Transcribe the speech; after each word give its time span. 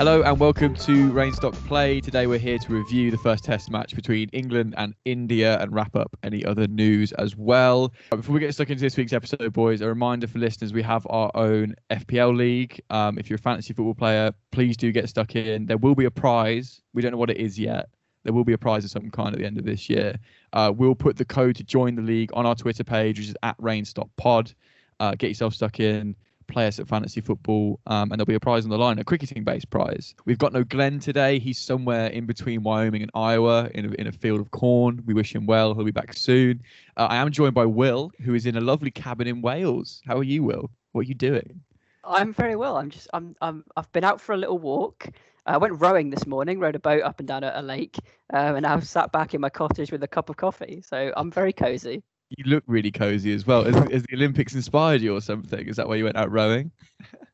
Hello 0.00 0.22
and 0.22 0.40
welcome 0.40 0.74
to 0.76 1.12
Rain 1.12 1.34
Stops 1.34 1.58
Play. 1.66 2.00
Today 2.00 2.26
we're 2.26 2.38
here 2.38 2.56
to 2.56 2.72
review 2.72 3.10
the 3.10 3.18
first 3.18 3.44
test 3.44 3.70
match 3.70 3.94
between 3.94 4.30
England 4.30 4.72
and 4.78 4.94
India 5.04 5.60
and 5.60 5.70
wrap 5.74 5.94
up 5.94 6.16
any 6.22 6.42
other 6.42 6.66
news 6.66 7.12
as 7.12 7.36
well. 7.36 7.92
Before 8.08 8.32
we 8.32 8.40
get 8.40 8.54
stuck 8.54 8.70
into 8.70 8.80
this 8.80 8.96
week's 8.96 9.12
episode, 9.12 9.52
boys, 9.52 9.82
a 9.82 9.86
reminder 9.86 10.26
for 10.26 10.38
listeners 10.38 10.72
we 10.72 10.80
have 10.80 11.06
our 11.10 11.30
own 11.34 11.74
FPL 11.90 12.34
league. 12.34 12.80
Um, 12.88 13.18
if 13.18 13.28
you're 13.28 13.36
a 13.36 13.40
fantasy 13.40 13.74
football 13.74 13.92
player, 13.92 14.32
please 14.52 14.74
do 14.74 14.90
get 14.90 15.06
stuck 15.06 15.36
in. 15.36 15.66
There 15.66 15.76
will 15.76 15.94
be 15.94 16.06
a 16.06 16.10
prize. 16.10 16.80
We 16.94 17.02
don't 17.02 17.12
know 17.12 17.18
what 17.18 17.28
it 17.28 17.36
is 17.36 17.58
yet. 17.58 17.90
There 18.24 18.32
will 18.32 18.44
be 18.44 18.54
a 18.54 18.58
prize 18.58 18.86
of 18.86 18.90
some 18.90 19.10
kind 19.10 19.34
at 19.34 19.38
the 19.38 19.44
end 19.44 19.58
of 19.58 19.66
this 19.66 19.90
year. 19.90 20.16
Uh, 20.54 20.72
we'll 20.74 20.94
put 20.94 21.18
the 21.18 21.26
code 21.26 21.56
to 21.56 21.62
join 21.62 21.94
the 21.94 22.00
league 22.00 22.30
on 22.32 22.46
our 22.46 22.54
Twitter 22.54 22.84
page, 22.84 23.18
which 23.18 23.28
is 23.28 23.36
at 23.42 23.58
RainstockPod. 23.58 24.54
Uh, 24.98 25.14
get 25.14 25.28
yourself 25.28 25.52
stuck 25.52 25.78
in 25.78 26.16
play 26.50 26.66
us 26.66 26.78
at 26.78 26.88
fantasy 26.88 27.20
football, 27.20 27.80
um, 27.86 28.10
and 28.10 28.18
there'll 28.18 28.26
be 28.26 28.34
a 28.34 28.40
prize 28.40 28.64
on 28.64 28.70
the 28.70 28.78
line, 28.78 28.98
a 28.98 29.04
cricketing 29.04 29.44
based 29.44 29.70
prize. 29.70 30.14
We've 30.24 30.38
got 30.38 30.52
no 30.52 30.64
Glenn 30.64 30.98
today. 30.98 31.38
He's 31.38 31.58
somewhere 31.58 32.08
in 32.08 32.26
between 32.26 32.62
Wyoming 32.62 33.02
and 33.02 33.10
Iowa 33.14 33.70
in 33.74 33.86
a, 33.86 33.90
in 34.00 34.06
a 34.06 34.12
field 34.12 34.40
of 34.40 34.50
corn. 34.50 35.02
We 35.06 35.14
wish 35.14 35.34
him 35.34 35.46
well. 35.46 35.74
He'll 35.74 35.84
be 35.84 35.90
back 35.90 36.12
soon. 36.12 36.62
Uh, 36.96 37.06
I 37.10 37.16
am 37.16 37.30
joined 37.30 37.54
by 37.54 37.66
Will, 37.66 38.12
who 38.22 38.34
is 38.34 38.46
in 38.46 38.56
a 38.56 38.60
lovely 38.60 38.90
cabin 38.90 39.26
in 39.26 39.40
Wales. 39.40 40.02
How 40.06 40.18
are 40.18 40.24
you, 40.24 40.42
Will? 40.42 40.70
What 40.92 41.02
are 41.02 41.08
you 41.08 41.14
doing? 41.14 41.60
I'm 42.04 42.32
very 42.32 42.56
well. 42.56 42.76
I'm 42.76 42.90
just 42.90 43.08
I'm 43.12 43.36
I'm 43.40 43.64
I've 43.76 43.90
been 43.92 44.04
out 44.04 44.20
for 44.20 44.32
a 44.32 44.36
little 44.36 44.58
walk. 44.58 45.08
I 45.46 45.56
went 45.56 45.80
rowing 45.80 46.10
this 46.10 46.26
morning, 46.26 46.60
rowed 46.60 46.76
a 46.76 46.78
boat 46.78 47.02
up 47.02 47.18
and 47.18 47.26
down 47.26 47.44
a, 47.44 47.52
a 47.54 47.62
lake, 47.62 47.96
um, 48.32 48.56
and 48.56 48.66
I've 48.66 48.86
sat 48.86 49.10
back 49.10 49.34
in 49.34 49.40
my 49.40 49.48
cottage 49.48 49.90
with 49.90 50.02
a 50.02 50.08
cup 50.08 50.28
of 50.28 50.36
coffee. 50.36 50.82
So 50.86 51.12
I'm 51.16 51.30
very 51.30 51.52
cozy 51.52 52.02
you 52.30 52.44
look 52.44 52.64
really 52.66 52.92
cozy 52.92 53.34
as 53.34 53.46
well. 53.46 53.64
Has, 53.64 53.74
has, 53.90 54.02
the 54.04 54.14
Olympics 54.14 54.54
inspired 54.54 55.00
you 55.00 55.14
or 55.14 55.20
something? 55.20 55.66
Is 55.66 55.76
that 55.76 55.88
why 55.88 55.96
you 55.96 56.04
went 56.04 56.16
out 56.16 56.30
rowing? 56.30 56.70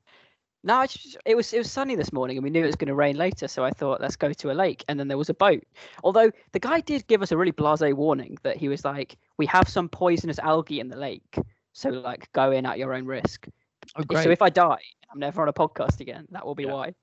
no, 0.64 0.86
just, 0.86 1.16
it 1.26 1.36
was 1.36 1.52
it 1.52 1.58
was 1.58 1.70
sunny 1.70 1.94
this 1.94 2.12
morning, 2.12 2.38
and 2.38 2.44
we 2.44 2.50
knew 2.50 2.62
it 2.62 2.66
was 2.66 2.76
going 2.76 2.88
to 2.88 2.94
rain 2.94 3.16
later. 3.16 3.46
So 3.46 3.64
I 3.64 3.70
thought, 3.70 4.00
let's 4.00 4.16
go 4.16 4.32
to 4.32 4.50
a 4.50 4.54
lake, 4.54 4.84
and 4.88 4.98
then 4.98 5.08
there 5.08 5.18
was 5.18 5.28
a 5.28 5.34
boat. 5.34 5.62
Although 6.02 6.30
the 6.52 6.58
guy 6.58 6.80
did 6.80 7.06
give 7.08 7.22
us 7.22 7.30
a 7.30 7.36
really 7.36 7.52
blasé 7.52 7.92
warning 7.92 8.38
that 8.42 8.56
he 8.56 8.68
was 8.68 8.84
like, 8.84 9.16
"We 9.36 9.46
have 9.46 9.68
some 9.68 9.88
poisonous 9.88 10.38
algae 10.38 10.80
in 10.80 10.88
the 10.88 10.96
lake, 10.96 11.36
so 11.72 11.90
like 11.90 12.32
go 12.32 12.50
in 12.52 12.64
at 12.64 12.78
your 12.78 12.94
own 12.94 13.04
risk." 13.04 13.46
Oh. 13.96 14.22
So 14.22 14.30
if 14.30 14.42
I 14.42 14.48
die, 14.48 14.80
I'm 15.12 15.20
never 15.20 15.42
on 15.42 15.48
a 15.48 15.52
podcast 15.52 16.00
again. 16.00 16.26
That 16.30 16.44
will 16.44 16.54
be 16.54 16.64
yeah. 16.64 16.72
why. 16.72 16.94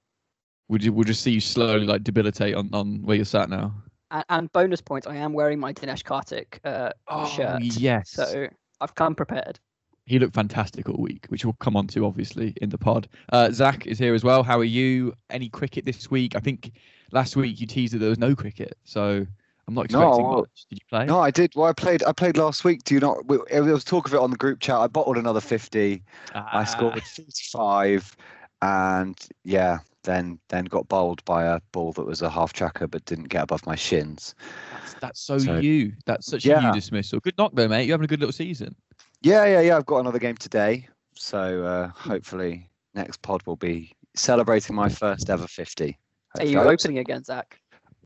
Would 0.70 0.84
you? 0.84 0.94
We'll 0.94 1.04
just 1.04 1.22
see 1.22 1.32
you 1.32 1.42
slowly 1.42 1.86
like 1.86 2.04
debilitate 2.04 2.56
on 2.56 2.70
on 2.74 3.04
where 3.04 3.16
you're 3.16 3.26
sat 3.26 3.50
now 3.50 3.83
and, 4.14 4.24
and 4.30 4.52
bonus 4.54 4.80
points, 4.80 5.08
I 5.08 5.18
am 5.18 5.34
wearing 5.34 5.60
my 5.60 5.74
Dinesh 5.74 6.04
Karthik 6.04 6.60
uh, 6.64 6.92
oh, 7.10 7.28
shirt. 7.28 7.62
Yes. 7.62 8.12
So 8.12 8.48
I've 8.80 8.96
come 8.96 9.16
prepared. 9.16 9.60
He 10.06 10.20
looked 10.20 10.36
fantastic 10.36 10.90
all 10.90 11.02
week, 11.02 11.26
which 11.30 11.46
we'll 11.46 11.54
come 11.60 11.76
on 11.76 11.88
to 11.88 12.06
obviously 12.06 12.54
in 12.62 12.70
the 12.70 12.78
pod. 12.78 13.08
Uh, 13.32 13.52
Zach 13.52 13.88
is 13.88 13.98
here 13.98 14.14
as 14.14 14.24
well. 14.24 14.44
How 14.44 14.60
are 14.60 14.66
you? 14.66 15.14
Any 15.30 15.50
cricket 15.50 15.86
this 15.86 16.12
week? 16.12 16.36
I 16.36 16.40
think 16.40 16.72
last 17.12 17.36
week 17.36 17.60
you 17.60 17.68
teased 17.68 17.94
that 17.94 18.00
there 18.00 18.10
was 18.10 18.20
no 18.20 18.36
cricket, 18.36 18.78
so 18.84 19.26
I'm 19.68 19.74
not 19.74 19.86
expecting 19.86 20.24
no, 20.24 20.38
much. 20.40 20.66
Did 20.70 20.80
you 20.80 20.86
play? 20.90 21.06
No, 21.06 21.22
I 21.22 21.32
did. 21.32 21.54
Well, 21.56 21.68
I 21.68 21.74
played. 21.74 22.04
I 22.04 22.12
played 22.12 22.36
last 22.36 22.66
week. 22.66 22.84
Do 22.84 22.96
you 22.96 23.00
not? 23.00 23.20
There 23.50 23.64
was 23.64 23.86
talk 23.86 24.06
of 24.08 24.14
it 24.14 24.20
on 24.20 24.30
the 24.30 24.38
group 24.38 24.60
chat. 24.60 24.76
I 24.76 24.88
bottled 24.88 25.18
another 25.18 25.40
50. 25.40 26.04
Ah. 26.36 26.50
I 26.52 26.66
scored 26.66 27.02
45, 27.02 28.18
and 28.62 29.18
yeah, 29.46 29.80
then 30.04 30.40
then 30.50 30.66
got 30.66 30.88
bowled 30.88 31.24
by 31.26 31.46
a 31.46 31.60
ball 31.72 31.94
that 31.94 32.06
was 32.06 32.22
a 32.22 32.30
half 32.30 32.54
tracker 32.54 32.88
but 32.88 33.06
didn't 33.06 33.30
get 33.30 33.44
above 33.44 33.66
my 33.66 33.76
shins. 33.76 34.36
That's, 34.72 34.94
that's 34.96 35.20
so, 35.22 35.38
so, 35.38 35.58
you. 35.58 35.94
That's 36.06 36.28
such 36.28 36.46
yeah. 36.46 36.64
a 36.64 36.68
you 36.68 36.74
dismissal. 36.74 37.20
Good 37.20 37.38
knock 37.38 37.52
though, 37.54 37.68
mate. 37.68 37.86
You're 37.86 37.94
having 37.96 38.06
a 38.06 38.08
good 38.08 38.20
little 38.20 38.34
season. 38.34 38.76
Yeah, 39.22 39.46
yeah, 39.46 39.62
yeah. 39.62 39.78
I've 39.78 39.86
got 39.86 40.00
another 40.00 40.20
game 40.20 40.36
today, 40.36 40.88
so 41.16 41.64
uh, 41.64 41.88
hopefully 41.90 42.70
next 42.94 43.22
pod 43.22 43.42
will 43.46 43.56
be 43.56 43.94
celebrating 44.16 44.76
my 44.76 44.90
first 44.90 45.30
ever 45.30 45.48
fifty. 45.48 45.98
Hopefully. 46.36 46.56
Are 46.56 46.64
you 46.64 46.70
opening 46.70 46.98
again, 46.98 47.24
Zach? 47.24 47.60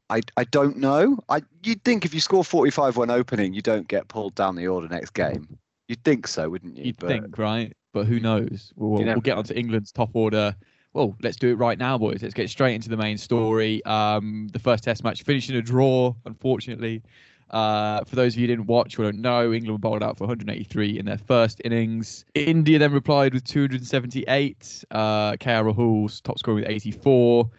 I, 0.10 0.22
I 0.38 0.46
don't 0.46 0.78
know. 0.78 1.20
I 1.30 1.42
you'd 1.64 1.84
think 1.84 2.06
if 2.06 2.14
you 2.14 2.22
score 2.22 2.44
45 2.44 2.96
when 2.96 3.10
opening, 3.10 3.54
you 3.54 3.62
don't 3.62 3.88
get 3.88 4.08
pulled 4.08 4.36
down 4.36 4.56
the 4.56 4.68
order 4.68 4.88
next 4.88 5.12
game. 5.12 5.58
You'd 5.88 6.04
think 6.04 6.28
so, 6.28 6.50
wouldn't 6.50 6.78
you? 6.78 6.86
You'd 6.86 6.98
but, 6.98 7.08
think, 7.08 7.38
right? 7.38 7.74
But 7.94 8.06
who 8.08 8.20
knows? 8.20 8.72
We'll, 8.76 9.04
we'll 9.04 9.20
get 9.22 9.38
onto 9.38 9.54
England's 9.54 9.92
top 9.92 10.12
order 10.14 10.56
well, 10.94 11.16
let's 11.22 11.38
do 11.38 11.50
it 11.50 11.56
right 11.56 11.78
now, 11.78 11.98
boys. 11.98 12.22
Let's 12.22 12.34
get 12.34 12.50
straight 12.50 12.76
into 12.76 12.90
the 12.90 12.98
main 12.98 13.18
story. 13.18 13.84
Um, 13.86 14.50
the 14.52 14.60
first 14.60 14.84
Test 14.84 15.04
match 15.04 15.24
finished 15.24 15.50
in 15.50 15.56
a 15.56 15.62
draw, 15.62 16.14
unfortunately. 16.26 17.04
Uh, 17.50 18.04
for 18.04 18.16
those 18.16 18.34
of 18.34 18.40
you 18.40 18.48
who 18.48 18.56
didn't 18.56 18.68
watch 18.68 19.00
or 19.00 19.04
don't 19.04 19.20
know, 19.20 19.54
England 19.54 19.80
bowled 19.80 20.04
out 20.04 20.18
for 20.18 20.26
183 20.26 21.00
in 21.00 21.06
their 21.06 21.18
first 21.18 21.62
innings. 21.64 22.26
India 22.34 22.78
then 22.78 22.92
replied 22.92 23.34
with 23.34 23.44
278. 23.46 24.84
Uh, 24.92 25.32
KL 25.34 25.74
Rahul's 25.74 26.20
top 26.22 26.40
scorer 26.40 26.56
with 26.56 26.66
84. 26.68 27.50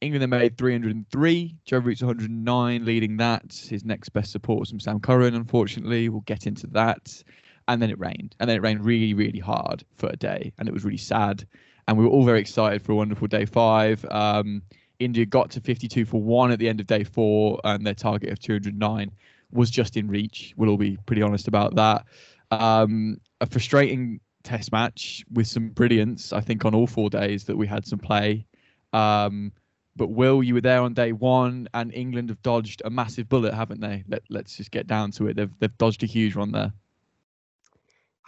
England 0.00 0.22
then 0.22 0.30
made 0.30 0.56
303. 0.56 1.56
Joe 1.64 1.78
Root's 1.78 2.02
109, 2.02 2.84
leading 2.84 3.16
that. 3.18 3.66
His 3.68 3.84
next 3.84 4.10
best 4.10 4.32
support 4.32 4.60
was 4.60 4.70
from 4.70 4.80
Sam 4.80 5.00
Curran, 5.00 5.34
unfortunately. 5.34 6.08
We'll 6.08 6.20
get 6.22 6.46
into 6.46 6.66
that. 6.68 7.22
And 7.68 7.80
then 7.80 7.90
it 7.90 7.98
rained. 7.98 8.34
And 8.40 8.48
then 8.48 8.56
it 8.58 8.62
rained 8.62 8.84
really, 8.84 9.14
really 9.14 9.38
hard 9.38 9.84
for 9.96 10.08
a 10.08 10.16
day. 10.16 10.52
And 10.58 10.68
it 10.68 10.74
was 10.74 10.84
really 10.84 10.98
sad 10.98 11.46
and 11.86 11.98
we 11.98 12.04
were 12.04 12.10
all 12.10 12.24
very 12.24 12.40
excited 12.40 12.82
for 12.82 12.92
a 12.92 12.96
wonderful 12.96 13.26
day 13.26 13.44
five. 13.44 14.04
Um, 14.10 14.62
India 14.98 15.26
got 15.26 15.50
to 15.50 15.60
52 15.60 16.04
for 16.04 16.20
one 16.20 16.50
at 16.50 16.58
the 16.58 16.68
end 16.68 16.80
of 16.80 16.86
day 16.86 17.04
four, 17.04 17.60
and 17.64 17.86
their 17.86 17.94
target 17.94 18.30
of 18.30 18.38
209 18.38 19.10
was 19.52 19.70
just 19.70 19.96
in 19.96 20.08
reach. 20.08 20.54
We'll 20.56 20.70
all 20.70 20.76
be 20.76 20.96
pretty 21.06 21.22
honest 21.22 21.48
about 21.48 21.74
that. 21.76 22.04
Um, 22.50 23.20
a 23.40 23.46
frustrating 23.46 24.20
test 24.42 24.72
match 24.72 25.24
with 25.32 25.46
some 25.46 25.70
brilliance, 25.70 26.32
I 26.32 26.40
think, 26.40 26.64
on 26.64 26.74
all 26.74 26.86
four 26.86 27.10
days 27.10 27.44
that 27.44 27.56
we 27.56 27.66
had 27.66 27.86
some 27.86 27.98
play. 27.98 28.46
Um, 28.92 29.52
but 29.96 30.08
Will, 30.08 30.42
you 30.42 30.54
were 30.54 30.60
there 30.60 30.80
on 30.80 30.92
day 30.92 31.12
one, 31.12 31.68
and 31.74 31.92
England 31.94 32.28
have 32.28 32.42
dodged 32.42 32.82
a 32.84 32.90
massive 32.90 33.28
bullet, 33.28 33.54
haven't 33.54 33.80
they? 33.80 34.04
Let, 34.08 34.22
let's 34.28 34.56
just 34.56 34.70
get 34.70 34.86
down 34.86 35.12
to 35.12 35.28
it. 35.28 35.36
They've 35.36 35.52
they've 35.60 35.78
dodged 35.78 36.02
a 36.02 36.06
huge 36.06 36.34
one 36.34 36.52
there. 36.52 36.72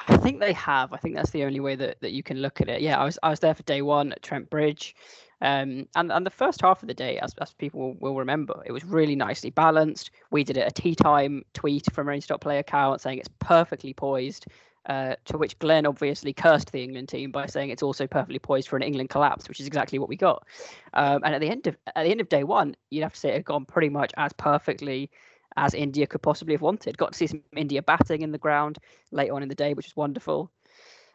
I 0.08 0.16
think 0.18 0.40
they 0.40 0.52
have. 0.52 0.92
I 0.92 0.98
think 0.98 1.14
that's 1.14 1.30
the 1.30 1.44
only 1.44 1.60
way 1.60 1.74
that, 1.76 2.00
that 2.00 2.12
you 2.12 2.22
can 2.22 2.38
look 2.38 2.60
at 2.60 2.68
it. 2.68 2.80
Yeah, 2.80 3.00
I 3.00 3.04
was 3.04 3.18
I 3.22 3.30
was 3.30 3.40
there 3.40 3.54
for 3.54 3.62
day 3.62 3.82
one 3.82 4.12
at 4.12 4.22
Trent 4.22 4.50
Bridge. 4.50 4.94
Um, 5.42 5.86
and 5.94 6.10
and 6.10 6.24
the 6.24 6.30
first 6.30 6.62
half 6.62 6.82
of 6.82 6.88
the 6.88 6.94
day, 6.94 7.18
as, 7.18 7.34
as 7.40 7.52
people 7.52 7.80
will, 7.80 7.94
will 8.00 8.16
remember, 8.16 8.62
it 8.64 8.72
was 8.72 8.84
really 8.84 9.16
nicely 9.16 9.50
balanced. 9.50 10.10
We 10.30 10.44
did 10.44 10.56
a 10.56 10.70
tea 10.70 10.94
time 10.94 11.44
tweet 11.52 11.92
from 11.92 12.08
our 12.08 12.20
Stop 12.20 12.40
Play 12.40 12.58
account 12.58 13.00
saying 13.00 13.18
it's 13.18 13.30
perfectly 13.38 13.92
poised. 13.92 14.46
Uh, 14.88 15.16
to 15.24 15.36
which 15.36 15.58
Glenn 15.58 15.84
obviously 15.84 16.32
cursed 16.32 16.70
the 16.70 16.80
England 16.80 17.08
team 17.08 17.32
by 17.32 17.46
saying 17.46 17.70
it's 17.70 17.82
also 17.82 18.06
perfectly 18.06 18.38
poised 18.38 18.68
for 18.68 18.76
an 18.76 18.84
England 18.84 19.10
collapse, 19.10 19.48
which 19.48 19.58
is 19.58 19.66
exactly 19.66 19.98
what 19.98 20.08
we 20.08 20.14
got. 20.14 20.46
Um, 20.94 21.22
and 21.24 21.34
at 21.34 21.40
the 21.40 21.50
end 21.50 21.66
of 21.66 21.76
at 21.96 22.04
the 22.04 22.10
end 22.10 22.20
of 22.20 22.28
day 22.28 22.44
one, 22.44 22.76
you'd 22.90 23.02
have 23.02 23.14
to 23.14 23.18
say 23.18 23.30
it 23.30 23.34
had 23.34 23.44
gone 23.44 23.64
pretty 23.64 23.88
much 23.88 24.12
as 24.16 24.32
perfectly 24.34 25.10
as 25.56 25.74
India 25.74 26.06
could 26.06 26.22
possibly 26.22 26.54
have 26.54 26.62
wanted. 26.62 26.98
Got 26.98 27.12
to 27.12 27.18
see 27.18 27.26
some 27.26 27.42
India 27.56 27.82
batting 27.82 28.22
in 28.22 28.32
the 28.32 28.38
ground 28.38 28.78
late 29.10 29.30
on 29.30 29.42
in 29.42 29.48
the 29.48 29.54
day, 29.54 29.74
which 29.74 29.86
was 29.86 29.96
wonderful. 29.96 30.50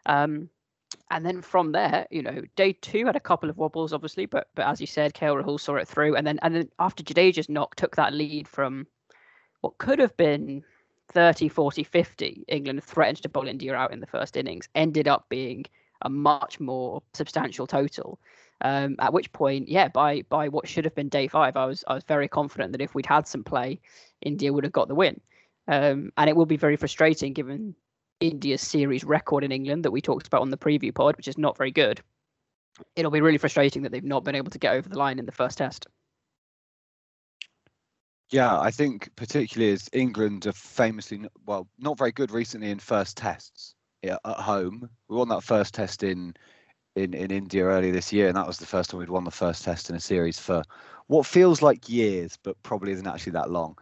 Um, 0.05 0.49
and 1.09 1.25
then 1.25 1.41
from 1.41 1.71
there, 1.71 2.07
you 2.09 2.21
know, 2.21 2.41
day 2.55 2.73
two 2.73 3.05
had 3.05 3.15
a 3.15 3.19
couple 3.19 3.49
of 3.49 3.57
wobbles, 3.57 3.93
obviously, 3.93 4.25
but 4.25 4.47
but 4.55 4.67
as 4.67 4.81
you 4.81 4.87
said, 4.87 5.13
KL 5.13 5.41
Rahul 5.41 5.59
saw 5.59 5.75
it 5.75 5.87
through, 5.87 6.15
and 6.15 6.25
then 6.25 6.39
and 6.41 6.55
then 6.55 6.69
after 6.79 7.03
Jadeja's 7.03 7.49
knock 7.49 7.75
took 7.75 7.95
that 7.95 8.13
lead 8.13 8.47
from 8.47 8.87
what 9.61 9.77
could 9.77 9.99
have 9.99 10.15
been 10.17 10.63
30, 11.09 11.49
40, 11.49 11.83
50, 11.83 12.45
England 12.47 12.83
threatened 12.83 13.21
to 13.21 13.29
bowl 13.29 13.47
India 13.47 13.73
out 13.73 13.93
in 13.93 13.99
the 13.99 14.07
first 14.07 14.37
innings, 14.37 14.69
ended 14.75 15.07
up 15.07 15.27
being 15.29 15.65
a 16.01 16.09
much 16.09 16.59
more 16.59 17.01
substantial 17.13 17.67
total. 17.67 18.19
Um, 18.61 18.95
at 18.99 19.13
which 19.13 19.31
point, 19.33 19.69
yeah, 19.69 19.87
by 19.87 20.21
by 20.29 20.47
what 20.47 20.67
should 20.67 20.85
have 20.85 20.95
been 20.95 21.09
day 21.09 21.27
five, 21.27 21.57
I 21.57 21.65
was 21.65 21.83
I 21.87 21.95
was 21.95 22.03
very 22.03 22.27
confident 22.27 22.71
that 22.73 22.81
if 22.81 22.93
we'd 22.93 23.05
had 23.05 23.27
some 23.27 23.43
play, 23.43 23.79
India 24.21 24.51
would 24.51 24.63
have 24.63 24.73
got 24.73 24.87
the 24.87 24.95
win. 24.95 25.19
Um, 25.67 26.11
and 26.17 26.29
it 26.29 26.35
will 26.35 26.45
be 26.45 26.57
very 26.57 26.75
frustrating 26.75 27.33
given 27.33 27.75
India's 28.19 28.61
series 28.61 29.03
record 29.03 29.43
in 29.43 29.51
England 29.51 29.83
that 29.85 29.91
we 29.91 30.01
talked 30.01 30.27
about 30.27 30.41
on 30.41 30.49
the 30.49 30.57
preview 30.57 30.93
pod, 30.93 31.17
which 31.17 31.27
is 31.27 31.37
not 31.37 31.57
very 31.57 31.71
good. 31.71 32.01
It'll 32.95 33.11
be 33.11 33.21
really 33.21 33.37
frustrating 33.37 33.83
that 33.83 33.91
they've 33.91 34.03
not 34.03 34.23
been 34.23 34.35
able 34.35 34.51
to 34.51 34.59
get 34.59 34.73
over 34.73 34.87
the 34.87 34.97
line 34.97 35.19
in 35.19 35.25
the 35.25 35.31
first 35.31 35.57
test. 35.57 35.87
Yeah, 38.29 38.59
I 38.59 38.71
think 38.71 39.09
particularly 39.17 39.73
as 39.73 39.89
England 39.91 40.47
are 40.47 40.53
famously 40.53 41.25
well 41.45 41.67
not 41.77 41.97
very 41.97 42.13
good 42.13 42.31
recently 42.31 42.71
in 42.71 42.79
first 42.79 43.17
tests 43.17 43.75
at 44.03 44.19
home. 44.25 44.89
We 45.09 45.17
won 45.17 45.27
that 45.29 45.43
first 45.43 45.73
test 45.73 46.01
in 46.01 46.33
in 46.95 47.13
in 47.13 47.29
India 47.29 47.65
earlier 47.65 47.91
this 47.91 48.13
year, 48.13 48.29
and 48.29 48.37
that 48.37 48.47
was 48.47 48.57
the 48.57 48.65
first 48.65 48.89
time 48.89 49.01
we'd 49.01 49.09
won 49.09 49.25
the 49.25 49.31
first 49.31 49.63
test 49.63 49.89
in 49.89 49.97
a 49.97 49.99
series 49.99 50.39
for 50.39 50.63
what 51.07 51.25
feels 51.25 51.61
like 51.61 51.89
years, 51.89 52.37
but 52.41 52.61
probably 52.63 52.93
isn't 52.93 53.07
actually 53.07 53.33
that 53.33 53.51
long. 53.51 53.77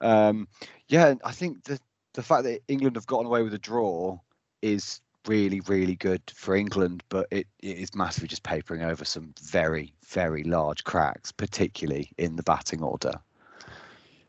Um, 0.00 0.48
yeah, 0.88 1.14
I 1.24 1.32
think 1.32 1.64
the 1.64 1.80
the 2.14 2.22
fact 2.22 2.44
that 2.44 2.60
England 2.68 2.96
have 2.96 3.06
gotten 3.06 3.26
away 3.26 3.42
with 3.42 3.54
a 3.54 3.58
draw 3.58 4.18
is 4.62 5.00
really, 5.26 5.60
really 5.60 5.94
good 5.94 6.22
for 6.34 6.56
England, 6.56 7.02
but 7.10 7.28
it, 7.30 7.46
it 7.60 7.76
is 7.76 7.94
massively 7.94 8.28
just 8.28 8.42
papering 8.42 8.82
over 8.82 9.04
some 9.04 9.32
very, 9.40 9.92
very 10.06 10.42
large 10.42 10.82
cracks, 10.84 11.30
particularly 11.30 12.10
in 12.18 12.36
the 12.36 12.42
batting 12.42 12.82
order. 12.82 13.12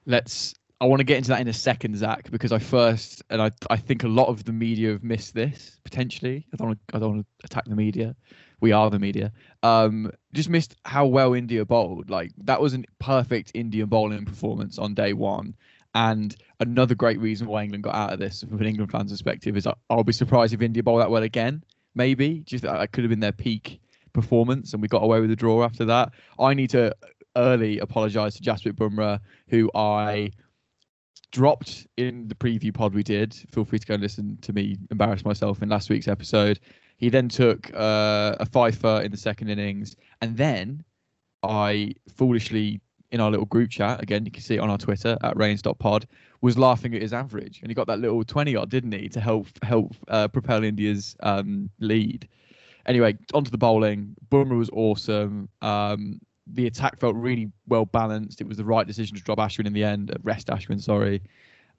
Let's. 0.06 0.54
I 0.82 0.86
want 0.86 1.02
to 1.02 1.04
get 1.04 1.18
into 1.18 1.30
that 1.30 1.42
in 1.42 1.48
a 1.50 1.54
second, 1.54 1.98
Zach, 1.98 2.32
because 2.32 2.54
I 2.54 2.60
first, 2.60 3.22
and 3.30 3.42
I, 3.42 3.52
I 3.70 3.76
think 3.76 4.04
a 4.04 4.08
lot 4.08 4.28
of 4.28 4.46
the 4.46 4.54
media 4.54 4.92
have 4.92 5.04
missed 5.04 5.34
this 5.34 5.78
potentially. 5.84 6.48
I 6.54 6.56
don't, 6.56 6.68
want 6.68 6.80
to, 6.88 6.96
I 6.96 7.00
don't 7.00 7.16
want 7.16 7.26
to 7.26 7.46
attack 7.46 7.66
the 7.66 7.76
media. 7.76 8.16
We 8.62 8.72
are 8.72 8.90
the 8.90 9.00
media. 9.00 9.32
Um, 9.64 10.12
just 10.34 10.50
missed 10.50 10.76
how 10.86 11.06
well 11.06 11.34
India 11.34 11.66
bowled. 11.66 12.10
Like 12.10 12.32
that 12.44 12.62
was 12.62 12.74
a 12.74 12.84
perfect 13.00 13.52
Indian 13.54 13.88
bowling 13.88 14.26
performance 14.26 14.78
on 14.78 14.94
day 14.94 15.14
one. 15.14 15.56
And 15.96 16.36
another 16.60 16.94
great 16.94 17.20
reason 17.20 17.48
why 17.48 17.64
England 17.64 17.84
got 17.84 17.96
out 17.96 18.14
of 18.14 18.20
this, 18.20 18.44
from 18.44 18.60
an 18.60 18.68
England 18.68 18.92
fan's 18.92 19.12
perspective, 19.12 19.58
is 19.58 19.68
I'll 19.90 20.04
be 20.04 20.14
surprised 20.14 20.54
if 20.54 20.62
India 20.62 20.84
bowl 20.84 20.98
that 20.98 21.10
well 21.10 21.24
again. 21.24 21.64
Maybe 21.96 22.42
just 22.46 22.64
that 22.64 22.92
could 22.92 23.04
have 23.04 23.10
been 23.10 23.20
their 23.20 23.32
peak 23.32 23.82
performance, 24.14 24.74
and 24.74 24.82
we 24.82 24.88
got 24.88 25.04
away 25.04 25.20
with 25.20 25.30
the 25.30 25.36
draw 25.36 25.64
after 25.64 25.86
that. 25.86 26.12
I 26.40 26.54
need 26.54 26.70
to 26.72 26.96
early 27.36 27.80
apologise 27.80 28.36
to 28.36 28.44
Jasprit 28.44 28.74
Bumrah, 28.74 29.20
who 29.48 29.72
I 29.74 30.32
dropped 31.32 31.88
in 31.98 32.28
the 32.28 32.36
preview 32.36 32.74
pod 32.74 32.94
we 32.94 33.04
did. 33.04 33.34
Feel 33.52 33.66
free 33.66 33.80
to 33.80 33.86
go 33.88 33.94
and 33.96 34.04
listen 34.04 34.38
to 34.42 34.54
me 34.54 34.78
embarrass 34.92 35.26
myself 35.26 35.62
in 35.62 35.70
last 35.70 35.90
week's 35.90 36.08
episode. 36.08 36.60
He 37.00 37.10
then 37.10 37.30
took 37.30 37.72
uh, 37.74 38.36
a 38.40 38.46
fifer 38.46 39.02
in 39.02 39.12
the 39.12 39.18
second 39.18 39.50
innings, 39.50 39.96
and 40.22 40.38
then 40.38 40.84
I 41.42 41.94
foolishly 42.16 42.82
in 43.12 43.20
our 43.20 43.32
little 43.32 43.46
group 43.46 43.72
chat, 43.72 44.02
again, 44.02 44.26
you 44.26 44.32
can 44.32 44.44
see 44.44 44.56
it 44.56 44.60
on 44.60 44.70
our 44.70 44.78
Twitter 44.78 45.18
at 45.24 45.36
rain.pod, 45.36 46.06
was 46.42 46.58
laughing 46.58 46.94
at 46.94 47.02
his 47.02 47.14
average. 47.14 47.60
And 47.62 47.72
he 47.72 47.74
got 47.74 47.88
that 47.88 48.00
little 48.00 48.24
20 48.24 48.56
odd, 48.56 48.70
didn't 48.70 48.92
he, 48.92 49.10
to 49.10 49.20
help 49.20 49.48
help 49.64 49.96
uh, 50.08 50.28
propel 50.28 50.64
India's 50.64 51.16
um, 51.22 51.70
lead. 51.80 52.28
Anyway, 52.86 53.18
onto 53.34 53.50
the 53.50 53.58
bowling. 53.58 54.16
Bumrah 54.30 54.58
was 54.58 54.70
awesome. 54.72 55.50
Um, 55.62 56.20
the 56.48 56.68
attack 56.68 57.00
felt 57.00 57.16
really 57.16 57.52
well 57.68 57.86
balanced. 57.86 58.42
It 58.42 58.48
was 58.48 58.58
the 58.58 58.66
right 58.66 58.86
decision 58.86 59.16
to 59.18 59.24
drop 59.24 59.38
Ashwin 59.38 59.68
in 59.68 59.74
the 59.74 59.84
end, 59.84 60.12
uh, 60.12 60.16
rest 60.24 60.48
Ashwin, 60.48 60.82
sorry. 60.82 61.22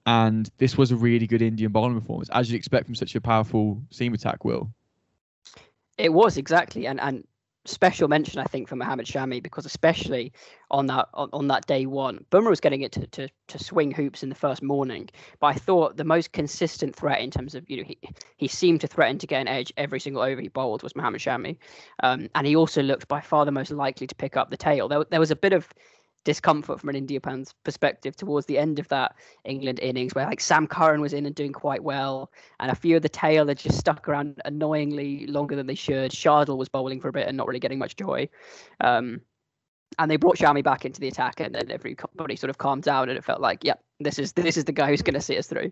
And 0.05 0.49
this 0.57 0.77
was 0.77 0.91
a 0.91 0.95
really 0.95 1.27
good 1.27 1.41
Indian 1.41 1.71
bowling 1.71 1.99
performance, 1.99 2.29
as 2.29 2.49
you'd 2.49 2.57
expect 2.57 2.85
from 2.85 2.95
such 2.95 3.15
a 3.15 3.21
powerful 3.21 3.81
seam 3.91 4.13
attack, 4.13 4.43
Will. 4.43 4.71
It 6.01 6.13
was 6.13 6.35
exactly, 6.35 6.87
and 6.87 6.99
and 6.99 7.23
special 7.65 8.07
mention, 8.07 8.39
I 8.39 8.45
think, 8.45 8.67
for 8.67 8.75
Mohammad 8.75 9.05
Shami 9.05 9.41
because 9.41 9.67
especially 9.67 10.33
on 10.71 10.87
that 10.87 11.09
on, 11.13 11.29
on 11.31 11.47
that 11.49 11.67
day 11.67 11.85
one, 11.85 12.25
Bumrah 12.31 12.49
was 12.49 12.59
getting 12.59 12.81
it 12.81 12.91
to, 12.93 13.05
to 13.05 13.29
to 13.49 13.59
swing 13.59 13.91
hoops 13.91 14.23
in 14.23 14.29
the 14.29 14.35
first 14.35 14.63
morning. 14.63 15.11
But 15.39 15.47
I 15.47 15.53
thought 15.53 15.97
the 15.97 16.03
most 16.03 16.31
consistent 16.31 16.95
threat 16.95 17.21
in 17.21 17.29
terms 17.29 17.53
of 17.53 17.69
you 17.69 17.77
know 17.77 17.83
he 17.83 17.99
he 18.37 18.47
seemed 18.47 18.81
to 18.81 18.87
threaten 18.87 19.19
to 19.19 19.27
get 19.27 19.41
an 19.41 19.47
edge 19.47 19.71
every 19.77 19.99
single 19.99 20.23
over 20.23 20.41
he 20.41 20.47
bowled 20.47 20.81
was 20.81 20.95
Mohammad 20.95 21.21
Shami, 21.21 21.57
um, 22.01 22.29
and 22.33 22.47
he 22.47 22.55
also 22.55 22.81
looked 22.81 23.07
by 23.07 23.21
far 23.21 23.45
the 23.45 23.51
most 23.51 23.69
likely 23.69 24.07
to 24.07 24.15
pick 24.15 24.35
up 24.35 24.49
the 24.49 24.57
tail. 24.57 24.87
There 24.87 25.05
there 25.11 25.19
was 25.19 25.29
a 25.29 25.35
bit 25.35 25.53
of 25.53 25.71
discomfort 26.23 26.79
from 26.79 26.89
an 26.89 26.95
India 26.95 27.19
fan's 27.19 27.53
perspective 27.63 28.15
towards 28.15 28.45
the 28.45 28.57
end 28.57 28.79
of 28.79 28.87
that 28.89 29.15
England 29.45 29.79
innings, 29.79 30.13
where 30.13 30.25
like 30.25 30.39
Sam 30.39 30.67
Curran 30.67 31.01
was 31.01 31.13
in 31.13 31.25
and 31.25 31.35
doing 31.35 31.53
quite 31.53 31.83
well, 31.83 32.31
and 32.59 32.71
a 32.71 32.75
few 32.75 32.95
of 32.95 33.01
the 33.01 33.09
tail 33.09 33.47
had 33.47 33.57
just 33.57 33.79
stuck 33.79 34.07
around 34.07 34.41
annoyingly 34.45 35.25
longer 35.27 35.55
than 35.55 35.67
they 35.67 35.75
should. 35.75 36.11
Shardul 36.11 36.57
was 36.57 36.69
bowling 36.69 36.99
for 36.99 37.09
a 37.09 37.13
bit 37.13 37.27
and 37.27 37.37
not 37.37 37.47
really 37.47 37.59
getting 37.59 37.79
much 37.79 37.95
joy. 37.95 38.29
Um, 38.79 39.21
and 39.99 40.09
they 40.09 40.17
brought 40.17 40.37
Shami 40.37 40.63
back 40.63 40.85
into 40.85 41.01
the 41.01 41.07
attack, 41.07 41.39
and 41.39 41.53
then 41.53 41.69
everybody 41.71 42.35
sort 42.35 42.49
of 42.49 42.57
calmed 42.57 42.83
down, 42.83 43.09
and 43.09 43.17
it 43.17 43.25
felt 43.25 43.41
like, 43.41 43.63
yep, 43.63 43.83
this 43.99 44.19
is 44.19 44.33
this 44.33 44.57
is 44.57 44.65
the 44.65 44.71
guy 44.71 44.87
who's 44.89 45.01
going 45.01 45.15
to 45.15 45.21
see 45.21 45.37
us 45.37 45.47
through. 45.47 45.71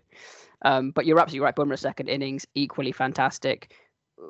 Um, 0.62 0.90
but 0.90 1.06
you're 1.06 1.18
absolutely 1.18 1.44
right. 1.44 1.56
Bumrah's 1.56 1.80
second 1.80 2.08
innings 2.08 2.46
equally 2.54 2.92
fantastic. 2.92 3.72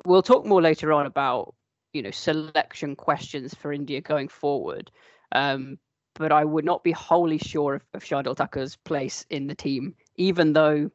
We'll 0.05 0.21
talk 0.21 0.45
more 0.45 0.61
later 0.61 0.93
on 0.93 1.05
about 1.05 1.55
you 1.93 2.01
know 2.01 2.11
selection 2.11 2.95
questions 2.95 3.53
for 3.53 3.73
India 3.73 4.01
going 4.01 4.29
forward. 4.29 4.91
Um, 5.33 5.77
but 6.15 6.31
I 6.31 6.43
would 6.43 6.65
not 6.65 6.83
be 6.83 6.91
wholly 6.91 7.37
sure 7.37 7.75
of, 7.75 7.83
of 7.93 8.03
Shardul 8.03 8.35
Thakur's 8.35 8.75
place 8.75 9.25
in 9.29 9.47
the 9.47 9.55
team, 9.55 9.95
even 10.17 10.53
though 10.53 10.91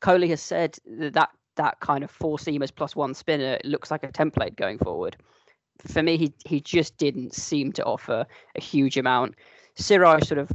Kohli 0.00 0.28
has 0.28 0.42
said 0.42 0.78
that 0.86 1.14
that, 1.14 1.30
that 1.56 1.80
kind 1.80 2.04
of 2.04 2.10
four 2.10 2.38
seamers 2.38 2.74
plus 2.74 2.94
one 2.94 3.14
spinner 3.14 3.58
looks 3.64 3.90
like 3.90 4.02
a 4.02 4.08
template 4.08 4.56
going 4.56 4.78
forward. 4.78 5.16
For 5.86 6.02
me, 6.02 6.16
he 6.16 6.32
he 6.44 6.60
just 6.60 6.96
didn't 6.96 7.34
seem 7.34 7.72
to 7.72 7.84
offer 7.84 8.26
a 8.54 8.60
huge 8.60 8.96
amount. 8.96 9.34
Siraj 9.76 10.26
sort 10.26 10.38
of 10.38 10.50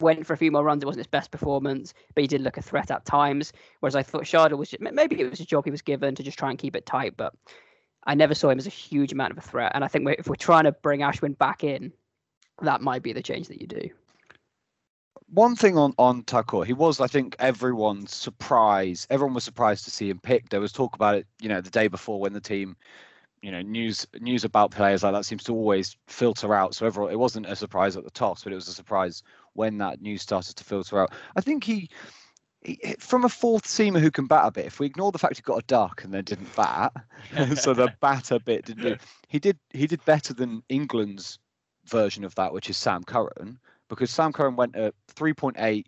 went 0.00 0.26
for 0.26 0.32
a 0.32 0.36
few 0.36 0.50
more 0.50 0.64
runs. 0.64 0.82
It 0.82 0.86
wasn't 0.86 1.06
his 1.06 1.06
best 1.06 1.30
performance, 1.30 1.94
but 2.14 2.22
he 2.22 2.28
did 2.28 2.40
look 2.40 2.56
a 2.56 2.62
threat 2.62 2.90
at 2.90 3.04
times. 3.04 3.52
Whereas 3.80 3.94
I 3.94 4.02
thought 4.02 4.24
Shardul 4.24 4.58
was 4.58 4.70
just, 4.70 4.82
maybe 4.82 5.20
it 5.20 5.30
was 5.30 5.40
a 5.40 5.46
job 5.46 5.64
he 5.64 5.70
was 5.70 5.80
given 5.80 6.14
to 6.16 6.22
just 6.22 6.38
try 6.38 6.50
and 6.50 6.58
keep 6.58 6.74
it 6.74 6.86
tight, 6.86 7.16
but 7.16 7.34
I 8.04 8.14
never 8.14 8.34
saw 8.34 8.50
him 8.50 8.58
as 8.58 8.66
a 8.66 8.70
huge 8.70 9.12
amount 9.12 9.30
of 9.30 9.38
a 9.38 9.42
threat. 9.42 9.72
And 9.74 9.84
I 9.84 9.88
think 9.88 10.08
if 10.18 10.26
we're 10.26 10.34
trying 10.34 10.64
to 10.64 10.72
bring 10.72 11.00
Ashwin 11.00 11.38
back 11.38 11.62
in, 11.62 11.92
that 12.62 12.80
might 12.80 13.02
be 13.02 13.12
the 13.12 13.22
change 13.22 13.48
that 13.48 13.60
you 13.60 13.66
do. 13.66 13.90
One 15.28 15.56
thing 15.56 15.78
on 15.78 15.94
on 15.98 16.22
Thakur, 16.24 16.64
he 16.64 16.72
was, 16.72 17.00
I 17.00 17.06
think, 17.06 17.36
everyone's 17.38 18.14
surprise. 18.14 19.06
Everyone 19.08 19.34
was 19.34 19.44
surprised 19.44 19.84
to 19.84 19.90
see 19.90 20.10
him 20.10 20.18
picked. 20.18 20.50
There 20.50 20.60
was 20.60 20.72
talk 20.72 20.94
about 20.94 21.14
it, 21.14 21.26
you 21.40 21.48
know, 21.48 21.60
the 21.60 21.70
day 21.70 21.88
before 21.88 22.20
when 22.20 22.34
the 22.34 22.40
team, 22.40 22.76
you 23.40 23.50
know, 23.50 23.62
news 23.62 24.06
news 24.20 24.44
about 24.44 24.72
players 24.72 25.02
like 25.02 25.14
that 25.14 25.24
seems 25.24 25.42
to 25.44 25.54
always 25.54 25.96
filter 26.06 26.54
out. 26.54 26.74
So 26.74 26.86
everyone, 26.86 27.12
it 27.12 27.18
wasn't 27.18 27.46
a 27.46 27.56
surprise 27.56 27.96
at 27.96 28.04
the 28.04 28.10
tops, 28.10 28.44
but 28.44 28.52
it 28.52 28.56
was 28.56 28.68
a 28.68 28.74
surprise 28.74 29.22
when 29.54 29.78
that 29.78 30.02
news 30.02 30.20
started 30.20 30.56
to 30.56 30.64
filter 30.64 31.00
out. 31.00 31.12
I 31.34 31.40
think 31.40 31.64
he, 31.64 31.88
he 32.60 32.78
from 32.98 33.24
a 33.24 33.30
fourth 33.30 33.64
seamer 33.64 34.00
who 34.00 34.10
can 34.10 34.26
bat 34.26 34.46
a 34.46 34.50
bit. 34.50 34.66
If 34.66 34.80
we 34.80 34.86
ignore 34.86 35.12
the 35.12 35.18
fact 35.18 35.36
he 35.36 35.42
got 35.42 35.62
a 35.62 35.66
duck 35.66 36.04
and 36.04 36.12
then 36.12 36.24
didn't 36.24 36.54
bat, 36.54 36.92
so 37.56 37.72
the 37.72 37.88
batter 38.02 38.38
bit 38.38 38.66
didn't 38.66 38.82
do. 38.82 38.96
He 39.28 39.38
did 39.38 39.58
he 39.70 39.86
did 39.86 40.04
better 40.04 40.34
than 40.34 40.62
England's 40.68 41.38
version 41.86 42.24
of 42.24 42.34
that, 42.36 42.52
which 42.52 42.70
is 42.70 42.76
Sam 42.76 43.02
Curran, 43.04 43.58
because 43.88 44.10
Sam 44.10 44.32
Curran 44.32 44.56
went 44.56 44.76
at 44.76 44.94
3.8 45.14 45.84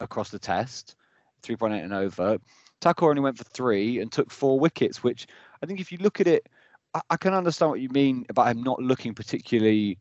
across 0.00 0.30
the 0.30 0.38
test, 0.38 0.96
3.8 1.42 1.84
and 1.84 1.92
over. 1.92 2.38
Thakur 2.80 3.08
only 3.08 3.22
went 3.22 3.38
for 3.38 3.44
three 3.44 4.00
and 4.00 4.12
took 4.12 4.30
four 4.30 4.60
wickets, 4.60 5.02
which 5.02 5.26
I 5.62 5.66
think 5.66 5.80
if 5.80 5.90
you 5.90 5.98
look 5.98 6.20
at 6.20 6.26
it, 6.26 6.48
I, 6.94 7.00
I 7.10 7.16
can 7.16 7.34
understand 7.34 7.70
what 7.70 7.80
you 7.80 7.88
mean 7.90 8.26
about 8.28 8.48
him 8.48 8.62
not 8.62 8.82
looking 8.82 9.14
particularly. 9.14 9.98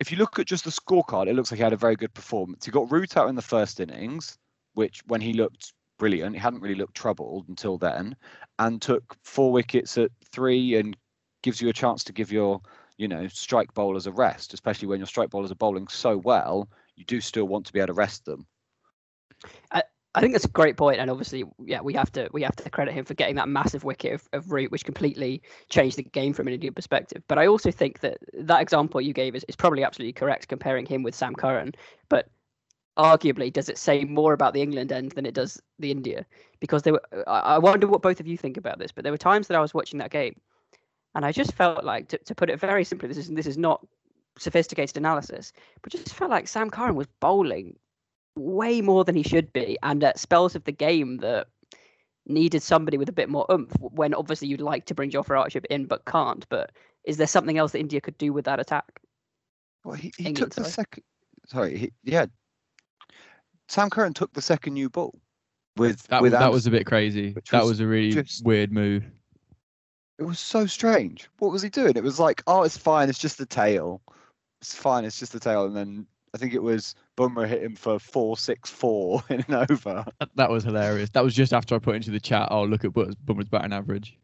If 0.00 0.10
you 0.10 0.18
look 0.18 0.38
at 0.38 0.46
just 0.46 0.64
the 0.64 0.70
scorecard, 0.70 1.28
it 1.28 1.34
looks 1.34 1.50
like 1.50 1.58
he 1.58 1.64
had 1.64 1.72
a 1.72 1.76
very 1.76 1.96
good 1.96 2.14
performance. 2.14 2.64
He 2.64 2.70
got 2.70 2.90
Root 2.90 3.16
out 3.16 3.28
in 3.28 3.34
the 3.34 3.42
first 3.42 3.80
innings, 3.80 4.38
which 4.74 5.02
when 5.06 5.20
he 5.20 5.32
looked 5.32 5.74
brilliant, 5.98 6.34
he 6.34 6.40
hadn't 6.40 6.60
really 6.60 6.76
looked 6.76 6.94
troubled 6.94 7.48
until 7.48 7.76
then, 7.76 8.16
and 8.58 8.80
took 8.80 9.16
four 9.22 9.52
wickets 9.52 9.98
at 9.98 10.10
three 10.32 10.76
and 10.76 10.96
gives 11.42 11.60
you 11.60 11.68
a 11.68 11.72
chance 11.72 12.04
to 12.04 12.12
give 12.12 12.32
your 12.32 12.60
you 12.98 13.08
know 13.08 13.26
strike 13.28 13.72
bowlers 13.72 14.06
a 14.06 14.12
rest, 14.12 14.52
especially 14.52 14.88
when 14.88 14.98
your 14.98 15.06
strike 15.06 15.30
bowlers 15.30 15.50
are 15.50 15.56
bowling 15.56 15.88
so 15.88 16.18
well. 16.18 16.68
You 16.96 17.04
do 17.04 17.20
still 17.20 17.46
want 17.46 17.64
to 17.66 17.72
be 17.72 17.78
able 17.78 17.88
to 17.88 17.92
rest 17.94 18.24
them. 18.24 18.46
I, 19.70 19.84
I 20.14 20.20
think 20.20 20.32
that's 20.32 20.44
a 20.44 20.48
great 20.48 20.76
point, 20.76 20.98
and 20.98 21.10
obviously, 21.10 21.44
yeah, 21.64 21.80
we 21.80 21.94
have 21.94 22.10
to 22.12 22.28
we 22.32 22.42
have 22.42 22.56
to 22.56 22.68
credit 22.70 22.92
him 22.92 23.04
for 23.04 23.14
getting 23.14 23.36
that 23.36 23.48
massive 23.48 23.84
wicket 23.84 24.14
of, 24.14 24.28
of 24.32 24.50
Root, 24.50 24.72
which 24.72 24.84
completely 24.84 25.40
changed 25.70 25.96
the 25.96 26.02
game 26.02 26.32
from 26.32 26.48
an 26.48 26.54
Indian 26.54 26.74
perspective. 26.74 27.22
But 27.28 27.38
I 27.38 27.46
also 27.46 27.70
think 27.70 28.00
that 28.00 28.18
that 28.34 28.60
example 28.60 29.00
you 29.00 29.12
gave 29.12 29.34
is, 29.34 29.44
is 29.48 29.56
probably 29.56 29.84
absolutely 29.84 30.12
correct, 30.12 30.48
comparing 30.48 30.86
him 30.86 31.02
with 31.04 31.14
Sam 31.14 31.34
Curran. 31.34 31.72
But 32.08 32.28
arguably, 32.96 33.52
does 33.52 33.68
it 33.68 33.78
say 33.78 34.04
more 34.04 34.32
about 34.32 34.54
the 34.54 34.62
England 34.62 34.90
end 34.90 35.12
than 35.12 35.24
it 35.24 35.34
does 35.34 35.62
the 35.78 35.92
India? 35.92 36.26
Because 36.58 36.82
there 36.82 36.94
were, 36.94 37.28
I 37.28 37.58
wonder 37.58 37.86
what 37.86 38.02
both 38.02 38.18
of 38.18 38.26
you 38.26 38.36
think 38.36 38.56
about 38.56 38.80
this. 38.80 38.90
But 38.90 39.04
there 39.04 39.12
were 39.12 39.18
times 39.18 39.46
that 39.46 39.56
I 39.56 39.60
was 39.60 39.72
watching 39.72 40.00
that 40.00 40.10
game, 40.10 40.34
and 41.18 41.26
I 41.26 41.32
just 41.32 41.52
felt 41.54 41.82
like, 41.82 42.06
to, 42.10 42.18
to 42.18 42.32
put 42.32 42.48
it 42.48 42.60
very 42.60 42.84
simply, 42.84 43.08
this 43.08 43.16
is 43.16 43.28
this 43.28 43.48
is 43.48 43.58
not 43.58 43.84
sophisticated 44.38 44.96
analysis, 44.96 45.52
but 45.82 45.90
just 45.90 46.14
felt 46.14 46.30
like 46.30 46.46
Sam 46.46 46.70
Curran 46.70 46.94
was 46.94 47.08
bowling 47.18 47.76
way 48.36 48.80
more 48.80 49.04
than 49.04 49.16
he 49.16 49.24
should 49.24 49.52
be, 49.52 49.76
and 49.82 50.04
at 50.04 50.20
spells 50.20 50.54
of 50.54 50.62
the 50.62 50.70
game 50.70 51.16
that 51.16 51.48
needed 52.26 52.62
somebody 52.62 52.98
with 52.98 53.08
a 53.08 53.12
bit 53.12 53.28
more 53.28 53.44
oomph. 53.50 53.72
When 53.80 54.14
obviously 54.14 54.46
you'd 54.46 54.60
like 54.60 54.84
to 54.84 54.94
bring 54.94 55.10
Jofra 55.10 55.40
Archer 55.40 55.60
in, 55.68 55.86
but 55.86 56.04
can't. 56.04 56.48
But 56.50 56.70
is 57.02 57.16
there 57.16 57.26
something 57.26 57.58
else 57.58 57.72
that 57.72 57.80
India 57.80 58.00
could 58.00 58.16
do 58.16 58.32
with 58.32 58.44
that 58.44 58.60
attack? 58.60 59.00
Well, 59.82 59.96
he, 59.96 60.12
he 60.16 60.26
England, 60.26 60.52
took 60.52 60.54
the 60.54 60.70
sorry. 60.70 60.86
second. 60.86 61.02
Sorry, 61.48 61.78
he, 61.78 61.92
yeah. 62.04 62.26
Sam 63.66 63.90
Curran 63.90 64.14
took 64.14 64.32
the 64.34 64.42
second 64.42 64.74
new 64.74 64.88
ball 64.88 65.18
with 65.76 66.00
that. 66.04 66.22
With 66.22 66.30
that 66.30 66.42
Anderson, 66.42 66.54
was 66.54 66.66
a 66.68 66.70
bit 66.70 66.86
crazy. 66.86 67.34
That 67.50 67.62
was, 67.62 67.70
was 67.70 67.80
a 67.80 67.88
really 67.88 68.12
just, 68.12 68.44
weird 68.44 68.70
move. 68.70 69.04
It 70.18 70.24
was 70.24 70.40
so 70.40 70.66
strange. 70.66 71.28
What 71.38 71.52
was 71.52 71.62
he 71.62 71.68
doing? 71.68 71.96
It 71.96 72.02
was 72.02 72.18
like, 72.18 72.42
oh, 72.46 72.64
it's 72.64 72.76
fine. 72.76 73.08
It's 73.08 73.18
just 73.18 73.38
the 73.38 73.46
tail. 73.46 74.02
It's 74.60 74.74
fine. 74.74 75.04
It's 75.04 75.18
just 75.18 75.32
the 75.32 75.40
tail. 75.40 75.64
And 75.64 75.76
then 75.76 76.06
I 76.34 76.38
think 76.38 76.54
it 76.54 76.62
was 76.62 76.94
Bumrah 77.16 77.48
hit 77.48 77.62
him 77.62 77.76
for 77.76 77.98
four 77.98 78.36
six 78.36 78.68
four 78.68 79.22
in 79.30 79.44
an 79.48 79.66
over. 79.70 80.04
That 80.34 80.50
was 80.50 80.64
hilarious. 80.64 81.10
That 81.10 81.24
was 81.24 81.34
just 81.34 81.52
after 81.52 81.74
I 81.74 81.78
put 81.78 81.96
into 81.96 82.10
the 82.10 82.20
chat. 82.20 82.48
Oh, 82.50 82.64
look 82.64 82.84
at 82.84 82.92
Bumrah's 82.92 83.48
batting 83.48 83.72
average. 83.72 84.18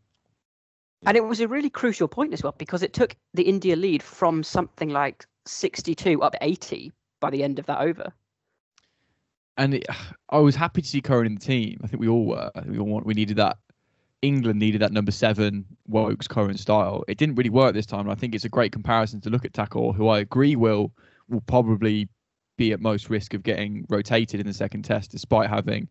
And 1.07 1.17
it 1.17 1.25
was 1.25 1.41
a 1.41 1.49
really 1.49 1.71
crucial 1.71 2.09
point 2.09 2.33
as 2.33 2.43
well 2.43 2.55
because 2.57 2.83
it 2.83 2.93
took 2.93 3.15
the 3.35 3.43
India 3.43 3.77
lead 3.77 4.03
from 4.03 4.43
something 4.43 4.89
like 4.89 5.27
62 5.47 6.23
up 6.23 6.35
80 6.41 6.93
by 7.21 7.31
the 7.31 7.43
end 7.43 7.59
of 7.59 7.67
that 7.67 7.81
over. 7.81 8.13
And 9.57 9.75
it, 9.75 9.87
I 10.31 10.39
was 10.39 10.57
happy 10.57 10.83
to 10.83 10.89
see 10.89 11.01
Curran 11.01 11.27
in 11.27 11.35
the 11.35 11.41
team. 11.41 11.81
I 11.85 11.87
think 11.87 12.01
we 12.01 12.09
all 12.09 12.27
were. 12.27 12.51
We 12.67 12.79
all 12.79 12.87
want, 12.87 13.07
we 13.07 13.15
needed 13.15 13.37
that. 13.37 13.59
England 14.25 14.59
needed 14.59 14.81
that 14.81 14.93
number 14.93 15.13
seven 15.13 15.65
Woakes 15.87 16.27
Curran 16.27 16.57
style. 16.57 17.05
It 17.09 17.19
didn't 17.19 17.35
really 17.37 17.51
work 17.51 17.75
this 17.75 17.87
time. 17.87 18.09
I 18.09 18.15
think 18.15 18.35
it's 18.35 18.45
a 18.45 18.49
great 18.49 18.73
comparison 18.73 19.21
to 19.23 19.31
look 19.31 19.45
at 19.45 19.53
Thakur, 19.53 19.93
who 19.93 20.09
I 20.09 20.21
agree 20.21 20.57
will 20.57 20.93
will 21.29 21.43
probably 21.43 22.09
be 22.57 22.73
at 22.73 22.81
most 22.81 23.11
risk 23.11 23.35
of 23.35 23.43
getting 23.43 23.85
rotated 23.89 24.41
in 24.41 24.47
the 24.47 24.53
second 24.55 24.83
test, 24.83 25.11
despite 25.11 25.49
having 25.49 25.89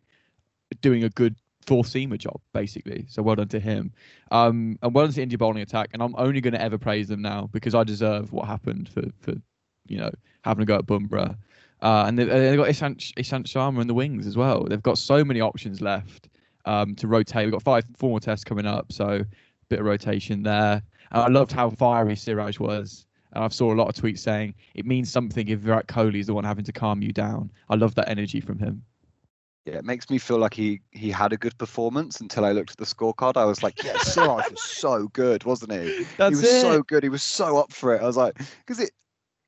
doing 0.82 1.04
a 1.04 1.10
good 1.10 1.36
fourth 1.66 1.88
seamer 1.88 2.18
job, 2.18 2.40
basically. 2.54 3.06
So 3.08 3.22
well 3.22 3.36
done 3.36 3.48
to 3.50 3.60
him. 3.60 3.92
Um, 4.32 4.78
and 4.82 4.94
well 4.94 5.06
done 5.06 5.14
to 5.14 5.22
India 5.22 5.38
bowling 5.38 5.62
attack. 5.62 5.90
And 5.94 6.02
I'm 6.02 6.16
only 6.18 6.42
going 6.42 6.54
to 6.54 6.62
ever 6.62 6.78
praise 6.78 7.08
them 7.08 7.22
now 7.22 7.50
because 7.52 7.76
I 7.76 7.84
deserve 7.84 8.34
what 8.34 8.48
happened 8.48 8.90
for, 8.90 9.04
for 9.20 9.34
you 9.88 9.98
know, 9.98 10.12
having 10.44 10.64
a 10.64 10.66
go 10.66 10.76
at 10.76 10.86
Bumrah. 10.86 11.38
Uh, 11.82 12.06
and 12.08 12.18
they've, 12.18 12.28
they've 12.28 12.58
got 12.58 12.68
Ishant, 12.68 13.14
Ishant 13.16 13.46
Sharma 13.46 13.82
in 13.82 13.88
the 13.88 13.94
wings 13.94 14.26
as 14.26 14.38
well. 14.38 14.64
They've 14.64 14.82
got 14.82 14.98
so 14.98 15.24
many 15.24 15.42
options 15.42 15.82
left 15.82 16.30
um, 16.66 16.96
to 16.96 17.08
rotate. 17.08 17.46
We've 17.46 17.54
got 17.54 17.64
five, 17.64 17.86
four 17.98 18.10
more 18.10 18.20
tests 18.20 18.44
coming 18.44 18.66
up, 18.66 18.92
so 18.92 19.08
a 19.08 19.26
bit 19.70 19.80
of 19.80 19.86
rotation 19.86 20.44
there. 20.44 20.82
And 21.12 21.22
I 21.22 21.28
loved 21.28 21.52
how 21.52 21.70
fiery 21.70 22.16
Siraj 22.16 22.60
was. 22.60 23.06
And 23.34 23.44
I've 23.44 23.54
saw 23.54 23.74
a 23.74 23.76
lot 23.76 23.90
of 23.90 24.02
tweets 24.02 24.20
saying 24.20 24.54
it 24.76 24.86
means 24.86 25.12
something 25.12 25.48
if 25.48 25.60
Virat 25.60 25.88
Kohli 25.88 26.20
is 26.20 26.28
the 26.28 26.34
one 26.34 26.44
having 26.44 26.66
to 26.66 26.72
calm 26.72 27.02
you 27.02 27.12
down. 27.12 27.52
I 27.70 27.76
love 27.76 27.96
that 27.96 28.10
energy 28.10 28.40
from 28.40 28.60
him. 28.60 28.84
Yeah, 29.66 29.76
it 29.76 29.86
makes 29.86 30.10
me 30.10 30.18
feel 30.18 30.40
like 30.40 30.54
he 30.54 30.82
he 30.92 31.10
had 31.10 31.32
a 31.32 31.38
good 31.38 31.58
performance 31.58 32.20
until 32.20 32.44
I 32.44 32.52
looked 32.52 32.72
at 32.72 32.78
the 32.78 32.86
scorecard. 32.86 33.38
I 33.38 33.46
was 33.46 33.64
like, 33.64 33.82
yeah, 33.82 33.98
Siraj 33.98 34.52
was 34.52 34.62
so 34.62 35.08
good, 35.10 35.46
wasn't 35.46 35.72
he? 35.72 36.04
That's 36.18 36.38
he 36.38 36.42
was 36.42 36.54
it. 36.54 36.62
so 36.62 36.84
good. 36.84 37.02
He 37.02 37.10
was 37.10 37.24
so 37.24 37.58
up 37.58 37.72
for 37.72 37.96
it. 37.96 38.02
I 38.02 38.06
was 38.06 38.18
like, 38.18 38.38
because 38.66 38.80
it 38.80 38.92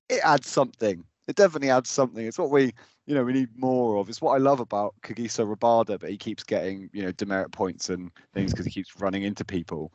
it 0.09 0.21
adds 0.23 0.47
something. 0.47 1.03
It 1.27 1.35
definitely 1.35 1.69
adds 1.69 1.89
something. 1.89 2.25
It's 2.25 2.37
what 2.37 2.49
we 2.49 2.73
you 3.05 3.15
know 3.15 3.23
we 3.23 3.33
need 3.33 3.49
more 3.57 3.97
of. 3.97 4.09
It's 4.09 4.21
what 4.21 4.33
I 4.33 4.37
love 4.37 4.59
about 4.59 4.95
Kagiso 5.01 5.45
Rabada, 5.45 5.99
but 5.99 6.09
he 6.09 6.17
keeps 6.17 6.43
getting 6.43 6.89
you 6.93 7.03
know 7.03 7.11
demerit 7.11 7.51
points 7.51 7.89
and 7.89 8.11
things 8.33 8.51
because 8.51 8.65
he 8.65 8.71
keeps 8.71 8.99
running 8.99 9.23
into 9.23 9.45
people 9.45 9.91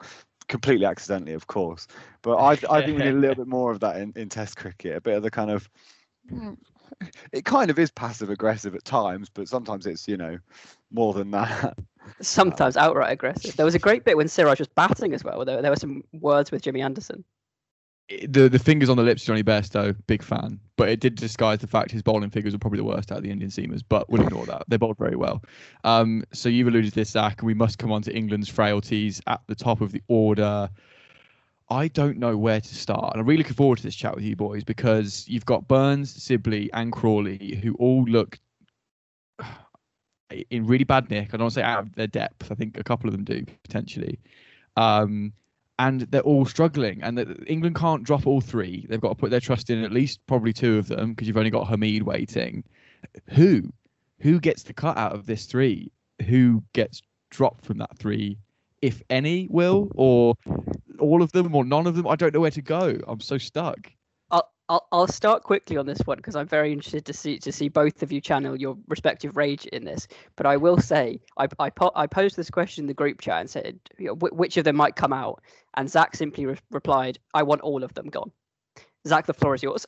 completely 0.49 0.87
accidentally, 0.87 1.33
of 1.33 1.47
course. 1.47 1.87
But 2.23 2.37
I, 2.37 2.53
I 2.71 2.83
think 2.83 2.99
we 2.99 3.05
need 3.05 3.15
a 3.15 3.19
little 3.19 3.37
bit 3.37 3.47
more 3.47 3.71
of 3.71 3.81
that 3.81 3.97
in, 3.97 4.13
in 4.17 4.29
Test 4.29 4.57
cricket. 4.57 4.97
A 4.97 5.01
bit 5.01 5.17
of 5.17 5.23
the 5.23 5.31
kind 5.31 5.51
of, 5.51 5.71
hmm, 6.29 6.55
it 7.33 7.45
kind 7.45 7.71
of 7.71 7.79
is 7.79 7.91
passive 7.91 8.31
aggressive 8.31 8.75
at 8.75 8.85
times, 8.85 9.29
but 9.33 9.49
sometimes 9.49 9.87
it's 9.87 10.07
you 10.07 10.17
know 10.17 10.39
more 10.91 11.15
than 11.15 11.31
that. 11.31 11.79
Sometimes 12.21 12.77
outright 12.77 13.13
aggressive. 13.13 13.57
There 13.57 13.67
was 13.67 13.75
a 13.75 13.81
great 13.81 14.05
bit 14.05 14.17
when 14.17 14.29
Siraj 14.29 14.59
was 14.59 14.69
batting 14.69 15.15
as 15.15 15.23
well. 15.23 15.45
There, 15.45 15.63
there 15.63 15.71
were 15.71 15.77
some 15.77 16.03
words 16.13 16.51
with 16.51 16.63
Jimmy 16.63 16.83
Anderson 16.83 17.25
the 18.29 18.49
the 18.49 18.59
fingers 18.59 18.89
on 18.89 18.97
the 18.97 19.03
lips, 19.03 19.25
Jonny 19.25 19.43
Bairstow, 19.43 19.95
big 20.07 20.23
fan. 20.23 20.59
But 20.77 20.89
it 20.89 21.01
did 21.01 21.15
disguise 21.15 21.59
the 21.59 21.67
fact 21.67 21.91
his 21.91 22.03
bowling 22.03 22.31
figures 22.31 22.53
were 22.55 22.59
probably 22.59 22.79
the 22.79 22.85
worst 22.85 23.13
out 23.13 23.19
of 23.19 23.25
the 23.25 23.31
Indian 23.31 23.51
seamers. 23.51 23.83
But 23.87 24.09
we'll 24.11 24.23
ignore 24.23 24.47
that. 24.47 24.65
They 24.69 24.77
bowled 24.77 24.99
very 24.99 25.17
well. 25.17 25.43
Um, 25.85 26.25
so 26.33 26.49
you've 26.49 26.69
alluded 26.69 26.91
to 26.91 26.97
this, 26.97 27.11
Zach, 27.11 27.41
and 27.41 27.47
we 27.47 27.55
must 27.55 27.79
come 27.79 27.93
on 27.93 28.03
to 28.03 28.15
England's 28.15 28.49
frailties 28.49 29.21
at 29.27 29.41
the 29.47 29.55
top 29.55 29.81
of 29.81 29.93
the 29.93 30.03
order. 30.09 30.69
I 31.69 31.87
don't 31.89 32.19
know 32.19 32.37
where 32.37 32.61
to 32.61 32.75
start, 32.75 33.13
and 33.13 33.21
I'm 33.21 33.27
really 33.27 33.39
looking 33.39 33.55
forward 33.55 33.79
to 33.79 33.85
this 33.85 33.95
chat 33.95 34.15
with 34.15 34.25
you 34.25 34.35
boys 34.35 34.65
because 34.65 35.25
you've 35.29 35.47
got 35.47 35.69
Burns, 35.69 36.11
Sibley, 36.21 36.69
and 36.73 36.93
Crawley, 36.93 37.61
who 37.63 37.75
all 37.75 38.03
look 38.05 38.41
in 40.51 40.67
really 40.67 40.85
bad 40.85 41.09
nick. 41.11 41.29
I 41.29 41.37
don't 41.37 41.43
want 41.43 41.55
to 41.55 41.61
say 41.61 41.63
out 41.63 41.85
of 41.85 41.95
their 41.95 42.09
depth. 42.09 42.51
I 42.51 42.57
think 42.57 42.77
a 42.77 42.83
couple 42.83 43.09
of 43.09 43.13
them 43.13 43.23
do 43.23 43.45
potentially. 43.63 44.19
Um, 44.77 45.33
and 45.81 46.03
they're 46.11 46.21
all 46.21 46.45
struggling. 46.45 47.03
And 47.03 47.43
England 47.47 47.75
can't 47.75 48.05
drop 48.05 48.27
all 48.27 48.43
three. 48.43 48.85
They've 48.89 49.01
got 49.01 49.09
to 49.09 49.15
put 49.15 49.31
their 49.31 49.41
trust 49.41 49.71
in 49.71 49.83
at 49.83 49.91
least 49.91 50.21
probably 50.27 50.53
two 50.53 50.77
of 50.77 50.89
them 50.89 51.15
because 51.15 51.27
you've 51.27 51.39
only 51.39 51.51
got 51.51 51.67
Hameed 51.67 52.03
waiting. 52.03 52.63
Who, 53.31 53.63
who 54.19 54.41
gets 54.41 54.63
the 54.63 54.75
cut 54.75 54.99
out 54.99 55.13
of 55.13 55.25
this 55.25 55.47
three? 55.47 55.91
Who 56.27 56.63
gets 56.75 57.01
dropped 57.31 57.65
from 57.65 57.79
that 57.79 57.97
three, 57.99 58.37
if 58.83 59.01
any, 59.09 59.49
will 59.49 59.91
or 59.95 60.35
all 60.99 61.23
of 61.23 61.33
them 61.33 61.55
or 61.55 61.65
none 61.65 61.87
of 61.87 61.97
them? 61.97 62.07
I 62.07 62.15
don't 62.15 62.35
know 62.35 62.41
where 62.41 62.51
to 62.51 62.63
go. 62.63 62.99
I'm 63.09 63.21
so 63.21 63.39
stuck. 63.39 63.91
I'll, 64.71 64.87
I'll 64.93 65.09
start 65.09 65.43
quickly 65.43 65.77
on 65.77 65.85
this 65.85 65.99
one 66.07 66.19
because 66.19 66.37
I'm 66.37 66.47
very 66.47 66.73
interested 66.73 67.05
to 67.05 67.13
see 67.13 67.39
to 67.41 67.51
see 67.51 67.69
both 67.69 68.05
of 68.05 68.13
you 68.13 68.21
channel 68.21 68.57
your 68.57 68.79
respective 68.87 69.37
rage 69.37 69.67
in 69.67 69.85
this. 69.85 70.07
But 70.37 70.47
I 70.47 70.57
will 70.57 70.79
say 70.79 71.21
I 71.37 71.49
I, 71.59 71.71
po- 71.71 71.91
I 71.97 72.07
posed 72.07 72.37
this 72.37 72.51
question 72.51 72.85
in 72.85 72.87
the 72.87 72.95
group 72.95 73.21
chat 73.21 73.41
and 73.41 73.51
said 73.51 73.81
you 73.99 74.07
know, 74.07 74.15
which 74.15 74.57
of 74.57 74.65
them 74.65 74.77
might 74.77 74.95
come 74.95 75.13
out, 75.13 75.43
and 75.75 75.91
Zach 75.91 76.15
simply 76.15 76.47
re- 76.47 76.57
replied, 76.71 77.19
"I 77.35 77.43
want 77.43 77.63
all 77.63 77.83
of 77.83 77.93
them 77.95 78.07
gone." 78.07 78.31
Zach, 79.09 79.27
the 79.27 79.35
floor 79.35 79.57
is 79.57 79.63
yours. 79.63 79.85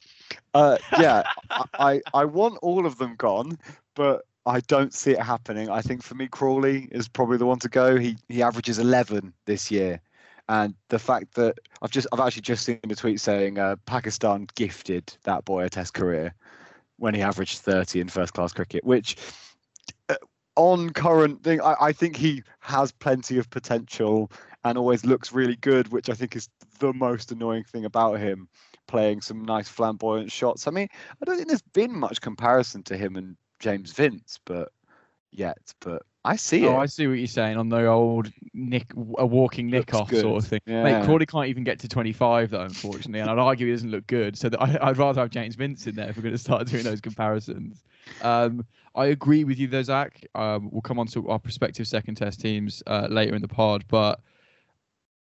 uh, 0.54 0.78
yeah, 0.98 1.24
I 1.78 2.00
I 2.14 2.24
want 2.24 2.58
all 2.62 2.86
of 2.86 2.96
them 2.96 3.16
gone, 3.16 3.58
but 3.94 4.22
I 4.46 4.60
don't 4.60 4.94
see 4.94 5.10
it 5.10 5.20
happening. 5.20 5.68
I 5.68 5.82
think 5.82 6.02
for 6.02 6.14
me, 6.14 6.26
Crawley 6.26 6.88
is 6.90 7.06
probably 7.06 7.36
the 7.36 7.46
one 7.46 7.58
to 7.58 7.68
go. 7.68 7.98
He 7.98 8.16
he 8.30 8.42
averages 8.42 8.78
11 8.78 9.34
this 9.44 9.70
year 9.70 10.00
and 10.52 10.74
the 10.90 10.98
fact 10.98 11.34
that 11.34 11.56
I've 11.80 11.90
just 11.90 12.06
I've 12.12 12.20
actually 12.20 12.42
just 12.42 12.66
seen 12.66 12.78
a 12.84 12.94
tweet 12.94 13.20
saying 13.20 13.58
uh, 13.58 13.76
Pakistan 13.86 14.46
gifted 14.54 15.16
that 15.24 15.46
boy 15.46 15.64
a 15.64 15.70
Test 15.70 15.94
career 15.94 16.34
when 16.98 17.14
he 17.14 17.22
averaged 17.22 17.60
30 17.60 18.00
in 18.00 18.08
first 18.10 18.34
class 18.34 18.52
cricket, 18.52 18.84
which 18.84 19.16
uh, 20.10 20.16
on 20.56 20.90
current 20.90 21.42
thing 21.42 21.62
I, 21.62 21.74
I 21.80 21.92
think 21.92 22.16
he 22.16 22.42
has 22.60 22.92
plenty 22.92 23.38
of 23.38 23.48
potential 23.48 24.30
and 24.62 24.76
always 24.76 25.06
looks 25.06 25.32
really 25.32 25.56
good, 25.56 25.90
which 25.90 26.10
I 26.10 26.12
think 26.12 26.36
is 26.36 26.50
the 26.80 26.92
most 26.92 27.32
annoying 27.32 27.64
thing 27.64 27.86
about 27.86 28.20
him 28.20 28.46
playing 28.86 29.22
some 29.22 29.42
nice 29.46 29.70
flamboyant 29.70 30.30
shots. 30.30 30.66
I 30.66 30.70
mean, 30.70 30.88
I 31.20 31.24
don't 31.24 31.36
think 31.36 31.48
there's 31.48 31.62
been 31.62 31.98
much 31.98 32.20
comparison 32.20 32.82
to 32.84 32.96
him 32.98 33.16
and 33.16 33.38
James 33.58 33.92
Vince, 33.92 34.38
but 34.44 34.68
yet, 35.30 35.72
but 35.80 36.02
I 36.24 36.36
see 36.36 36.66
oh, 36.66 36.74
it. 36.74 36.78
I 36.78 36.86
see 36.86 37.08
what 37.08 37.14
you're 37.14 37.26
saying 37.26 37.56
on 37.56 37.68
the 37.68 37.86
old 37.86 38.30
nick, 38.54 38.92
a 39.18 39.26
walking 39.26 39.68
nick 39.68 39.92
off 39.92 40.10
sort 40.14 40.42
of 40.42 40.48
thing. 40.48 40.60
Yeah. 40.66 40.84
Mate, 40.84 41.04
Crawley 41.04 41.26
can't 41.26 41.48
even 41.48 41.64
get 41.64 41.80
to 41.80 41.88
25 41.88 42.50
though, 42.50 42.60
unfortunately, 42.60 43.20
and 43.20 43.28
I'd 43.28 43.38
argue 43.38 43.66
he 43.66 43.72
doesn't 43.72 43.90
look 43.90 44.06
good. 44.06 44.38
So 44.38 44.48
I, 44.58 44.88
would 44.88 44.98
rather 44.98 45.20
have 45.20 45.30
James 45.30 45.56
Vince 45.56 45.86
in 45.88 45.96
there 45.96 46.08
if 46.08 46.16
we're 46.16 46.22
going 46.22 46.34
to 46.34 46.38
start 46.38 46.66
doing 46.68 46.84
those 46.84 47.00
comparisons. 47.00 47.82
Um, 48.22 48.64
I 48.94 49.06
agree 49.06 49.42
with 49.42 49.58
you 49.58 49.66
though, 49.66 49.82
Zach. 49.82 50.24
Um, 50.36 50.68
we'll 50.70 50.82
come 50.82 51.00
on 51.00 51.08
to 51.08 51.28
our 51.28 51.40
prospective 51.40 51.88
second 51.88 52.14
test 52.14 52.40
teams 52.40 52.82
uh, 52.86 53.08
later 53.10 53.34
in 53.34 53.42
the 53.42 53.48
pod, 53.48 53.84
but 53.88 54.20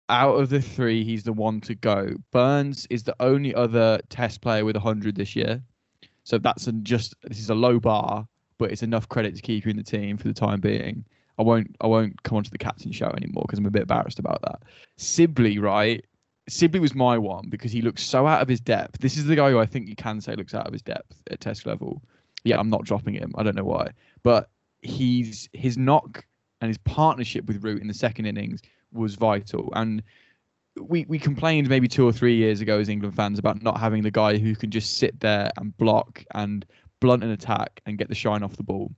out 0.10 0.36
of 0.36 0.50
the 0.50 0.62
three, 0.62 1.04
he's 1.04 1.24
the 1.24 1.34
one 1.34 1.62
to 1.62 1.74
go. 1.74 2.10
Burns 2.32 2.86
is 2.90 3.02
the 3.04 3.16
only 3.20 3.56
other 3.56 4.00
test 4.10 4.42
player 4.42 4.66
with 4.66 4.76
100 4.76 5.16
this 5.16 5.36
year. 5.36 5.64
So 6.24 6.38
that's 6.38 6.68
just 6.84 7.16
this 7.24 7.40
is 7.40 7.50
a 7.50 7.56
low 7.56 7.80
bar 7.80 8.28
but 8.62 8.72
it's 8.72 8.84
enough 8.84 9.10
credit 9.10 9.36
to 9.36 9.42
keep 9.42 9.66
you 9.66 9.72
in 9.72 9.76
the 9.76 9.82
team 9.82 10.18
for 10.18 10.28
the 10.28 10.34
time 10.36 10.62
being. 10.62 11.04
I 11.40 11.42
won't 11.42 11.76
I 11.82 11.88
won't 11.88 12.22
come 12.22 12.38
onto 12.38 12.52
the 12.52 12.60
captain 12.60 12.92
show 12.92 13.08
anymore 13.08 13.44
because 13.48 13.58
I'm 13.58 13.66
a 13.66 13.72
bit 13.72 13.82
embarrassed 13.82 14.20
about 14.20 14.40
that. 14.44 14.62
Sibley, 14.98 15.58
right? 15.58 16.06
Sibley 16.48 16.80
was 16.80 16.94
my 16.94 17.18
one 17.18 17.50
because 17.50 17.72
he 17.72 17.82
looks 17.82 18.04
so 18.04 18.28
out 18.28 18.40
of 18.40 18.48
his 18.48 18.60
depth. 18.60 19.00
This 19.00 19.18
is 19.18 19.26
the 19.26 19.36
guy 19.36 19.50
who 19.50 19.58
I 19.58 19.66
think 19.66 19.88
you 19.88 19.96
can 19.96 20.22
say 20.22 20.36
looks 20.36 20.54
out 20.54 20.68
of 20.68 20.74
his 20.74 20.84
depth 20.84 21.16
at 21.32 21.40
test 21.40 21.66
level. 21.66 22.04
Yeah, 22.44 22.60
I'm 22.60 22.70
not 22.70 22.84
dropping 22.84 23.16
him. 23.16 23.34
I 23.36 23.42
don't 23.42 23.56
know 23.56 23.64
why, 23.64 23.90
but 24.22 24.48
he's 24.84 25.50
his 25.54 25.76
knock 25.76 26.24
and 26.62 26.68
his 26.68 26.78
partnership 26.78 27.48
with 27.48 27.64
Root 27.64 27.82
in 27.82 27.88
the 27.88 27.96
second 27.96 28.28
innings 28.28 28.62
was 28.94 29.16
vital. 29.16 29.74
And 29.76 30.04
we 30.80 31.06
we 31.10 31.18
complained 31.18 31.68
maybe 31.68 31.88
two 31.88 32.08
or 32.08 32.14
three 32.14 32.36
years 32.36 32.62
ago 32.62 32.80
as 32.80 32.90
England 32.90 33.16
fans 33.16 33.40
about 33.40 33.64
not 33.64 33.80
having 33.80 34.04
the 34.04 34.12
guy 34.12 34.38
who 34.38 34.56
can 34.56 34.70
just 34.70 34.98
sit 34.98 35.20
there 35.20 35.50
and 35.58 35.76
block 35.78 36.24
and 36.36 36.64
blunt 37.02 37.24
an 37.24 37.32
attack 37.32 37.82
and 37.86 37.98
get 37.98 38.08
the 38.08 38.16
shine 38.16 38.44
off 38.44 38.56
the 38.56 38.64
ball. 38.64 38.94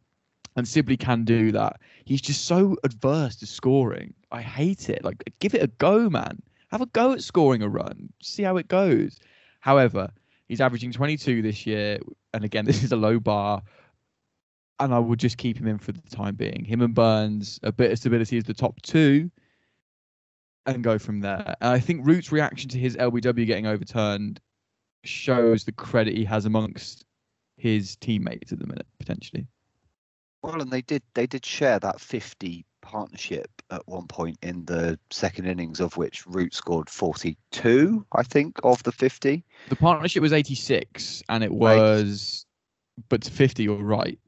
And 0.56 0.68
Sibley 0.68 0.98
can 0.98 1.24
do 1.24 1.52
that. 1.54 1.80
He's 2.06 2.22
just 2.22 2.46
so 2.46 2.78
adverse 2.84 3.36
to 3.38 3.48
scoring. 3.48 4.14
I 4.32 4.42
hate 4.42 4.90
it. 4.90 5.04
Like, 5.04 5.24
give 5.40 5.56
it 5.56 5.64
a 5.64 5.68
go, 5.68 6.10
man. 6.12 6.44
Have 6.70 6.82
a 6.82 6.86
go 6.88 7.14
at 7.14 7.24
scoring 7.24 7.64
a 7.64 7.70
run. 7.70 8.10
See 8.22 8.44
how 8.44 8.58
it 8.58 8.68
goes. 8.68 9.20
However, 9.62 10.12
he's 10.48 10.62
averaging 10.62 10.92
22 10.92 11.42
this 11.42 11.66
year, 11.66 12.00
and 12.34 12.44
again, 12.44 12.66
this 12.66 12.84
is 12.84 12.92
a 12.92 12.96
low 12.96 13.20
bar. 13.20 13.64
And 14.80 14.94
I 14.94 15.00
would 15.00 15.20
just 15.20 15.38
keep 15.38 15.58
him 15.58 15.68
in 15.68 15.78
for 15.78 15.92
the 15.92 16.02
time 16.10 16.36
being. 16.36 16.66
Him 16.66 16.82
and 16.82 16.94
Burns, 16.94 17.60
a 17.64 17.72
bit 17.72 17.92
of 17.92 17.98
stability 17.98 18.38
as 18.38 18.44
the 18.44 18.54
top 18.54 18.82
two, 18.82 19.32
and 20.66 20.84
go 20.84 21.00
from 21.00 21.22
there. 21.22 21.56
And 21.62 21.70
I 21.70 21.80
think 21.80 22.06
Root's 22.06 22.32
reaction 22.32 22.70
to 22.72 22.78
his 22.78 22.96
LBW 22.98 23.46
getting 23.46 23.68
overturned 23.68 24.40
shows 25.04 25.64
the 25.64 25.72
credit 25.72 26.16
he 26.16 26.26
has 26.26 26.46
amongst 26.46 27.06
his 27.64 27.96
teammates 27.96 28.52
at 28.52 28.60
the 28.60 28.68
minute, 28.68 28.86
potentially. 29.00 29.48
Well, 30.42 30.62
and 30.62 30.70
they 30.70 30.82
did 30.82 31.02
they 31.14 31.26
did 31.26 31.46
share 31.46 31.80
that 31.80 32.02
50 32.02 32.66
partnership 32.82 33.50
at 33.72 33.88
one 33.88 34.06
point 34.06 34.38
in 34.42 34.66
the 34.66 35.00
second 35.10 35.46
innings, 35.46 35.80
of 35.80 35.96
which 35.96 36.28
Root 36.28 36.54
scored 36.54 36.90
42, 36.90 38.06
I 38.12 38.24
think, 38.24 38.60
of 38.66 38.84
the 38.84 38.92
50. 38.92 39.46
The 39.70 39.76
partnership 39.78 40.22
was 40.22 40.34
86, 40.34 41.24
and 41.30 41.42
it 41.42 41.54
was, 41.54 42.46
right. 42.98 43.06
but 43.08 43.24
50, 43.24 43.64
you're 43.64 43.78
right. 43.78 44.20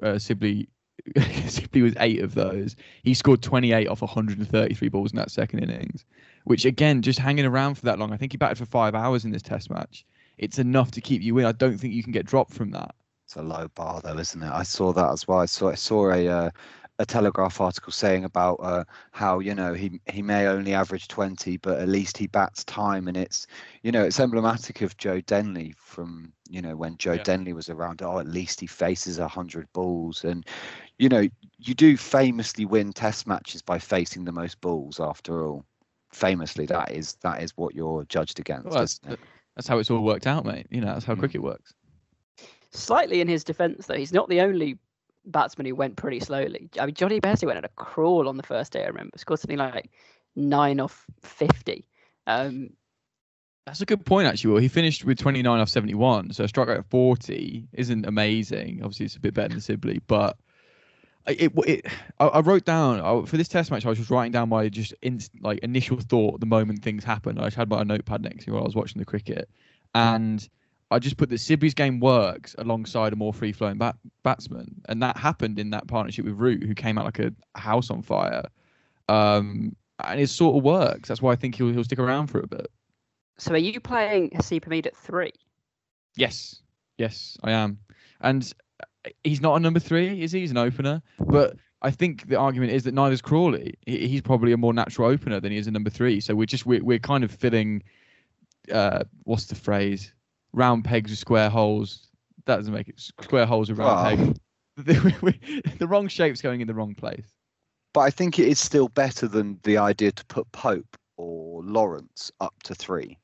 Uh, 0.00 0.20
Sibley, 0.20 0.68
Sibley 1.48 1.82
was 1.82 1.94
eight 1.98 2.22
of 2.22 2.36
those. 2.36 2.76
He 3.02 3.14
scored 3.14 3.42
28 3.42 3.88
off 3.88 4.00
133 4.00 4.88
balls 4.88 5.10
in 5.10 5.16
that 5.16 5.32
second 5.32 5.58
innings, 5.58 6.04
which 6.44 6.64
again, 6.64 7.02
just 7.02 7.18
hanging 7.18 7.44
around 7.44 7.74
for 7.74 7.86
that 7.86 7.98
long. 7.98 8.12
I 8.12 8.16
think 8.16 8.30
he 8.30 8.38
batted 8.38 8.58
for 8.58 8.66
five 8.66 8.94
hours 8.94 9.24
in 9.24 9.32
this 9.32 9.42
Test 9.42 9.70
match. 9.70 10.06
It's 10.38 10.58
enough 10.58 10.90
to 10.92 11.00
keep 11.00 11.22
you 11.22 11.38
in. 11.38 11.46
I 11.46 11.52
don't 11.52 11.78
think 11.78 11.94
you 11.94 12.02
can 12.02 12.12
get 12.12 12.26
dropped 12.26 12.52
from 12.52 12.70
that. 12.72 12.94
It's 13.24 13.36
a 13.36 13.42
low 13.42 13.68
bar, 13.74 14.00
though, 14.02 14.18
isn't 14.18 14.42
it? 14.42 14.50
I 14.50 14.62
saw 14.62 14.92
that 14.92 15.10
as 15.10 15.26
well. 15.26 15.40
I 15.40 15.46
saw 15.46 15.70
I 15.70 15.74
saw 15.74 16.12
a 16.12 16.28
uh, 16.28 16.50
a 16.98 17.04
Telegraph 17.04 17.60
article 17.60 17.92
saying 17.92 18.24
about 18.24 18.54
uh, 18.62 18.84
how 19.10 19.38
you 19.38 19.54
know 19.54 19.74
he 19.74 20.00
he 20.06 20.22
may 20.22 20.46
only 20.46 20.74
average 20.74 21.08
20, 21.08 21.58
but 21.58 21.78
at 21.80 21.88
least 21.88 22.16
he 22.16 22.26
bats 22.26 22.64
time, 22.64 23.08
and 23.08 23.16
it's 23.16 23.46
you 23.82 23.92
know 23.92 24.04
it's 24.04 24.20
emblematic 24.20 24.80
of 24.80 24.96
Joe 24.96 25.20
Denly 25.22 25.74
from 25.76 26.32
you 26.48 26.62
know 26.62 26.76
when 26.76 26.96
Joe 26.96 27.14
yeah. 27.14 27.22
Denly 27.22 27.52
was 27.52 27.68
around. 27.68 28.02
Oh, 28.02 28.18
at 28.18 28.28
least 28.28 28.60
he 28.60 28.66
faces 28.66 29.18
a 29.18 29.28
hundred 29.28 29.70
balls, 29.72 30.24
and 30.24 30.46
you 30.98 31.08
know 31.08 31.28
you 31.58 31.74
do 31.74 31.96
famously 31.96 32.64
win 32.64 32.92
Test 32.92 33.26
matches 33.26 33.60
by 33.60 33.78
facing 33.78 34.24
the 34.24 34.32
most 34.32 34.60
balls. 34.60 34.98
After 34.98 35.46
all, 35.46 35.64
famously 36.12 36.64
that 36.66 36.92
is 36.92 37.16
that 37.22 37.42
is 37.42 37.56
what 37.56 37.74
you're 37.74 38.04
judged 38.04 38.40
against. 38.40 38.70
Well, 38.70 39.16
that's, 39.56 39.66
that's, 39.66 39.68
how 39.68 39.78
it's 39.78 39.90
all 39.90 40.02
worked 40.02 40.26
out, 40.26 40.44
mate. 40.44 40.66
You 40.70 40.80
know 40.80 40.88
that's 40.88 41.04
how 41.04 41.14
mm. 41.14 41.20
cricket 41.20 41.42
works. 41.42 41.74
Slightly 42.70 43.20
in 43.20 43.28
his 43.28 43.42
defence, 43.42 43.86
though, 43.86 43.94
he's 43.94 44.12
not 44.12 44.28
the 44.28 44.40
only 44.42 44.78
batsman 45.24 45.66
who 45.66 45.74
went 45.74 45.96
pretty 45.96 46.20
slowly. 46.20 46.68
I 46.78 46.86
mean, 46.86 46.94
Jonny 46.94 47.20
Bairstow 47.20 47.46
went 47.46 47.58
at 47.58 47.64
a 47.64 47.70
crawl 47.70 48.28
on 48.28 48.36
the 48.36 48.42
first 48.42 48.72
day. 48.72 48.84
I 48.84 48.88
remember 48.88 49.16
scored 49.18 49.40
something 49.40 49.58
like 49.58 49.90
nine 50.34 50.80
off 50.80 51.04
fifty. 51.22 51.86
Um, 52.26 52.70
that's 53.66 53.80
a 53.80 53.86
good 53.86 54.06
point, 54.06 54.28
actually. 54.28 54.52
Well, 54.52 54.62
he 54.62 54.68
finished 54.68 55.04
with 55.04 55.18
29 55.18 55.58
off 55.58 55.68
71, 55.68 56.32
so 56.32 56.44
a 56.44 56.48
strike 56.48 56.68
rate 56.68 56.78
of 56.78 56.86
40 56.86 57.66
isn't 57.72 58.06
amazing. 58.06 58.80
Obviously, 58.80 59.06
it's 59.06 59.16
a 59.16 59.20
bit 59.20 59.34
better 59.34 59.48
than 59.48 59.60
Sibley, 59.60 60.00
but 60.06 60.38
it, 61.26 61.52
it 61.66 61.86
I, 62.20 62.26
I 62.26 62.40
wrote 62.40 62.64
down 62.64 63.00
I, 63.00 63.24
for 63.26 63.36
this 63.36 63.48
test 63.48 63.70
match. 63.70 63.84
I 63.84 63.88
was 63.88 63.98
just 63.98 64.10
writing 64.10 64.32
down 64.32 64.48
my 64.48 64.68
just 64.68 64.94
in, 65.02 65.20
like 65.40 65.58
initial 65.60 65.98
thought 65.98 66.40
the 66.40 66.46
moment 66.46 66.82
things 66.82 67.04
happened. 67.04 67.38
I 67.40 67.44
just 67.44 67.56
had 67.56 67.68
my 67.68 67.82
notepad 67.82 68.22
next 68.22 68.44
to 68.44 68.50
me 68.50 68.54
while 68.54 68.62
I 68.62 68.66
was 68.66 68.76
watching 68.76 68.98
the 68.98 69.04
cricket, 69.04 69.48
and 69.94 70.48
I 70.90 70.98
just 70.98 71.16
put 71.16 71.28
that 71.30 71.38
Sibley's 71.38 71.74
game 71.74 72.00
works 72.00 72.54
alongside 72.58 73.12
a 73.12 73.16
more 73.16 73.32
free 73.32 73.52
flowing 73.52 73.78
bat- 73.78 73.98
batsman, 74.22 74.82
and 74.88 75.02
that 75.02 75.16
happened 75.16 75.58
in 75.58 75.70
that 75.70 75.88
partnership 75.88 76.24
with 76.24 76.34
Root, 76.34 76.62
who 76.62 76.74
came 76.74 76.98
out 76.98 77.04
like 77.04 77.18
a 77.18 77.32
house 77.54 77.90
on 77.90 78.02
fire. 78.02 78.44
Um, 79.08 79.74
and 80.04 80.20
it 80.20 80.28
sort 80.28 80.56
of 80.56 80.62
works. 80.62 81.08
That's 81.08 81.22
why 81.22 81.32
I 81.32 81.36
think 81.36 81.54
he'll 81.54 81.72
he'll 81.72 81.84
stick 81.84 81.98
around 81.98 82.28
for 82.28 82.40
a 82.40 82.46
bit. 82.46 82.68
So, 83.38 83.52
are 83.52 83.58
you 83.58 83.80
playing 83.80 84.30
Haseeb 84.30 84.62
Hameed 84.64 84.86
at 84.86 84.96
three? 84.96 85.32
Yes, 86.16 86.60
yes, 86.98 87.36
I 87.42 87.52
am. 87.52 87.78
And 88.20 88.50
he's 89.24 89.40
not 89.40 89.56
a 89.56 89.60
number 89.60 89.80
three, 89.80 90.22
is 90.22 90.32
he? 90.32 90.40
He's 90.40 90.50
an 90.50 90.56
opener, 90.56 91.02
but 91.18 91.56
I 91.82 91.90
think 91.90 92.28
the 92.28 92.36
argument 92.36 92.72
is 92.72 92.84
that 92.84 92.94
neither's 92.94 93.22
Crawley. 93.22 93.74
He's 93.86 94.22
probably 94.22 94.52
a 94.52 94.56
more 94.56 94.72
natural 94.72 95.08
opener 95.08 95.40
than 95.40 95.52
he 95.52 95.58
is 95.58 95.66
a 95.66 95.70
number 95.70 95.90
three. 95.90 96.20
So 96.20 96.34
we're 96.34 96.46
just 96.46 96.66
we're, 96.66 96.82
we're 96.82 96.98
kind 96.98 97.24
of 97.24 97.30
filling. 97.30 97.82
Uh, 98.72 99.04
what's 99.24 99.46
the 99.46 99.54
phrase? 99.54 100.12
round 100.56 100.84
pegs 100.84 101.10
with 101.10 101.20
square 101.20 101.48
holes. 101.48 102.08
That 102.46 102.56
doesn't 102.56 102.72
make 102.72 102.88
it 102.88 102.98
square 102.98 103.46
holes 103.46 103.68
with 103.68 103.78
round 103.78 104.18
wow. 104.18 104.24
pegs. 104.24 104.40
The, 104.76 105.74
the 105.78 105.86
wrong 105.86 106.08
shape's 106.08 106.42
going 106.42 106.60
in 106.60 106.66
the 106.66 106.74
wrong 106.74 106.94
place. 106.94 107.32
But 107.94 108.00
I 108.00 108.10
think 108.10 108.38
it 108.38 108.48
is 108.48 108.58
still 108.58 108.88
better 108.88 109.28
than 109.28 109.58
the 109.62 109.78
idea 109.78 110.12
to 110.12 110.24
put 110.26 110.50
Pope 110.52 110.96
or 111.16 111.62
Lawrence 111.62 112.30
up 112.40 112.54
to 112.64 112.74
three 112.74 113.18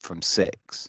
from 0.00 0.22
six. 0.22 0.88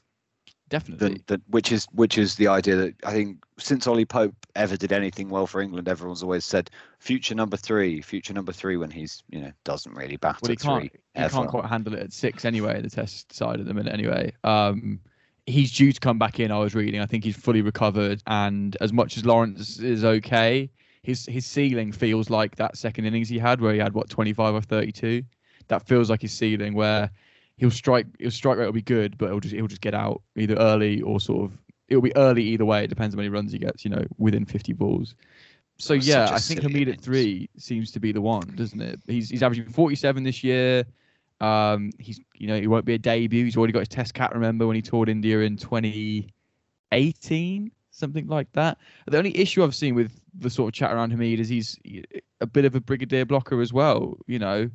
Definitely. 0.70 1.24
The, 1.28 1.38
the, 1.38 1.42
which 1.48 1.72
is 1.72 1.88
which 1.94 2.18
is 2.18 2.36
the 2.36 2.48
idea 2.48 2.76
that 2.76 2.96
I 3.06 3.14
think 3.14 3.38
since 3.58 3.88
Ollie 3.88 4.06
Pope 4.06 4.36
ever 4.56 4.76
did 4.76 4.92
anything 4.92 5.30
well 5.30 5.48
for 5.48 5.62
England, 5.62 5.88
everyone's 5.88 6.24
always 6.24 6.44
said 6.44 6.70
future 7.00 7.36
number 7.36 7.56
three, 7.56 8.02
future 8.02 8.34
number 8.34 8.52
three 8.52 8.76
when 8.76 8.92
he's 8.92 9.24
you 9.30 9.40
know 9.40 9.52
doesn't 9.64 9.96
really 9.96 10.18
bat 10.18 10.40
well, 10.42 10.50
he 10.50 10.56
can't, 10.58 10.82
three. 10.82 10.92
He 11.16 11.30
can't 11.30 11.50
quite 11.50 11.66
handle 11.66 11.94
it 11.94 12.02
at 12.02 12.12
six 12.14 12.44
anyway. 12.44 12.82
The 12.82 12.90
test 12.90 13.34
side 13.34 13.62
at 13.62 13.66
the 13.66 13.74
minute 13.74 13.94
anyway. 13.94 14.34
Um, 14.44 15.00
he's 15.46 15.72
due 15.72 15.94
to 15.94 16.00
come 16.00 16.20
back 16.20 16.40
in. 16.40 16.52
I 16.52 16.60
was 16.60 16.76
reading. 16.76 17.00
I 17.00 17.06
think 17.06 17.24
he's 17.24 17.38
fully 17.38 17.62
recovered, 17.62 18.22
and 18.28 18.76
as 18.82 18.92
much 18.92 19.16
as 19.16 19.26
Lawrence 19.26 19.80
is 19.80 20.04
okay, 20.04 20.70
his 21.02 21.26
his 21.28 21.46
ceiling 21.46 21.94
feels 21.94 22.30
like 22.30 22.58
that 22.58 22.76
second 22.76 23.06
innings 23.06 23.30
he 23.30 23.40
had, 23.40 23.62
where 23.62 23.74
he 23.74 23.80
had 23.80 23.94
what 23.94 24.10
25 24.10 24.54
or 24.54 24.62
32. 24.62 25.24
That 25.70 25.88
feels 25.88 26.10
like 26.10 26.22
his 26.22 26.34
ceiling, 26.34 26.74
where 26.74 27.10
he'll 27.58 27.72
strike 27.72 28.08
his 28.20 28.36
strike 28.36 28.58
rate 28.58 28.66
will 28.66 28.72
be 28.72 28.82
good, 28.82 29.18
but 29.18 29.30
he'll 29.30 29.40
just 29.40 29.54
he'll 29.54 29.68
just 29.68 29.82
get 29.82 29.94
out 29.94 30.22
either 30.36 30.56
early 30.56 31.02
or 31.02 31.20
sort 31.20 31.46
of 31.46 31.58
it'll 31.88 32.02
be 32.02 32.16
early 32.16 32.44
either 32.44 32.66
way. 32.66 32.84
It 32.84 32.88
depends 32.88 33.14
how 33.16 33.18
many 33.18 33.30
runs 33.30 33.52
he 33.52 33.60
gets. 33.60 33.84
You 33.84 33.92
know, 33.92 34.06
within 34.18 34.46
50 34.46 34.74
balls. 34.74 35.16
So 35.78 35.94
yeah, 35.94 36.30
I 36.32 36.40
think 36.40 36.62
Hameed 36.62 36.92
at 36.92 37.00
three 37.00 37.48
seems 37.58 37.92
to 37.92 38.00
be 38.00 38.12
the 38.12 38.22
one, 38.22 38.52
doesn't 38.56 38.82
it? 38.82 39.00
He's 39.06 39.30
he's 39.30 39.44
averaging 39.44 39.70
47 39.70 40.24
this 40.24 40.44
year. 40.44 40.84
Um, 41.40 41.92
he's 42.00 42.20
you 42.34 42.48
know 42.48 42.60
he 42.60 42.66
won't 42.66 42.86
be 42.86 42.96
a 42.96 42.98
debut. 42.98 43.46
He's 43.46 43.58
already 43.58 43.74
got 43.74 43.82
his 43.82 43.90
Test 43.90 44.16
cap. 44.16 44.34
Remember 44.34 44.66
when 44.66 44.76
he 44.76 44.82
toured 44.82 45.08
India 45.08 45.42
in 45.42 45.56
2018, 45.56 47.72
something 47.92 48.28
like 48.28 48.52
that. 48.54 48.80
The 49.06 49.20
only 49.20 49.38
issue 49.38 49.64
I've 49.64 49.76
seen 49.76 49.94
with 49.94 50.20
the 50.34 50.50
sort 50.50 50.70
of 50.70 50.74
chat 50.74 50.92
around 50.92 51.14
Hameed 51.14 51.38
is 51.38 51.50
he's 51.50 51.78
a 52.42 52.48
bit 52.48 52.66
of 52.66 52.74
a 52.74 52.82
brigadier 52.82 53.26
blocker 53.26 53.62
as 53.62 53.72
well. 53.72 54.18
You 54.26 54.40
know, 54.40 54.72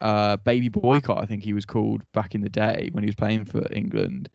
uh, 0.00 0.36
baby 0.38 0.68
boycott 0.68 1.22
I 1.22 1.26
think 1.26 1.42
he 1.42 1.52
was 1.52 1.64
called 1.64 2.02
back 2.12 2.34
in 2.34 2.42
the 2.42 2.48
day 2.48 2.90
when 2.92 3.02
he 3.02 3.08
was 3.08 3.14
playing 3.14 3.44
for 3.44 3.66
England. 3.72 4.28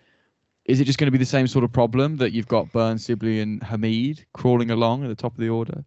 Is 0.66 0.80
it 0.80 0.86
just 0.86 1.00
going 1.00 1.08
to 1.08 1.12
be 1.12 1.18
the 1.18 1.26
same 1.26 1.48
sort 1.48 1.64
of 1.64 1.72
problem 1.72 2.18
that 2.18 2.34
you've 2.34 2.48
got 2.48 2.72
Burns, 2.72 3.06
Sibley, 3.06 3.40
and 3.40 3.62
Hameed 3.62 4.24
crawling 4.34 4.70
along 4.70 5.04
at 5.04 5.08
the 5.08 5.16
top 5.16 5.34
of 5.34 5.40
the 5.40 5.50
order? 5.50 5.84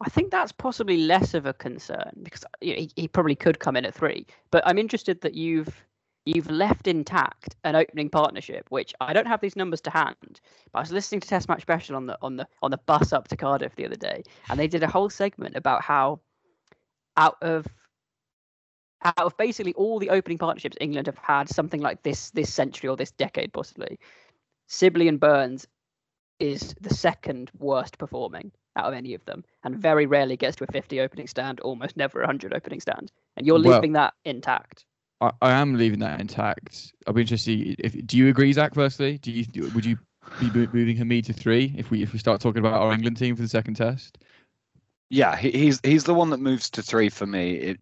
I 0.00 0.08
think 0.08 0.30
that's 0.30 0.52
possibly 0.52 0.96
less 0.96 1.34
of 1.34 1.44
a 1.44 1.52
concern 1.52 2.12
because 2.22 2.44
he, 2.60 2.90
he 2.96 3.06
probably 3.06 3.36
could 3.36 3.60
come 3.60 3.76
in 3.76 3.84
at 3.84 3.94
three. 3.94 4.26
But 4.50 4.66
I'm 4.66 4.78
interested 4.78 5.20
that 5.20 5.34
you've 5.34 5.84
you've 6.24 6.50
left 6.50 6.86
intact 6.86 7.56
an 7.64 7.76
opening 7.76 8.08
partnership, 8.08 8.66
which 8.70 8.94
I 9.00 9.12
don't 9.12 9.26
have 9.26 9.40
these 9.40 9.56
numbers 9.56 9.80
to 9.82 9.90
hand. 9.90 10.40
But 10.72 10.78
I 10.78 10.82
was 10.82 10.92
listening 10.92 11.20
to 11.20 11.28
Test 11.28 11.48
Match 11.48 11.62
Special 11.62 11.96
on 11.96 12.06
the 12.06 12.18
on 12.22 12.36
the 12.36 12.48
on 12.62 12.70
the 12.70 12.78
bus 12.78 13.12
up 13.12 13.28
to 13.28 13.36
Cardiff 13.36 13.76
the 13.76 13.84
other 13.84 13.96
day, 13.96 14.22
and 14.48 14.58
they 14.58 14.68
did 14.68 14.82
a 14.82 14.88
whole 14.88 15.10
segment 15.10 15.54
about 15.54 15.82
how 15.82 16.20
out 17.18 17.36
of 17.42 17.66
out 19.04 19.18
of 19.18 19.36
basically 19.36 19.72
all 19.74 19.98
the 19.98 20.10
opening 20.10 20.38
partnerships 20.38 20.76
England 20.80 21.06
have 21.06 21.18
had 21.18 21.48
something 21.48 21.80
like 21.80 22.02
this 22.02 22.30
this 22.30 22.52
century 22.52 22.88
or 22.88 22.96
this 22.96 23.10
decade 23.12 23.52
possibly, 23.52 23.98
Sibley 24.66 25.08
and 25.08 25.20
Burns 25.20 25.66
is 26.38 26.74
the 26.80 26.94
second 26.94 27.50
worst 27.58 27.98
performing 27.98 28.50
out 28.76 28.86
of 28.86 28.94
any 28.94 29.14
of 29.14 29.24
them, 29.24 29.44
and 29.64 29.74
hmm. 29.74 29.80
very 29.80 30.06
rarely 30.06 30.36
gets 30.36 30.56
to 30.56 30.64
a 30.64 30.72
50 30.72 31.00
opening 31.00 31.26
stand, 31.26 31.60
almost 31.60 31.96
never 31.96 32.20
a 32.20 32.22
100 32.22 32.54
opening 32.54 32.80
stand. 32.80 33.12
And 33.36 33.46
you're 33.46 33.58
leaving 33.58 33.92
well, 33.92 34.04
that 34.04 34.14
intact. 34.24 34.84
I, 35.20 35.32
I, 35.42 35.52
am 35.52 35.76
leaving 35.76 35.98
that 36.00 36.20
intact. 36.20 36.92
I'll 37.06 37.12
be 37.12 37.22
interested. 37.22 37.76
If 37.78 38.06
do 38.06 38.16
you 38.16 38.28
agree, 38.28 38.52
Zach? 38.52 38.74
Firstly, 38.74 39.18
do 39.18 39.30
you 39.30 39.44
would 39.74 39.84
you 39.84 39.98
be 40.38 40.50
moving 40.50 40.96
Hameed 40.96 41.26
to 41.26 41.32
three 41.32 41.74
if 41.76 41.90
we 41.90 42.02
if 42.02 42.12
we 42.12 42.18
start 42.18 42.40
talking 42.40 42.60
about 42.60 42.80
our 42.80 42.92
England 42.92 43.16
team 43.16 43.36
for 43.36 43.42
the 43.42 43.48
second 43.48 43.74
test? 43.74 44.18
Yeah, 45.10 45.36
he, 45.36 45.50
he's 45.50 45.80
he's 45.82 46.04
the 46.04 46.14
one 46.14 46.30
that 46.30 46.38
moves 46.38 46.70
to 46.70 46.82
three 46.82 47.08
for 47.08 47.26
me. 47.26 47.54
It 47.54 47.80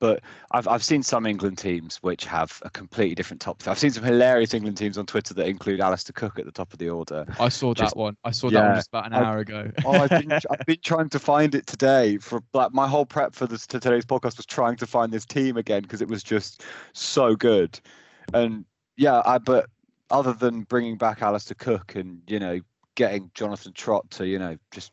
But 0.00 0.22
I've 0.50 0.66
I've 0.66 0.82
seen 0.82 1.02
some 1.02 1.26
England 1.26 1.58
teams 1.58 1.98
which 1.98 2.24
have 2.24 2.60
a 2.64 2.70
completely 2.70 3.14
different 3.14 3.40
top. 3.40 3.62
I've 3.68 3.78
seen 3.78 3.90
some 3.90 4.02
hilarious 4.02 4.54
England 4.54 4.78
teams 4.78 4.98
on 4.98 5.06
Twitter 5.06 5.34
that 5.34 5.46
include 5.46 5.80
Alastair 5.80 6.14
Cook 6.14 6.38
at 6.38 6.46
the 6.46 6.52
top 6.52 6.72
of 6.72 6.78
the 6.78 6.88
order. 6.88 7.26
I 7.38 7.50
saw 7.50 7.74
just, 7.74 7.94
that 7.94 8.00
one. 8.00 8.16
I 8.24 8.30
saw 8.30 8.48
yeah, 8.48 8.60
that 8.60 8.66
one 8.66 8.76
just 8.76 8.88
about 8.88 9.06
an 9.06 9.12
hour 9.12 9.34
I've, 9.34 9.40
ago. 9.40 9.70
oh, 9.84 9.92
I've 9.92 10.10
been 10.10 10.32
I've 10.32 10.66
been 10.66 10.78
trying 10.82 11.10
to 11.10 11.18
find 11.18 11.54
it 11.54 11.66
today. 11.66 12.16
For 12.16 12.42
like 12.54 12.72
my 12.72 12.88
whole 12.88 13.06
prep 13.06 13.34
for 13.34 13.46
this 13.46 13.66
to 13.68 13.78
today's 13.78 14.06
podcast 14.06 14.38
was 14.38 14.46
trying 14.46 14.76
to 14.76 14.86
find 14.86 15.12
this 15.12 15.26
team 15.26 15.56
again 15.56 15.82
because 15.82 16.00
it 16.00 16.08
was 16.08 16.22
just 16.22 16.64
so 16.94 17.36
good. 17.36 17.78
And 18.32 18.64
yeah, 18.96 19.22
I 19.24 19.38
but 19.38 19.66
other 20.10 20.32
than 20.32 20.62
bringing 20.62 20.96
back 20.96 21.22
Alastair 21.22 21.56
Cook 21.58 21.94
and 21.94 22.22
you 22.26 22.38
know 22.38 22.60
getting 22.94 23.30
Jonathan 23.34 23.72
Trott 23.72 24.10
to 24.10 24.26
you 24.26 24.38
know 24.38 24.56
just 24.70 24.92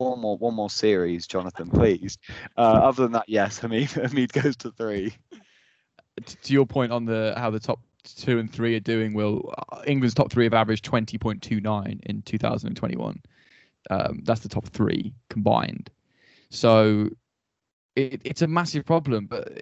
more 0.00 0.36
one 0.36 0.54
more 0.54 0.70
series, 0.70 1.26
Jonathan, 1.26 1.68
please. 1.70 2.18
Uh, 2.56 2.60
other 2.60 3.02
than 3.02 3.12
that, 3.12 3.28
yes, 3.28 3.58
Hameed 3.60 3.88
Hameed 3.88 4.32
goes 4.32 4.56
to 4.58 4.70
three. 4.72 5.14
To 6.24 6.52
your 6.52 6.66
point 6.66 6.92
on 6.92 7.04
the 7.04 7.34
how 7.36 7.50
the 7.50 7.60
top 7.60 7.80
two 8.04 8.38
and 8.38 8.52
three 8.52 8.74
are 8.76 8.80
doing, 8.80 9.14
Will 9.14 9.54
uh, 9.72 9.82
England's 9.86 10.14
top 10.14 10.30
three 10.30 10.44
have 10.44 10.54
averaged 10.54 10.84
twenty 10.84 11.18
point 11.18 11.42
two 11.42 11.60
nine 11.60 12.00
in 12.06 12.22
two 12.22 12.38
thousand 12.38 12.68
and 12.68 12.76
twenty 12.76 12.96
one. 12.96 13.20
Um, 13.90 14.20
that's 14.24 14.40
the 14.40 14.48
top 14.48 14.66
three 14.66 15.14
combined. 15.30 15.90
So 16.50 17.08
it, 17.96 18.20
it's 18.24 18.42
a 18.42 18.46
massive 18.46 18.84
problem. 18.84 19.26
But 19.26 19.52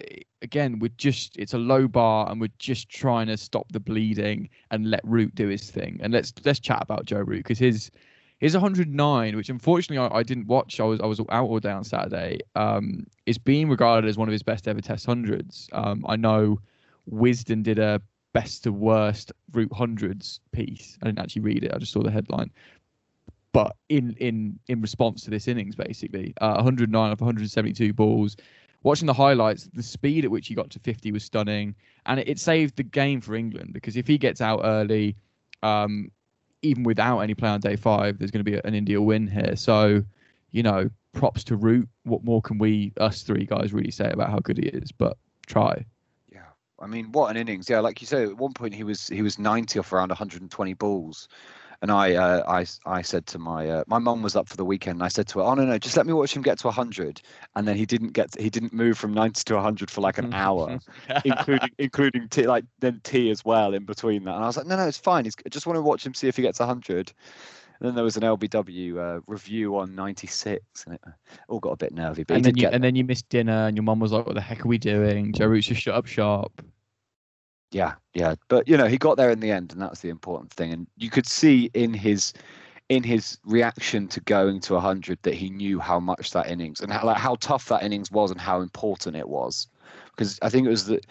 again, 0.41 0.79
we're 0.79 0.91
just 0.97 1.37
it's 1.37 1.53
a 1.53 1.59
low 1.59 1.87
bar, 1.87 2.29
and 2.29 2.39
we're 2.41 2.49
just 2.59 2.89
trying 2.89 3.27
to 3.27 3.37
stop 3.37 3.71
the 3.71 3.79
bleeding 3.79 4.49
and 4.71 4.89
let 4.89 5.01
Root 5.03 5.35
do 5.35 5.47
his 5.47 5.69
thing. 5.69 5.99
And 6.01 6.13
let's 6.13 6.33
let's 6.43 6.59
chat 6.59 6.81
about 6.81 7.05
Joe 7.05 7.19
Root 7.19 7.37
because 7.37 7.59
his 7.59 7.91
his 8.39 8.53
109, 8.53 9.35
which 9.35 9.49
unfortunately 9.49 9.97
I, 9.97 10.19
I, 10.19 10.23
didn't 10.23 10.47
watch. 10.47 10.79
I 10.79 10.83
was 10.83 10.99
I 11.01 11.05
was 11.05 11.19
out 11.29 11.47
all 11.47 11.59
day 11.59 11.71
on 11.71 11.83
Saturday. 11.83 12.39
Um, 12.55 13.07
is 13.25 13.37
being 13.37 13.69
regarded 13.69 14.07
as 14.07 14.17
one 14.17 14.27
of 14.27 14.31
his 14.31 14.43
best 14.43 14.67
ever 14.67 14.81
Test 14.81 15.05
hundreds. 15.05 15.69
Um, 15.71 16.05
I 16.07 16.15
know 16.15 16.59
Wisden 17.11 17.63
did 17.63 17.79
a 17.79 18.01
best 18.33 18.63
to 18.63 18.71
worst 18.71 19.31
Root 19.53 19.73
hundreds 19.73 20.39
piece. 20.51 20.97
I 21.01 21.07
didn't 21.07 21.19
actually 21.19 21.41
read 21.41 21.63
it. 21.63 21.73
I 21.73 21.79
just 21.79 21.91
saw 21.91 22.03
the 22.03 22.11
headline. 22.11 22.51
But 23.53 23.75
in 23.89 24.15
in 24.19 24.59
in 24.67 24.81
response 24.81 25.23
to 25.23 25.31
this 25.31 25.47
innings, 25.47 25.75
basically, 25.75 26.35
uh, 26.39 26.53
109 26.55 27.11
of 27.11 27.19
172 27.19 27.93
balls. 27.93 28.37
Watching 28.83 29.07
the 29.07 29.13
highlights, 29.13 29.67
the 29.73 29.81
speed 29.81 30.23
at 30.23 30.31
which 30.31 30.47
he 30.47 30.53
got 30.53 30.69
to 30.69 30.79
50 30.79 31.11
was 31.11 31.23
stunning, 31.23 31.73
and 32.05 32.19
it, 32.19 32.29
it 32.29 32.39
saved 32.39 32.75
the 32.75 32.83
game 32.83 33.19
for 33.19 33.33
England 33.33 33.73
because 33.73 33.97
if 33.97 34.05
he 34.05 34.19
gets 34.19 34.39
out 34.39 34.61
early, 34.63 35.15
um, 35.63 36.11
even 36.61 36.83
without 36.83 37.19
any 37.19 37.33
play 37.33 37.49
on 37.49 37.59
day 37.59 37.75
five, 37.75 38.17
there's 38.17 38.31
going 38.31 38.43
to 38.43 38.51
be 38.51 38.57
an 38.57 38.73
India 38.73 39.01
win 39.01 39.27
here. 39.27 39.55
So, 39.55 40.03
you 40.51 40.63
know, 40.63 40.89
props 41.13 41.43
to 41.45 41.55
Root. 41.55 41.87
What 42.03 42.23
more 42.23 42.41
can 42.41 42.57
we, 42.57 42.93
us 42.97 43.23
three 43.23 43.45
guys, 43.45 43.73
really 43.73 43.91
say 43.91 44.09
about 44.09 44.29
how 44.29 44.39
good 44.39 44.57
he 44.57 44.67
is? 44.67 44.91
But 44.91 45.17
try. 45.45 45.85
I 46.79 46.87
mean, 46.87 47.11
what 47.11 47.31
an 47.31 47.37
innings! 47.37 47.69
Yeah, 47.69 47.79
like 47.79 48.01
you 48.01 48.07
said, 48.07 48.29
at 48.29 48.37
one 48.37 48.53
point 48.53 48.73
he 48.73 48.83
was 48.83 49.07
he 49.07 49.21
was 49.21 49.39
90 49.39 49.79
off 49.79 49.91
around 49.91 50.09
120 50.09 50.73
balls, 50.75 51.27
and 51.81 51.91
I 51.91 52.15
uh, 52.15 52.43
I 52.47 52.65
I 52.85 53.01
said 53.01 53.25
to 53.27 53.39
my 53.39 53.67
uh, 53.67 53.83
my 53.87 53.97
mum 53.99 54.21
was 54.21 54.35
up 54.35 54.47
for 54.47 54.57
the 54.57 54.65
weekend. 54.65 54.97
And 54.97 55.03
I 55.03 55.07
said 55.07 55.27
to 55.29 55.39
her, 55.39 55.45
"Oh 55.45 55.53
no 55.55 55.65
no, 55.65 55.77
just 55.77 55.97
let 55.97 56.05
me 56.05 56.13
watch 56.13 56.35
him 56.35 56.41
get 56.41 56.59
to 56.59 56.67
100." 56.67 57.21
And 57.55 57.67
then 57.67 57.75
he 57.75 57.85
didn't 57.85 58.13
get 58.13 58.39
he 58.39 58.49
didn't 58.49 58.73
move 58.73 58.97
from 58.97 59.13
90 59.13 59.43
to 59.45 59.55
100 59.55 59.89
for 59.89 60.01
like 60.01 60.17
an 60.17 60.33
hour, 60.33 60.79
including 61.25 61.69
including 61.77 62.29
tea 62.29 62.47
like 62.47 62.65
then 62.79 63.01
tea 63.03 63.31
as 63.31 63.43
well 63.43 63.73
in 63.73 63.85
between 63.85 64.23
that. 64.25 64.35
And 64.35 64.43
I 64.43 64.47
was 64.47 64.57
like, 64.57 64.67
"No 64.67 64.77
no, 64.77 64.87
it's 64.87 64.97
fine. 64.97 65.25
He's, 65.25 65.35
I 65.45 65.49
just 65.49 65.65
want 65.65 65.77
to 65.77 65.81
watch 65.81 66.05
him 66.05 66.13
see 66.13 66.27
if 66.27 66.35
he 66.35 66.41
gets 66.41 66.59
100." 66.59 67.11
And 67.79 67.87
then 67.87 67.95
there 67.95 68.03
was 68.03 68.17
an 68.17 68.23
LBW 68.23 68.97
uh, 68.97 69.21
review 69.27 69.77
on 69.77 69.95
96, 69.95 70.85
and 70.85 70.95
it 70.95 71.01
all 71.47 71.59
got 71.59 71.71
a 71.71 71.77
bit 71.77 71.93
nervy. 71.93 72.23
But 72.23 72.37
and, 72.37 72.45
then 72.45 72.57
you, 72.57 72.67
and 72.67 72.83
then 72.83 72.95
you 72.95 73.03
missed 73.03 73.29
dinner, 73.29 73.67
and 73.67 73.77
your 73.77 73.83
mum 73.83 73.99
was 73.99 74.11
like, 74.11 74.25
"What 74.25 74.35
the 74.35 74.41
heck 74.41 74.65
are 74.65 74.67
we 74.67 74.77
doing?" 74.77 75.33
Joe 75.33 75.47
Root's 75.47 75.67
just 75.67 75.81
shut 75.81 75.95
up 75.95 76.07
sharp. 76.07 76.63
Yeah, 77.71 77.95
yeah, 78.13 78.35
but 78.47 78.67
you 78.67 78.77
know 78.77 78.87
he 78.87 78.97
got 78.97 79.17
there 79.17 79.29
in 79.29 79.39
the 79.39 79.51
end, 79.51 79.73
and 79.73 79.81
that's 79.81 79.99
the 79.99 80.09
important 80.09 80.51
thing. 80.51 80.73
And 80.73 80.87
you 80.95 81.09
could 81.09 81.27
see 81.27 81.69
in 81.73 81.93
his 81.93 82.33
in 82.89 83.03
his 83.03 83.37
reaction 83.43 84.07
to 84.07 84.21
going 84.21 84.61
to 84.61 84.73
100 84.73 85.19
that 85.23 85.33
he 85.33 85.49
knew 85.49 85.79
how 85.79 85.99
much 85.99 86.31
that 86.31 86.49
innings 86.49 86.79
and 86.79 86.91
how, 86.91 87.05
like, 87.05 87.17
how 87.17 87.35
tough 87.35 87.67
that 87.67 87.83
innings 87.83 88.09
was 88.09 88.31
and 88.31 88.39
how 88.39 88.61
important 88.61 89.15
it 89.15 89.27
was. 89.27 89.67
Because 90.11 90.39
I 90.41 90.49
think 90.49 90.65
it 90.65 90.69
was 90.69 90.85
the 90.85 91.01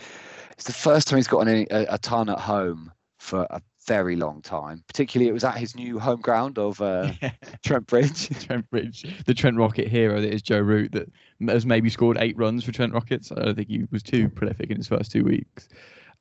it's 0.52 0.64
the 0.64 0.72
first 0.72 1.06
time 1.06 1.18
he's 1.18 1.28
got 1.28 1.46
an, 1.46 1.66
a, 1.70 1.86
a 1.90 1.98
ton 1.98 2.30
at 2.30 2.38
home 2.38 2.90
for 3.18 3.46
a 3.50 3.60
very 3.86 4.16
long 4.16 4.42
time. 4.42 4.82
Particularly, 4.86 5.28
it 5.28 5.32
was 5.32 5.44
at 5.44 5.56
his 5.56 5.74
new 5.74 5.98
home 5.98 6.20
ground 6.20 6.58
of 6.58 6.80
uh, 6.80 7.12
Trent 7.64 7.86
Bridge. 7.86 8.28
Trent 8.46 8.68
Bridge, 8.70 9.24
the 9.26 9.34
Trent 9.34 9.56
Rocket 9.56 9.88
hero 9.88 10.20
that 10.20 10.32
is 10.32 10.42
Joe 10.42 10.60
Root, 10.60 10.92
that 10.92 11.08
has 11.48 11.66
maybe 11.66 11.90
scored 11.90 12.18
eight 12.20 12.36
runs 12.36 12.64
for 12.64 12.72
Trent 12.72 12.92
Rockets. 12.92 13.32
I 13.32 13.36
don't 13.36 13.54
think 13.54 13.68
he 13.68 13.84
was 13.90 14.02
too 14.02 14.28
prolific 14.28 14.70
in 14.70 14.76
his 14.76 14.88
first 14.88 15.12
two 15.12 15.24
weeks. 15.24 15.68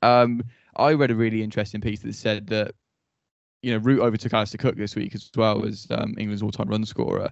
Um, 0.02 0.44
I 0.76 0.94
read 0.94 1.12
a 1.12 1.16
really 1.16 1.42
interesting 1.42 1.82
piece 1.82 2.02
that 2.02 2.16
said 2.16 2.48
that 2.48 2.76
you 3.62 3.72
know 3.72 3.78
Root 3.78 4.02
overtook 4.02 4.34
Alastair 4.34 4.58
Cook 4.60 4.78
this 4.78 4.96
week 4.96 5.16
as 5.16 5.30
well 5.36 5.66
as 5.66 5.88
um, 5.90 6.14
England's 6.18 6.44
all-time 6.44 6.68
run 6.68 6.86
scorer, 6.86 7.30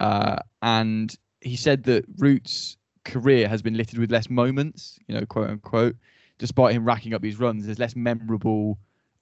uh, 0.00 0.36
and 0.62 1.14
he 1.40 1.56
said 1.56 1.84
that 1.84 2.04
Root's 2.18 2.76
career 3.04 3.48
has 3.48 3.60
been 3.60 3.76
littered 3.76 3.98
with 3.98 4.10
less 4.10 4.30
moments, 4.30 4.98
you 5.06 5.14
know, 5.14 5.26
quote 5.26 5.50
unquote, 5.50 5.96
despite 6.38 6.74
him 6.74 6.84
racking 6.84 7.12
up 7.12 7.20
these 7.22 7.38
runs. 7.38 7.66
There's 7.66 7.78
less 7.78 7.94
memorable 7.94 8.78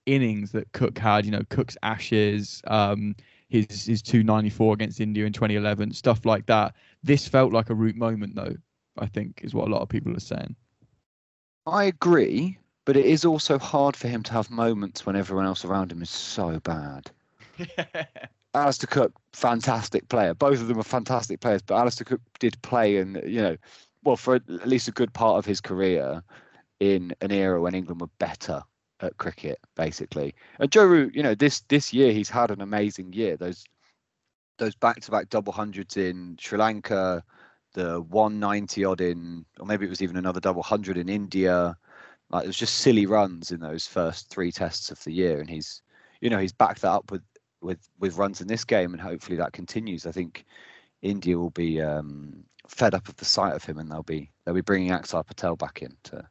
innings 0.07 0.53
that 0.53 0.71
Cook 0.73 0.99
had. 0.99 1.25
You 1.25 1.33
know, 1.33 1.43
Cook's 1.51 1.77
Ashes, 1.83 2.62
um, 2.67 3.15
his 3.49 3.87
his 3.87 4.03
294 4.03 4.75
against 4.75 5.01
India 5.01 5.27
in 5.27 5.33
2011, 5.33 5.93
stuff 5.93 6.25
like 6.25 6.47
that. 6.47 6.75
This 7.03 7.29
felt 7.29 7.53
like 7.53 7.71
a 7.71 7.75
Root 7.75 7.97
moment, 7.97 8.35
though. 8.35 8.55
I 8.99 9.07
think 9.07 9.41
is 9.43 9.55
what 9.55 9.69
a 9.69 9.71
lot 9.71 9.83
of 9.83 9.88
people 9.88 10.15
are 10.17 10.21
saying. 10.21 10.55
I 11.67 11.85
agree, 11.85 12.59
but 12.85 12.97
it 12.97 13.07
is 13.07 13.25
also 13.25 13.59
hard 13.59 13.97
for 13.97 14.09
him 14.09 14.23
to 14.25 14.33
have 14.33 14.51
moments 14.51 15.07
when 15.07 15.17
everyone 15.17 15.47
else 15.47 15.65
around 15.65 15.93
him 15.93 16.03
is 16.03 16.11
so 16.11 16.59
bad. 16.61 17.11
Alastair 18.55 18.88
Cook, 18.88 19.12
fantastic 19.33 20.09
player. 20.09 20.35
Both 20.35 20.61
of 20.61 20.69
them 20.69 20.79
are 20.79 20.85
fantastic 20.85 21.41
players, 21.41 21.62
but 21.62 21.77
Alastair 21.77 22.05
Cook 22.05 22.21
did 22.38 22.61
play 22.62 22.97
in, 22.97 23.23
you 23.25 23.41
know, 23.41 23.57
well, 24.05 24.17
for 24.17 24.35
at 24.35 24.69
least 24.69 24.88
a 24.88 24.93
good 24.93 25.12
part 25.15 25.38
of 25.38 25.47
his 25.47 25.61
career 25.61 26.23
in 26.81 27.15
an 27.21 27.31
era 27.31 27.61
when 27.61 27.75
England 27.75 28.01
were 28.01 28.11
better 28.19 28.62
at 29.03 29.17
cricket, 29.19 29.59
basically. 29.77 30.35
And 30.59 30.71
Joe 30.71 30.87
Root, 30.87 31.15
you 31.15 31.23
know, 31.23 31.35
this 31.35 31.61
this 31.69 31.93
year 31.93 32.12
he's 32.12 32.31
had 32.31 32.51
an 32.51 32.61
amazing 32.61 33.12
year. 33.12 33.37
Those 33.37 33.65
those 34.59 34.75
back-to-back 34.77 35.29
double 35.29 35.53
hundreds 35.53 35.97
in 35.97 36.37
Sri 36.41 36.59
Lanka, 36.59 37.25
the 37.75 38.01
190 38.03 38.85
odd 38.85 39.01
in, 39.01 39.45
or 39.59 39.67
maybe 39.67 39.87
it 39.87 39.91
was 39.91 40.03
even 40.03 40.17
another 40.17 40.41
double 40.41 40.62
hundred 40.62 40.99
in 40.99 41.09
India. 41.09 41.77
Like 42.31 42.45
it 42.45 42.49
was 42.49 42.57
just 42.57 42.77
silly 42.77 43.07
runs 43.07 43.51
in 43.51 43.61
those 43.61 43.87
first 43.87 44.31
three 44.31 44.53
tests 44.53 44.91
of 44.91 45.03
the 45.05 45.12
year, 45.12 45.41
and 45.41 45.51
he's, 45.51 45.83
you 46.21 46.31
know, 46.31 46.38
he's 46.38 46.53
backed 46.53 46.83
that 46.83 46.93
up 46.93 47.11
with 47.11 47.23
with 47.61 47.88
with 47.99 48.17
runs 48.17 48.41
in 48.41 48.47
this 48.47 48.65
game, 48.65 48.93
and 48.93 49.01
hopefully 49.01 49.37
that 49.37 49.53
continues. 49.53 50.07
I 50.07 50.12
think 50.12 50.45
India 51.03 51.38
will 51.38 51.51
be 51.51 51.81
um, 51.81 52.45
fed 52.69 52.95
up 52.95 53.09
of 53.09 53.17
the 53.17 53.25
sight 53.25 53.55
of 53.55 53.65
him, 53.65 53.79
and 53.79 53.91
they'll 53.91 54.03
be 54.03 54.31
they'll 54.45 54.55
be 54.55 54.61
bringing 54.61 54.91
Axar 54.91 55.27
Patel 55.27 55.57
back 55.57 55.83
in 55.83 55.97
to, 56.05 56.29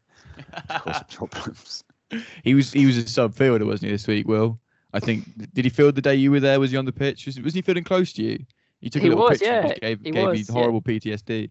to 0.67 0.79
cause 0.79 1.03
problems. 1.09 1.83
He 2.43 2.55
was 2.55 2.71
he 2.71 2.85
was 2.85 2.97
a 2.97 3.07
sub 3.07 3.33
fielder, 3.33 3.65
wasn't 3.65 3.87
he, 3.87 3.91
this 3.91 4.07
week? 4.07 4.27
Will 4.27 4.59
I 4.93 4.99
think 4.99 5.25
did 5.53 5.65
he 5.65 5.69
field 5.69 5.95
the 5.95 6.01
day 6.01 6.15
you 6.15 6.31
were 6.31 6.39
there? 6.39 6.59
Was 6.59 6.71
he 6.71 6.77
on 6.77 6.85
the 6.85 6.91
pitch? 6.91 7.25
Was, 7.25 7.39
was 7.39 7.53
he 7.53 7.61
fielding 7.61 7.83
close 7.83 8.11
to 8.13 8.23
you? 8.23 8.45
He 8.81 8.89
took 8.89 9.01
he 9.01 9.07
a 9.07 9.11
little 9.11 9.25
was, 9.25 9.39
picture. 9.39 9.53
Yeah. 9.53 9.73
Gave, 9.75 10.01
he 10.01 10.11
gave 10.11 10.27
was, 10.27 10.49
me 10.49 10.53
horrible 10.53 10.81
yeah. 10.85 10.93
PTSD. 10.93 11.49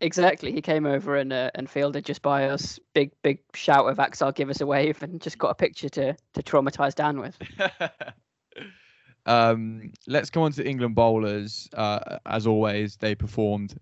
Exactly. 0.00 0.52
He 0.52 0.60
came 0.60 0.86
over 0.86 1.16
and 1.16 1.32
uh, 1.32 1.50
and 1.54 1.70
fielded 1.70 2.04
just 2.04 2.22
by 2.22 2.48
us. 2.48 2.78
Big 2.94 3.12
big 3.22 3.38
shout 3.54 3.88
of 3.88 3.98
Axar, 3.98 4.34
give 4.34 4.50
us 4.50 4.60
a 4.60 4.66
wave, 4.66 5.02
and 5.02 5.20
just 5.20 5.38
got 5.38 5.50
a 5.50 5.54
picture 5.54 5.88
to 5.90 6.16
to 6.34 6.42
traumatize 6.42 6.94
Dan 6.94 7.20
with. 7.20 7.38
um, 9.26 9.92
let's 10.06 10.30
come 10.30 10.42
on 10.42 10.52
to 10.52 10.66
England 10.66 10.94
bowlers. 10.94 11.68
Uh, 11.72 12.18
as 12.26 12.46
always, 12.46 12.96
they 12.96 13.14
performed 13.14 13.78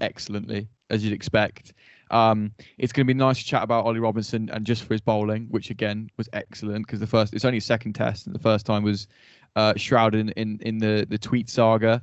excellently, 0.00 0.68
as 0.90 1.02
you'd 1.02 1.14
expect. 1.14 1.72
Um, 2.10 2.52
it's 2.78 2.92
going 2.92 3.06
to 3.06 3.12
be 3.12 3.16
nice 3.18 3.38
to 3.38 3.44
chat 3.44 3.62
about 3.62 3.84
Ollie 3.84 4.00
Robinson 4.00 4.48
and 4.50 4.64
just 4.64 4.84
for 4.84 4.94
his 4.94 5.00
bowling, 5.00 5.46
which 5.50 5.70
again 5.70 6.10
was 6.16 6.28
excellent 6.32 6.86
because 6.86 7.00
the 7.00 7.06
first 7.06 7.34
it's 7.34 7.44
only 7.44 7.58
a 7.58 7.62
second 7.62 7.94
test 7.94 8.26
and 8.26 8.34
the 8.34 8.40
first 8.40 8.66
time 8.66 8.82
was 8.82 9.08
uh, 9.56 9.74
shrouded 9.76 10.20
in, 10.20 10.28
in, 10.30 10.58
in 10.62 10.78
the 10.78 11.06
the 11.08 11.18
tweet 11.18 11.48
saga. 11.48 12.02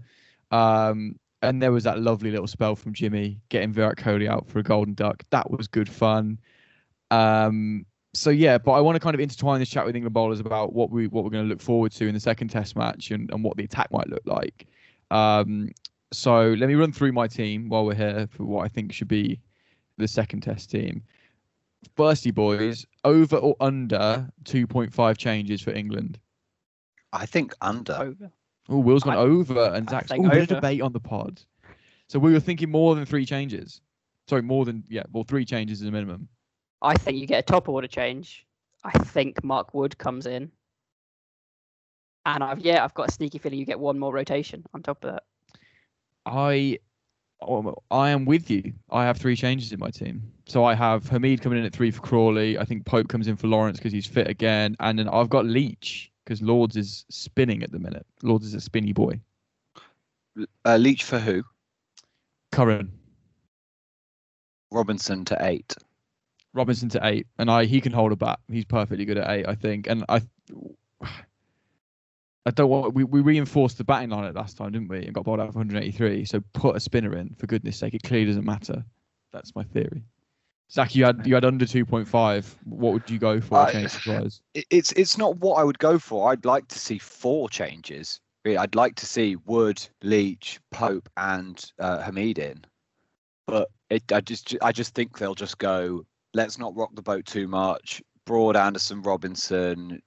Um, 0.51 1.19
and 1.41 1.61
there 1.61 1.71
was 1.71 1.83
that 1.83 1.99
lovely 1.99 2.31
little 2.31 2.47
spell 2.47 2.75
from 2.75 2.93
Jimmy 2.93 3.39
getting 3.49 3.71
Virat 3.71 3.97
Kohli 3.97 4.27
out 4.27 4.47
for 4.47 4.59
a 4.59 4.63
golden 4.63 4.93
duck. 4.93 5.23
That 5.29 5.51
was 5.51 5.67
good 5.67 5.89
fun. 5.89 6.39
Um, 7.11 7.85
so 8.13 8.29
yeah, 8.29 8.57
but 8.57 8.71
I 8.71 8.79
want 8.79 8.95
to 8.95 8.99
kind 8.99 9.13
of 9.13 9.19
intertwine 9.19 9.59
this 9.59 9.69
chat 9.69 9.85
with 9.85 9.95
England 9.95 10.13
bowlers 10.13 10.39
about 10.39 10.73
what 10.73 10.89
we 10.89 11.07
what 11.07 11.23
we're 11.23 11.29
going 11.29 11.45
to 11.45 11.49
look 11.49 11.61
forward 11.61 11.91
to 11.93 12.07
in 12.07 12.13
the 12.13 12.19
second 12.19 12.47
Test 12.47 12.75
match 12.75 13.11
and, 13.11 13.29
and 13.31 13.43
what 13.43 13.57
the 13.57 13.63
attack 13.63 13.91
might 13.91 14.09
look 14.09 14.23
like. 14.25 14.67
Um, 15.11 15.71
so 16.11 16.55
let 16.57 16.67
me 16.67 16.75
run 16.75 16.91
through 16.91 17.11
my 17.11 17.27
team 17.27 17.69
while 17.69 17.85
we're 17.85 17.95
here 17.95 18.27
for 18.31 18.45
what 18.45 18.63
I 18.63 18.69
think 18.69 18.93
should 18.93 19.07
be 19.07 19.39
the 19.97 20.07
second 20.07 20.41
Test 20.41 20.71
team. 20.71 21.03
Firstly, 21.95 22.31
boys, 22.31 22.85
over 23.03 23.37
or 23.37 23.55
under 23.59 24.27
2.5 24.43 25.17
changes 25.17 25.61
for 25.61 25.71
England? 25.71 26.19
I 27.13 27.25
think 27.25 27.53
under. 27.61 27.93
Over. 27.93 28.31
Oh, 28.67 28.79
Will's 28.79 29.03
gone 29.03 29.17
I, 29.17 29.19
over, 29.19 29.71
and 29.73 29.89
Zach's 29.89 30.11
oh, 30.11 30.29
bit 30.29 30.41
of 30.43 30.47
debate 30.47 30.81
on 30.81 30.91
the 30.91 30.99
pod. 30.99 31.41
So 32.07 32.19
we 32.19 32.33
were 32.33 32.39
thinking 32.39 32.71
more 32.71 32.95
than 32.95 33.05
three 33.05 33.25
changes. 33.25 33.81
Sorry, 34.27 34.41
more 34.41 34.65
than 34.65 34.83
yeah, 34.89 35.03
well, 35.11 35.23
three 35.23 35.45
changes 35.45 35.81
is 35.81 35.87
a 35.87 35.91
minimum. 35.91 36.27
I 36.81 36.95
think 36.95 37.17
you 37.17 37.27
get 37.27 37.39
a 37.39 37.43
top 37.43 37.69
order 37.69 37.87
change. 37.87 38.45
I 38.83 38.97
think 38.97 39.43
Mark 39.43 39.73
Wood 39.73 39.97
comes 39.97 40.25
in, 40.25 40.51
and 42.25 42.43
I've 42.43 42.59
yeah, 42.59 42.83
I've 42.83 42.93
got 42.93 43.09
a 43.09 43.11
sneaky 43.11 43.37
feeling 43.37 43.59
you 43.59 43.65
get 43.65 43.79
one 43.79 43.99
more 43.99 44.13
rotation 44.13 44.65
on 44.73 44.81
top 44.81 45.03
of 45.03 45.13
that. 45.13 45.23
I 46.25 46.79
I 47.91 48.09
am 48.09 48.25
with 48.25 48.49
you. 48.49 48.73
I 48.89 49.05
have 49.05 49.17
three 49.17 49.35
changes 49.35 49.71
in 49.71 49.79
my 49.79 49.91
team. 49.91 50.31
So 50.47 50.63
I 50.63 50.73
have 50.73 51.03
Hameed 51.05 51.41
coming 51.41 51.59
in 51.59 51.65
at 51.65 51.73
three 51.73 51.91
for 51.91 52.01
Crawley. 52.01 52.57
I 52.57 52.65
think 52.65 52.85
Pope 52.85 53.07
comes 53.07 53.27
in 53.27 53.35
for 53.35 53.47
Lawrence 53.47 53.77
because 53.77 53.93
he's 53.93 54.07
fit 54.07 54.27
again, 54.27 54.75
and 54.79 54.97
then 54.97 55.09
I've 55.09 55.29
got 55.29 55.45
Leach 55.45 56.11
because 56.23 56.41
Lords 56.41 56.75
is 56.75 57.05
spinning 57.09 57.63
at 57.63 57.71
the 57.71 57.79
minute. 57.79 58.05
Lords 58.23 58.45
is 58.45 58.53
a 58.53 58.61
spinny 58.61 58.93
boy. 58.93 59.19
Uh, 60.65 60.77
Leach 60.77 61.03
for 61.03 61.19
who? 61.19 61.43
Curran. 62.51 62.91
Robinson 64.71 65.25
to 65.25 65.37
eight. 65.41 65.75
Robinson 66.53 66.89
to 66.89 66.99
eight, 67.03 67.27
and 67.37 67.51
I 67.51 67.65
he 67.65 67.81
can 67.81 67.91
hold 67.91 68.11
a 68.11 68.15
bat. 68.15 68.39
He's 68.47 68.65
perfectly 68.65 69.05
good 69.05 69.17
at 69.17 69.29
eight, 69.29 69.47
I 69.47 69.55
think. 69.55 69.87
And 69.87 70.05
I, 70.09 70.21
I 72.45 72.51
don't 72.51 72.69
want 72.69 72.93
we, 72.93 73.03
we 73.03 73.21
reinforced 73.21 73.77
the 73.77 73.83
batting 73.83 74.09
line 74.09 74.25
at 74.25 74.35
last 74.35 74.57
time, 74.57 74.71
didn't 74.71 74.87
we? 74.87 75.05
And 75.05 75.13
got 75.13 75.23
bowled 75.25 75.39
out 75.39 75.51
for 75.51 75.59
183. 75.59 76.25
So 76.25 76.43
put 76.53 76.75
a 76.75 76.79
spinner 76.79 77.15
in 77.17 77.33
for 77.35 77.47
goodness 77.47 77.77
sake. 77.77 77.93
It 77.93 78.03
clearly 78.03 78.27
doesn't 78.27 78.45
matter. 78.45 78.85
That's 79.33 79.55
my 79.55 79.63
theory. 79.63 80.03
Zach, 80.71 80.95
you 80.95 81.05
had 81.05 81.25
you 81.25 81.33
had 81.33 81.45
under 81.45 81.65
2.5. 81.65 82.55
What 82.65 82.93
would 82.93 83.09
you 83.09 83.19
go 83.19 83.41
for? 83.41 83.57
Uh, 83.57 83.71
it's 84.53 84.91
it's 84.93 85.17
not 85.17 85.37
what 85.37 85.55
I 85.55 85.63
would 85.63 85.79
go 85.79 85.97
for. 85.97 86.31
I'd 86.31 86.45
like 86.45 86.67
to 86.69 86.79
see 86.79 86.97
four 86.97 87.49
changes. 87.49 88.19
I'd 88.45 88.75
like 88.75 88.93
to 88.95 89.07
see 89.07 89.37
Wood, 89.37 89.85
Leach, 90.03 90.59
Pope, 90.69 91.09
and 91.17 91.63
uh, 91.79 92.03
Hameed 92.03 92.37
in. 92.37 92.63
But 93.47 93.69
it, 93.89 94.11
I 94.11 94.21
just 94.21 94.55
I 94.61 94.71
just 94.71 94.93
think 94.93 95.17
they'll 95.17 95.35
just 95.35 95.57
go. 95.57 96.05
Let's 96.33 96.59
not 96.59 96.75
rock 96.75 96.91
the 96.93 97.01
boat 97.01 97.25
too 97.25 97.47
much. 97.47 98.03
Broad, 98.25 98.55
Anderson, 98.55 99.01
Robinson, 99.01 100.01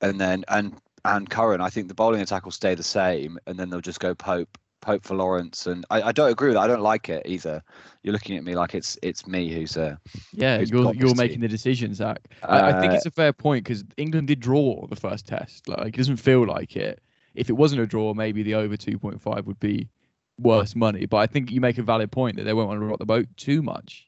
and 0.00 0.20
then 0.20 0.44
and 0.48 0.78
and 1.04 1.28
Curran. 1.28 1.60
I 1.60 1.70
think 1.70 1.88
the 1.88 1.94
bowling 1.94 2.20
attack 2.20 2.44
will 2.44 2.52
stay 2.52 2.74
the 2.74 2.82
same, 2.82 3.38
and 3.46 3.58
then 3.58 3.70
they'll 3.70 3.80
just 3.80 4.00
go 4.00 4.14
Pope, 4.14 4.58
Pope 4.80 5.04
for 5.04 5.14
Lawrence. 5.14 5.66
And 5.66 5.84
I, 5.90 6.02
I 6.02 6.12
don't 6.12 6.30
agree 6.30 6.48
with 6.48 6.54
that. 6.54 6.62
I 6.62 6.66
don't 6.66 6.80
like 6.80 7.08
it 7.08 7.22
either. 7.26 7.62
You're 8.02 8.12
looking 8.12 8.36
at 8.36 8.44
me 8.44 8.54
like 8.54 8.74
it's 8.74 8.98
it's 9.02 9.26
me 9.26 9.52
who's 9.52 9.76
uh 9.76 9.96
yeah 10.32 10.58
who's 10.58 10.70
you're 10.70 10.94
you're 10.94 11.14
making 11.14 11.40
the 11.40 11.48
decision, 11.48 11.94
Zach. 11.94 12.20
Uh, 12.42 12.46
I, 12.46 12.68
I, 12.70 12.80
think 12.80 12.92
it's 12.92 13.06
a 13.06 13.10
fair 13.10 13.32
point 13.32 13.64
because 13.64 13.84
England 13.96 14.28
did 14.28 14.40
draw 14.40 14.86
the 14.86 14.96
first 14.96 15.26
test. 15.26 15.68
Like 15.68 15.88
it 15.88 15.96
doesn't 15.96 16.16
feel 16.16 16.46
like 16.46 16.76
it. 16.76 17.00
If 17.34 17.50
it 17.50 17.54
wasn't 17.54 17.80
a 17.80 17.86
draw, 17.86 18.14
maybe 18.14 18.44
the 18.44 18.54
over 18.54 18.76
2.5 18.76 19.44
would 19.44 19.58
be 19.58 19.88
worse 20.38 20.76
money. 20.76 21.06
But 21.06 21.16
I 21.16 21.26
think 21.26 21.50
you 21.50 21.60
make 21.60 21.78
a 21.78 21.82
valid 21.82 22.12
point 22.12 22.36
that 22.36 22.44
they 22.44 22.52
won't 22.52 22.68
want 22.68 22.80
to 22.80 22.86
rock 22.86 22.98
the 22.98 23.06
boat 23.06 23.26
too 23.36 23.60
much. 23.60 24.06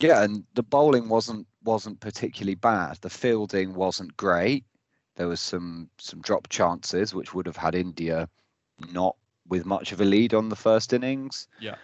Yeah, 0.00 0.22
and 0.22 0.44
the 0.54 0.62
bowling 0.62 1.08
wasn't 1.08 1.46
wasn't 1.62 2.00
particularly 2.00 2.54
bad. 2.54 2.98
The 3.00 3.10
fielding 3.10 3.74
wasn't 3.74 4.16
great. 4.16 4.64
There 5.16 5.28
was 5.28 5.40
some 5.40 5.88
some 5.98 6.20
drop 6.20 6.48
chances 6.48 7.14
which 7.14 7.34
would 7.34 7.46
have 7.46 7.56
had 7.56 7.74
India 7.74 8.28
not 8.92 9.16
with 9.48 9.64
much 9.64 9.92
of 9.92 10.00
a 10.00 10.04
lead 10.04 10.34
on 10.34 10.48
the 10.48 10.56
first 10.56 10.92
innings. 10.92 11.48
Yeah. 11.60 11.76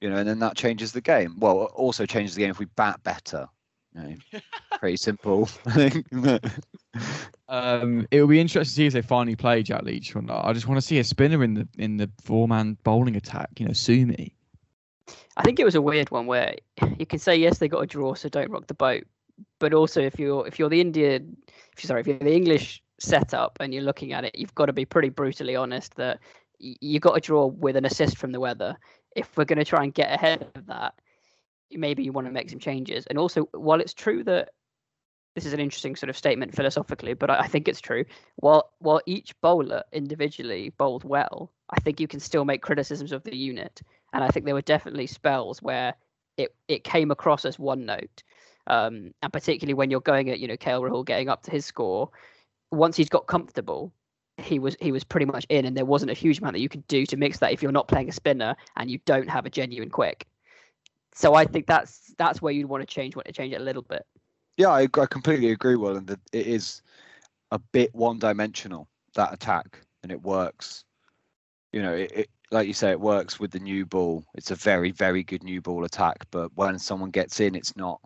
You 0.00 0.08
know, 0.08 0.16
and 0.16 0.28
then 0.28 0.38
that 0.38 0.56
changes 0.56 0.92
the 0.92 1.00
game. 1.00 1.36
Well, 1.38 1.64
also 1.74 2.06
changes 2.06 2.34
the 2.34 2.42
game 2.42 2.50
if 2.50 2.58
we 2.58 2.66
bat 2.76 3.02
better. 3.02 3.46
You 3.94 4.02
know, 4.32 4.40
pretty 4.78 4.96
simple. 4.96 5.48
I 5.66 5.88
think. 5.90 6.06
um, 7.48 8.06
it 8.10 8.20
will 8.20 8.28
be 8.28 8.40
interesting 8.40 8.70
to 8.70 8.76
see 8.76 8.86
if 8.86 8.92
they 8.92 9.02
finally 9.02 9.36
play 9.36 9.62
Jack 9.62 9.82
Leach 9.82 10.14
or 10.14 10.22
not. 10.22 10.44
I 10.44 10.52
just 10.52 10.68
want 10.68 10.80
to 10.80 10.86
see 10.86 10.98
a 11.00 11.04
spinner 11.04 11.42
in 11.42 11.54
the 11.54 11.68
in 11.76 11.96
the 11.96 12.10
four 12.22 12.48
man 12.48 12.78
bowling 12.84 13.16
attack. 13.16 13.50
You 13.58 13.66
know, 13.66 13.72
sue 13.72 14.06
me. 14.06 14.34
I 15.36 15.42
think 15.42 15.58
it 15.58 15.64
was 15.64 15.74
a 15.74 15.82
weird 15.82 16.10
one 16.10 16.26
where 16.26 16.54
you 16.98 17.06
can 17.06 17.18
say 17.18 17.34
yes, 17.36 17.58
they 17.58 17.68
got 17.68 17.80
a 17.80 17.86
draw, 17.86 18.14
so 18.14 18.28
don't 18.28 18.50
rock 18.50 18.66
the 18.66 18.74
boat. 18.74 19.04
But 19.60 19.72
also, 19.72 20.00
if 20.00 20.18
you're 20.18 20.46
if 20.46 20.58
you're 20.58 20.68
the 20.68 20.80
Indian, 20.80 21.36
if 21.46 21.84
you're 21.84 21.88
sorry, 21.88 22.00
if 22.00 22.06
you're 22.08 22.18
the 22.18 22.34
English 22.34 22.82
setup 22.98 23.58
and 23.60 23.72
you're 23.72 23.84
looking 23.84 24.12
at 24.12 24.24
it, 24.24 24.36
you've 24.36 24.54
got 24.54 24.66
to 24.66 24.72
be 24.72 24.84
pretty 24.84 25.10
brutally 25.10 25.54
honest 25.54 25.94
that 25.94 26.18
you've 26.58 27.02
got 27.02 27.14
to 27.14 27.20
draw 27.20 27.46
with 27.46 27.76
an 27.76 27.84
assist 27.84 28.16
from 28.16 28.32
the 28.32 28.40
weather. 28.40 28.76
If 29.14 29.36
we're 29.36 29.44
going 29.44 29.58
to 29.58 29.64
try 29.64 29.82
and 29.82 29.94
get 29.94 30.12
ahead 30.12 30.50
of 30.54 30.66
that, 30.66 30.94
maybe 31.70 32.02
you 32.02 32.12
want 32.12 32.26
to 32.26 32.32
make 32.32 32.50
some 32.50 32.58
changes. 32.58 33.06
And 33.06 33.18
also, 33.18 33.48
while 33.52 33.80
it's 33.80 33.94
true 33.94 34.24
that 34.24 34.50
this 35.34 35.46
is 35.46 35.52
an 35.52 35.60
interesting 35.60 35.94
sort 35.94 36.10
of 36.10 36.16
statement 36.16 36.54
philosophically, 36.54 37.14
but 37.14 37.30
I, 37.30 37.46
think 37.46 37.68
it's 37.68 37.80
true. 37.80 38.04
While 38.36 38.72
while 38.78 39.00
each 39.06 39.38
bowler 39.40 39.84
individually 39.92 40.72
bowled 40.76 41.04
well, 41.04 41.52
I 41.70 41.80
think 41.80 42.00
you 42.00 42.08
can 42.08 42.20
still 42.20 42.44
make 42.44 42.62
criticisms 42.62 43.12
of 43.12 43.22
the 43.22 43.36
unit. 43.36 43.80
And 44.12 44.24
I 44.24 44.28
think 44.28 44.44
there 44.44 44.54
were 44.54 44.62
definitely 44.62 45.06
spells 45.06 45.62
where 45.62 45.94
it 46.36 46.54
it 46.68 46.84
came 46.84 47.10
across 47.10 47.44
as 47.44 47.58
one 47.58 47.86
note. 47.86 48.22
Um, 48.70 49.12
and 49.20 49.32
particularly 49.32 49.74
when 49.74 49.90
you're 49.90 50.00
going 50.00 50.30
at 50.30 50.38
you 50.38 50.46
know 50.46 50.56
KL 50.56 50.88
Rahul 50.88 51.04
getting 51.04 51.28
up 51.28 51.42
to 51.42 51.50
his 51.50 51.66
score, 51.66 52.08
once 52.70 52.96
he's 52.96 53.08
got 53.08 53.26
comfortable, 53.26 53.92
he 54.38 54.60
was 54.60 54.76
he 54.80 54.92
was 54.92 55.02
pretty 55.02 55.26
much 55.26 55.44
in, 55.48 55.64
and 55.64 55.76
there 55.76 55.84
wasn't 55.84 56.12
a 56.12 56.14
huge 56.14 56.38
amount 56.38 56.54
that 56.54 56.60
you 56.60 56.68
could 56.68 56.86
do 56.86 57.04
to 57.06 57.16
mix 57.16 57.38
that 57.38 57.52
if 57.52 57.62
you're 57.62 57.72
not 57.72 57.88
playing 57.88 58.08
a 58.08 58.12
spinner 58.12 58.54
and 58.76 58.88
you 58.88 59.00
don't 59.06 59.28
have 59.28 59.44
a 59.44 59.50
genuine 59.50 59.90
quick. 59.90 60.26
So 61.14 61.34
I 61.34 61.44
think 61.44 61.66
that's 61.66 62.14
that's 62.16 62.40
where 62.40 62.52
you'd 62.52 62.68
want 62.68 62.80
to 62.82 62.86
change 62.86 63.16
want 63.16 63.26
to 63.26 63.32
change 63.32 63.52
it 63.52 63.60
a 63.60 63.64
little 63.64 63.82
bit. 63.82 64.06
Yeah, 64.56 64.68
I, 64.68 64.82
I 64.82 65.06
completely 65.06 65.50
agree, 65.50 65.74
Will, 65.74 65.96
and 65.96 66.06
that 66.06 66.20
it 66.32 66.46
is 66.46 66.82
a 67.50 67.58
bit 67.58 67.92
one-dimensional 67.92 68.86
that 69.14 69.32
attack, 69.32 69.80
and 70.04 70.12
it 70.12 70.22
works. 70.22 70.84
You 71.72 71.82
know, 71.82 71.94
it, 71.94 72.12
it 72.12 72.30
like 72.52 72.68
you 72.68 72.72
say, 72.72 72.90
it 72.90 73.00
works 73.00 73.40
with 73.40 73.50
the 73.50 73.58
new 73.58 73.84
ball. 73.84 74.24
It's 74.34 74.52
a 74.52 74.56
very, 74.56 74.92
very 74.92 75.24
good 75.24 75.42
new 75.42 75.60
ball 75.60 75.84
attack, 75.84 76.24
but 76.30 76.50
when 76.54 76.78
someone 76.78 77.10
gets 77.10 77.40
in, 77.40 77.56
it's 77.56 77.76
not. 77.76 78.00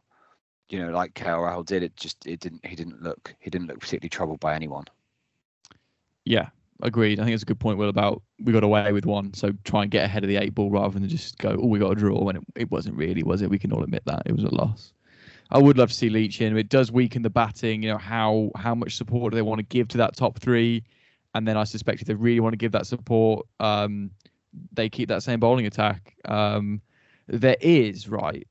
You 0.69 0.81
know, 0.81 0.93
like 0.93 1.15
Rahul 1.15 1.65
did, 1.65 1.83
it 1.83 1.97
just 1.97 2.27
it 2.27 2.41
didn't. 2.41 2.65
He 2.65 2.75
didn't 2.75 3.03
look. 3.03 3.35
He 3.39 3.51
didn't 3.51 3.69
look 3.69 3.81
particularly 3.81 4.09
troubled 4.09 4.41
by 4.41 4.55
anyone. 4.55 4.85
Yeah, 6.25 6.49
agreed. 6.83 7.21
I 7.21 7.25
think 7.25 7.35
it's 7.35 7.43
a 7.43 7.47
good 7.47 7.61
point, 7.61 7.79
Will, 7.79 7.91
about 7.91 8.23
we 8.43 8.53
got 8.53 8.65
away 8.65 8.93
with 8.93 9.05
one. 9.05 9.35
So 9.35 9.53
try 9.65 9.83
and 9.83 9.91
get 9.91 10.05
ahead 10.05 10.25
of 10.25 10.29
the 10.29 10.37
eight 10.37 10.55
ball 10.55 10.71
rather 10.71 10.99
than 10.99 11.09
just 11.09 11.39
go, 11.39 11.59
oh, 11.61 11.67
we 11.67 11.79
got 11.79 11.93
a 11.93 11.95
draw 11.95 12.23
when 12.23 12.37
it, 12.37 12.43
it 12.57 12.71
wasn't 12.71 12.97
really, 12.97 13.23
was 13.23 13.43
it? 13.43 13.51
We 13.51 13.59
can 13.59 13.73
all 13.73 13.83
admit 13.83 14.05
that. 14.07 14.23
It 14.27 14.33
was 14.33 14.45
a 14.45 14.55
loss. 14.55 14.93
I 15.51 15.59
would 15.59 15.77
love 15.77 15.91
to 15.91 15.95
see 15.95 16.09
Leach 16.09 16.41
in. 16.41 16.57
It 16.57 16.71
does 16.71 16.91
weaken 16.91 17.23
the 17.23 17.31
batting. 17.31 17.83
You 17.83 17.91
know, 17.91 17.99
how 17.99 18.51
how 18.57 18.75
much 18.75 18.97
support 18.97 19.33
do 19.33 19.37
they 19.37 19.43
want 19.43 19.59
to 19.59 19.65
give 19.65 19.89
to 19.89 19.99
that 19.99 20.17
top 20.17 20.39
three? 20.39 20.83
And 21.35 21.47
then 21.47 21.57
I 21.57 21.65
suspect 21.65 22.01
if 22.01 22.07
they 22.07 22.15
really 22.15 22.41
want 22.41 22.55
to 22.55 22.59
give 22.59 22.73
that 22.73 22.87
support, 22.87 23.47
um, 23.61 24.11
they 24.73 24.89
keep 24.89 25.09
that 25.09 25.23
same 25.23 25.41
bowling 25.41 25.67
attack. 25.67 26.15
Um, 26.27 26.81
there 27.27 27.57
is, 27.61 28.09
right, 28.09 28.47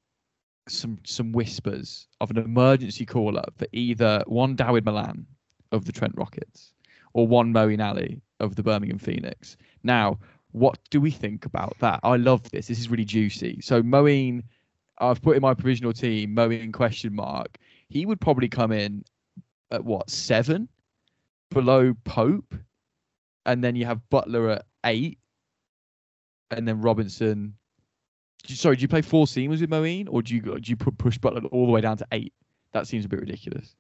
some 0.68 0.98
some 1.04 1.32
whispers 1.32 2.08
of 2.22 2.32
an 2.32 2.38
emergency 2.38 3.06
call 3.06 3.38
up 3.38 3.54
for 3.58 3.68
either 3.74 4.24
one 4.28 4.56
Dawid 4.56 4.86
Malan 4.86 5.26
of 5.72 5.86
the 5.86 5.92
Trent 5.92 6.14
Rockets 6.16 6.74
or 7.14 7.28
one 7.28 7.54
Moeen 7.54 7.84
Ali 7.84 8.22
of 8.40 8.56
the 8.56 8.64
Birmingham 8.64 9.00
Phoenix. 9.00 9.58
Now, 9.84 10.20
what 10.52 10.78
do 10.90 11.02
we 11.02 11.12
think 11.12 11.46
about 11.46 11.76
that? 11.80 12.00
I 12.04 12.16
love 12.18 12.50
this. 12.52 12.68
This 12.68 12.80
is 12.80 12.90
really 12.90 13.06
juicy. 13.06 13.60
So 13.62 13.82
Moeen, 13.82 14.44
I've 15.00 15.22
put 15.22 15.36
in 15.36 15.42
my 15.42 15.54
provisional 15.54 15.94
team, 15.94 16.36
Moeen 16.36 16.72
question 16.72 17.14
mark. 17.14 17.58
He 17.90 18.06
would 18.06 18.22
probably 18.22 18.48
come 18.48 18.72
in 18.72 19.04
at 19.72 19.84
what, 19.84 20.10
seven? 20.10 20.70
Below 21.50 21.94
Pope. 22.04 22.56
And 23.46 23.64
then 23.64 23.76
you 23.76 23.86
have 23.86 24.00
Buttler 24.12 24.58
at 24.58 24.66
eight. 24.86 25.20
And 26.52 26.68
then 26.68 26.82
Robinson. 26.82 27.56
Sorry, 28.46 28.76
do 28.76 28.82
you 28.82 28.88
play 28.88 29.02
four 29.02 29.26
seamers 29.26 29.62
with 29.62 29.70
Moeen, 29.70 30.08
or 30.10 30.22
do 30.22 30.36
you 30.36 30.42
do 30.42 30.70
you 30.70 30.76
push 30.76 31.18
Buttler 31.18 31.48
all 31.52 31.66
the 31.66 31.72
way 31.72 31.82
down 31.82 31.98
to 31.98 32.08
eight? 32.12 32.34
That 32.74 32.88
seems 32.88 33.06
a 33.06 33.08
bit 33.08 33.20
ridiculous. 33.20 33.76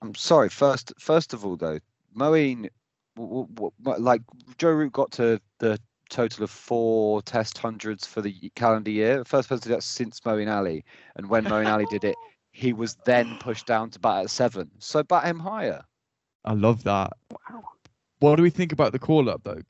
I'm 0.00 0.14
sorry. 0.14 0.48
First, 0.48 0.92
first 0.98 1.32
of 1.32 1.44
all, 1.44 1.56
though, 1.56 1.78
Moeen, 2.16 2.68
like 3.16 4.22
Joe 4.58 4.70
Root 4.70 4.92
got 4.92 5.10
to 5.12 5.40
the 5.58 5.78
total 6.12 6.44
of 6.44 6.50
four 6.50 7.22
test 7.22 7.58
hundreds 7.58 8.06
for 8.06 8.20
the 8.20 8.50
calendar 8.54 8.90
year. 8.90 9.24
First 9.24 9.48
person 9.48 9.62
to 9.62 9.68
do 9.68 9.74
that 9.74 9.82
since 9.82 10.20
Moeen 10.20 10.52
Ali. 10.52 10.84
And 11.16 11.28
when 11.28 11.44
Moeen 11.44 11.66
Ali 11.66 11.86
did 11.86 12.04
it, 12.04 12.16
he 12.52 12.72
was 12.72 12.96
then 13.04 13.38
pushed 13.40 13.66
down 13.66 13.90
to 13.90 13.98
bat 13.98 14.24
at 14.24 14.30
seven. 14.30 14.70
So 14.78 15.02
bat 15.02 15.24
him 15.24 15.40
higher. 15.40 15.82
I 16.44 16.52
love 16.52 16.84
that. 16.84 17.12
Wow. 17.30 17.64
What 18.22 18.36
do 18.36 18.42
we 18.44 18.50
think 18.50 18.70
about 18.72 18.92
the 18.92 19.00
call 19.00 19.28
up 19.28 19.42
though 19.42 19.60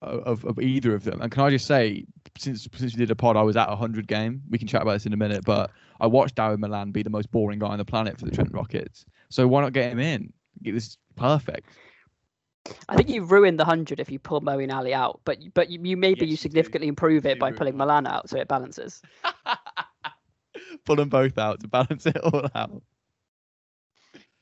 of, 0.00 0.44
of 0.46 0.58
either 0.58 0.94
of 0.94 1.04
them? 1.04 1.20
And 1.20 1.30
can 1.30 1.42
I 1.42 1.50
just 1.50 1.66
say, 1.66 2.06
since 2.38 2.66
since 2.74 2.94
we 2.94 2.98
did 2.98 3.10
a 3.10 3.14
pod, 3.14 3.36
I 3.36 3.42
was 3.42 3.54
at 3.54 3.68
a 3.68 3.76
hundred 3.76 4.06
game. 4.06 4.40
We 4.48 4.56
can 4.56 4.66
chat 4.66 4.80
about 4.80 4.94
this 4.94 5.04
in 5.04 5.12
a 5.12 5.16
minute, 5.16 5.44
but 5.44 5.70
I 6.00 6.06
watched 6.06 6.36
Dawid 6.36 6.58
Malan 6.58 6.90
be 6.90 7.02
the 7.02 7.10
most 7.10 7.30
boring 7.30 7.58
guy 7.58 7.68
on 7.68 7.76
the 7.76 7.84
planet 7.84 8.18
for 8.18 8.24
the 8.24 8.30
Trent 8.30 8.50
Rockets. 8.52 9.04
So 9.28 9.46
why 9.46 9.60
not 9.60 9.74
get 9.74 9.92
him 9.92 9.98
in? 9.98 10.32
Get 10.62 10.72
this 10.72 10.96
perfect. 11.16 11.68
I 12.88 12.96
think 12.96 13.10
you 13.10 13.24
ruined 13.24 13.60
the 13.60 13.64
hundred 13.66 14.00
if 14.00 14.10
you 14.10 14.18
pull 14.18 14.40
Moeen 14.40 14.72
Ali 14.72 14.94
out, 14.94 15.20
but 15.26 15.38
but 15.52 15.68
you, 15.68 15.78
you 15.82 15.96
maybe 15.98 16.22
yes, 16.22 16.30
you 16.30 16.36
significantly 16.38 16.88
improve 16.88 17.26
it 17.26 17.38
by 17.38 17.52
pulling 17.52 17.76
Malan 17.76 18.06
out 18.06 18.30
so 18.30 18.38
it 18.38 18.48
balances. 18.48 19.02
pull 20.86 20.96
them 20.96 21.10
both 21.10 21.36
out 21.36 21.60
to 21.60 21.68
balance 21.68 22.06
it 22.06 22.16
all 22.16 22.48
out. 22.54 22.82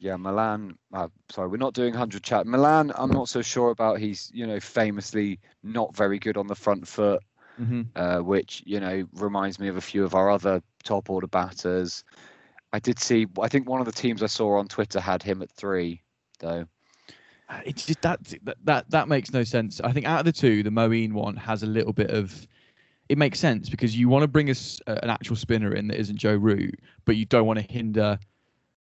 Yeah, 0.01 0.17
Malan. 0.17 0.79
Uh, 0.93 1.09
sorry, 1.31 1.49
we're 1.49 1.59
not 1.59 1.75
doing 1.75 1.93
hundred 1.95 2.23
chat. 2.23 2.47
Malan, 2.47 2.91
I'm 2.97 3.11
not 3.11 3.29
so 3.29 3.43
sure 3.43 3.71
about. 3.71 3.99
He's 3.99 4.31
you 4.35 4.47
know 4.47 4.59
famously 4.59 5.39
not 5.63 5.95
very 5.95 6.19
good 6.19 6.37
on 6.37 6.47
the 6.47 6.55
front 6.55 6.89
foot. 6.89 7.23
mm-hmm. 7.61 7.83
uh, 7.95 8.23
which 8.23 8.63
you 8.67 8.81
know 8.81 9.07
reminds 9.15 9.59
me 9.59 9.69
of 9.69 9.77
a 9.77 9.81
few 9.81 10.05
of 10.05 10.15
our 10.15 10.31
other 10.31 10.63
top 10.83 11.11
order 11.11 11.27
batters. 11.27 12.05
I 12.73 12.79
did 12.79 12.99
see. 12.99 13.27
I 13.41 13.49
think 13.49 13.69
one 13.69 13.81
of 13.81 13.87
the 13.87 13.93
teams 13.93 14.23
I 14.23 14.27
saw 14.27 14.59
on 14.59 14.69
Twitter 14.69 15.01
had 15.01 15.23
him 15.23 15.43
at 15.43 15.51
three, 15.51 16.03
though. 16.39 16.67
Uh, 17.49 17.61
it's 17.65 17.85
just 17.87 18.01
that 18.03 18.21
that 18.65 18.91
that 18.91 19.09
makes 19.09 19.33
no 19.33 19.45
sense. 19.45 19.81
I 19.83 19.93
think 19.93 20.07
out 20.07 20.21
of 20.21 20.25
the 20.25 20.33
two, 20.33 20.63
the 20.63 20.71
Moeen 20.71 21.13
one 21.13 21.37
has 21.37 21.63
a 21.63 21.67
little 21.67 21.93
bit 21.93 22.11
of. 22.11 22.47
It 23.09 23.19
makes 23.19 23.41
sense 23.41 23.69
because 23.69 23.97
you 23.97 24.09
want 24.09 24.23
to 24.23 24.29
bring 24.29 24.51
us 24.51 24.81
an 24.87 25.11
actual 25.11 25.35
spinner 25.35 25.75
in 25.75 25.89
that 25.89 25.99
isn't 25.99 26.17
Joe 26.17 26.37
Root, 26.37 26.79
but 27.05 27.17
you 27.17 27.27
don't 27.27 27.45
want 27.45 27.59
to 27.59 27.65
hinder 27.65 28.17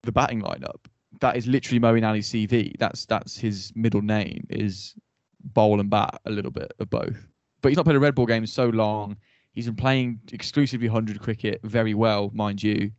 the 0.02 0.12
batting 0.12 0.40
lineup. 0.40 0.86
That 1.18 1.36
is 1.36 1.46
literally 1.46 1.80
Moeen 1.80 2.06
Ali's 2.06 2.30
CV. 2.30 2.78
That's 2.78 3.04
that's 3.06 3.36
his 3.36 3.72
middle 3.74 4.02
name 4.02 4.46
is 4.48 4.94
bowl 5.42 5.80
and 5.80 5.90
bat 5.90 6.20
a 6.24 6.30
little 6.30 6.50
bit 6.50 6.72
of 6.78 6.88
both. 6.88 7.26
But 7.62 7.70
he's 7.70 7.76
not 7.76 7.84
played 7.84 7.96
a 7.96 8.00
red 8.00 8.14
ball 8.14 8.26
game 8.26 8.46
so 8.46 8.66
long. 8.68 9.16
He's 9.52 9.66
been 9.66 9.76
playing 9.76 10.20
exclusively 10.32 10.88
100 10.88 11.20
cricket 11.20 11.60
very 11.64 11.94
well, 11.94 12.30
mind 12.32 12.62
you. 12.62 12.92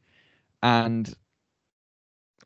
And 0.62 1.14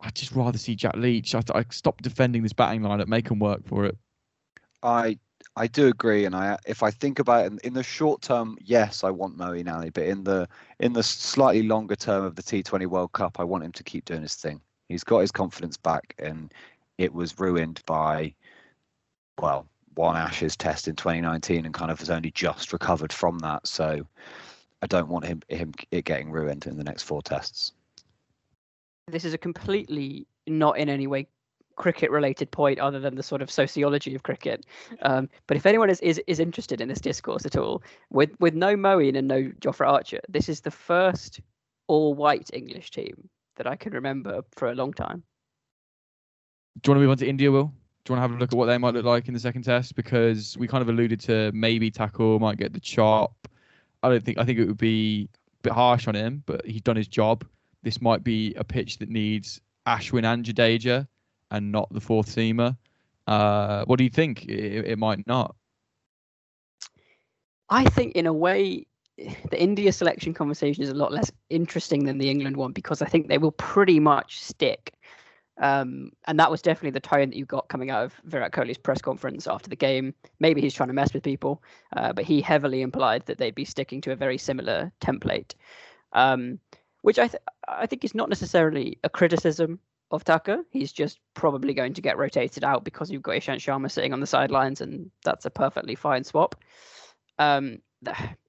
I'd 0.01 0.15
just 0.15 0.31
rather 0.33 0.57
see 0.57 0.75
Jack 0.75 0.95
Leach. 0.95 1.33
I, 1.33 1.41
I 1.53 1.65
stop 1.71 2.01
defending 2.01 2.43
this 2.43 2.53
batting 2.53 2.81
lineup, 2.81 3.07
make 3.07 3.29
him 3.29 3.39
work 3.39 3.65
for 3.65 3.85
it. 3.85 3.97
I 4.83 5.17
I 5.55 5.67
do 5.67 5.87
agree, 5.87 6.25
and 6.25 6.35
I 6.35 6.57
if 6.65 6.83
I 6.83 6.91
think 6.91 7.19
about 7.19 7.45
it 7.45 7.59
in, 7.63 7.73
the 7.73 7.83
short 7.83 8.21
term, 8.21 8.57
yes, 8.61 9.03
I 9.03 9.09
want 9.09 9.37
Moeen 9.37 9.73
Ali, 9.73 9.89
but 9.89 10.03
in 10.03 10.23
the 10.23 10.47
in 10.79 10.93
the 10.93 11.03
slightly 11.03 11.63
longer 11.63 11.95
term 11.95 12.23
of 12.23 12.35
the 12.35 12.43
T20 12.43 12.85
World 12.87 13.13
Cup, 13.13 13.39
I 13.39 13.43
want 13.43 13.63
him 13.63 13.71
to 13.73 13.83
keep 13.83 14.05
doing 14.05 14.21
his 14.21 14.35
thing. 14.35 14.61
He's 14.89 15.03
got 15.03 15.19
his 15.19 15.31
confidence 15.31 15.77
back, 15.77 16.15
and 16.19 16.53
it 16.97 17.13
was 17.13 17.39
ruined 17.39 17.81
by, 17.85 18.33
well, 19.39 19.67
one 19.95 20.17
Ashes 20.17 20.55
test 20.55 20.87
in 20.87 20.95
2019, 20.95 21.65
and 21.65 21.73
kind 21.73 21.91
of 21.91 21.99
has 21.99 22.09
only 22.09 22.31
just 22.31 22.73
recovered 22.73 23.13
from 23.13 23.39
that. 23.39 23.65
So 23.67 24.05
I 24.81 24.87
don't 24.87 25.07
want 25.07 25.25
him 25.25 25.41
him 25.47 25.73
it 25.91 26.05
getting 26.05 26.31
ruined 26.31 26.65
in 26.67 26.77
the 26.77 26.83
next 26.83 27.03
four 27.03 27.21
tests 27.21 27.71
this 29.07 29.25
is 29.25 29.33
a 29.33 29.37
completely 29.37 30.27
not 30.47 30.77
in 30.77 30.89
any 30.89 31.07
way 31.07 31.27
cricket 31.75 32.09
related 32.09 32.49
point 32.51 32.79
other 32.79 32.99
than 32.99 33.15
the 33.15 33.23
sort 33.23 33.41
of 33.41 33.51
sociology 33.51 34.15
of 34.15 34.23
cricket. 34.23 34.65
Um, 35.01 35.29
but 35.45 35.57
if 35.57 35.65
anyone 35.65 35.89
is, 35.89 35.99
is 36.01 36.21
is 36.25 36.39
interested 36.39 36.79
in 36.81 36.87
this 36.87 37.01
discourse 37.01 37.45
at 37.45 37.57
all, 37.57 37.83
with 38.09 38.31
with 38.39 38.53
no 38.53 38.75
Moeen 38.75 39.17
and 39.17 39.27
no 39.27 39.43
Jofra 39.59 39.87
Archer, 39.87 40.21
this 40.29 40.49
is 40.49 40.61
the 40.61 40.71
first 40.71 41.41
all 41.87 42.13
white 42.13 42.49
English 42.53 42.91
team 42.91 43.29
that 43.55 43.67
I 43.67 43.75
can 43.75 43.93
remember 43.93 44.43
for 44.55 44.69
a 44.69 44.75
long 44.75 44.93
time. 44.93 45.23
Do 46.81 46.89
you 46.89 46.91
want 46.91 46.99
to 46.99 47.03
move 47.03 47.11
on 47.11 47.17
to 47.17 47.27
India, 47.27 47.51
Will? 47.51 47.73
Do 48.03 48.13
you 48.13 48.17
want 48.17 48.19
to 48.19 48.29
have 48.29 48.31
a 48.31 48.39
look 48.39 48.51
at 48.51 48.57
what 48.57 48.65
they 48.65 48.77
might 48.77 48.93
look 48.93 49.05
like 49.05 49.27
in 49.27 49.33
the 49.33 49.39
second 49.39 49.63
test? 49.63 49.95
Because 49.95 50.57
we 50.57 50.67
kind 50.67 50.81
of 50.81 50.89
alluded 50.89 51.19
to 51.21 51.51
maybe 51.53 51.89
Thakur 51.89 52.37
might 52.39 52.57
get 52.57 52.73
the 52.73 52.79
chop. 52.79 53.47
I 54.03 54.09
don't 54.09 54.23
think 54.23 54.37
I 54.37 54.43
think 54.43 54.59
it 54.59 54.65
would 54.65 54.77
be 54.77 55.29
a 55.33 55.63
bit 55.63 55.73
harsh 55.73 56.07
on 56.07 56.15
him, 56.15 56.43
but 56.45 56.65
he's 56.65 56.81
done 56.81 56.95
his 56.95 57.07
job 57.07 57.45
this 57.85 58.01
might 58.01 58.23
be 58.23 58.53
a 58.55 58.63
pitch 58.63 58.97
that 58.97 59.09
needs 59.09 59.61
Ashwin 59.87 60.25
and 60.25 60.43
Jadeja 60.43 61.07
and 61.51 61.71
not 61.71 61.87
the 61.93 62.01
fourth 62.01 62.27
seamer. 62.27 62.75
Uh, 63.27 63.85
what 63.85 63.97
do 63.99 64.03
you 64.03 64.09
think? 64.09 64.45
It, 64.45 64.85
it, 64.85 64.97
might 64.97 65.25
not. 65.27 65.55
I 67.69 67.85
think, 67.85 68.15
in 68.15 68.25
a 68.25 68.33
way, 68.33 68.87
the 69.17 69.61
India 69.61 69.91
selection 69.91 70.33
conversation 70.33 70.83
is 70.83 70.89
a 70.89 70.93
lot 70.93 71.11
less 71.11 71.31
interesting 71.49 72.05
than 72.05 72.17
the 72.17 72.29
England 72.29 72.57
one 72.57 72.71
because 72.71 73.01
I 73.01 73.05
think 73.05 73.27
they 73.27 73.37
will 73.37 73.51
pretty 73.51 73.99
much 73.99 74.41
stick. 74.41 74.93
Um, 75.61 76.11
and 76.25 76.37
that 76.37 76.51
was 76.51 76.61
definitely 76.61 76.91
the 76.91 76.99
tone 76.99 77.29
that 77.29 77.37
you 77.37 77.45
got 77.45 77.69
coming 77.69 77.89
out 77.89 78.03
of 78.03 78.13
Virat 78.25 78.51
Kohli's 78.51 78.77
press 78.77 79.01
conference 79.01 79.47
after 79.47 79.69
the 79.69 79.75
game. 79.75 80.13
Maybe 80.39 80.59
he's 80.59 80.73
trying 80.73 80.89
to 80.89 80.93
mess 80.93 81.13
with 81.13 81.23
people, 81.23 81.63
uh, 81.95 82.11
but 82.11 82.25
he 82.25 82.41
heavily 82.41 82.81
implied 82.81 83.25
that 83.27 83.37
they'd 83.37 83.55
be 83.55 83.63
sticking 83.63 84.01
to 84.01 84.11
a 84.11 84.17
very 84.17 84.37
similar 84.37 84.91
template. 84.99 85.53
Um, 86.11 86.59
which 87.03 87.19
I 87.19 87.27
th- 87.27 87.43
I 87.67 87.85
think 87.85 88.03
is 88.03 88.15
not 88.15 88.29
necessarily 88.29 88.97
a 89.03 89.09
criticism 89.09 89.79
of 90.11 90.23
Thakur. 90.23 90.63
He's 90.71 90.91
just 90.91 91.19
probably 91.35 91.73
going 91.73 91.93
to 91.93 92.01
get 92.01 92.17
rotated 92.17 92.63
out 92.63 92.83
because 92.83 93.09
you've 93.09 93.21
got 93.21 93.35
Ishant 93.35 93.57
Sharma 93.57 93.89
sitting 93.89 94.11
on 94.11 94.19
the 94.19 94.27
sidelines, 94.27 94.81
and 94.81 95.09
that's 95.23 95.45
a 95.45 95.49
perfectly 95.49 95.95
fine 95.95 96.23
swap. 96.23 96.55
Um, 97.37 97.79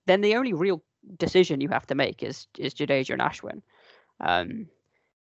then 0.06 0.20
the 0.20 0.36
only 0.36 0.52
real 0.52 0.82
decision 1.18 1.60
you 1.60 1.68
have 1.68 1.86
to 1.86 1.94
make 1.94 2.22
is 2.22 2.46
is 2.58 2.74
Jadeja 2.74 3.10
and 3.10 3.22
Ashwin, 3.22 3.62
um, 4.20 4.68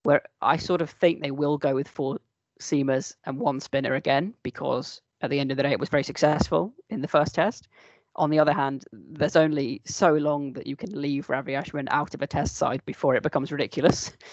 where 0.03 0.21
I 0.41 0.57
sort 0.57 0.81
of 0.81 0.89
think 0.89 1.21
they 1.21 1.31
will 1.31 1.57
go 1.57 1.75
with 1.75 1.87
four 1.87 2.19
seamers 2.59 3.15
and 3.25 3.39
one 3.39 3.59
spinner 3.59 3.95
again 3.95 4.33
because 4.43 5.01
at 5.21 5.29
the 5.29 5.39
end 5.39 5.51
of 5.51 5.57
the 5.57 5.63
day 5.63 5.71
it 5.71 5.79
was 5.79 5.89
very 5.89 6.03
successful 6.03 6.73
in 6.89 7.01
the 7.01 7.07
first 7.07 7.35
test. 7.35 7.67
On 8.17 8.29
the 8.29 8.39
other 8.39 8.53
hand, 8.53 8.85
there's 8.93 9.35
only 9.35 9.81
so 9.85 10.13
long 10.13 10.53
that 10.53 10.67
you 10.67 10.77
can 10.77 10.89
leave 10.99 11.29
Ravi 11.29 11.51
Ashwin 11.51 11.87
out 11.91 12.13
of 12.13 12.21
a 12.21 12.27
test 12.27 12.55
side 12.55 12.81
before 12.85 13.15
it 13.15 13.23
becomes 13.23 13.51
ridiculous. 13.51 14.11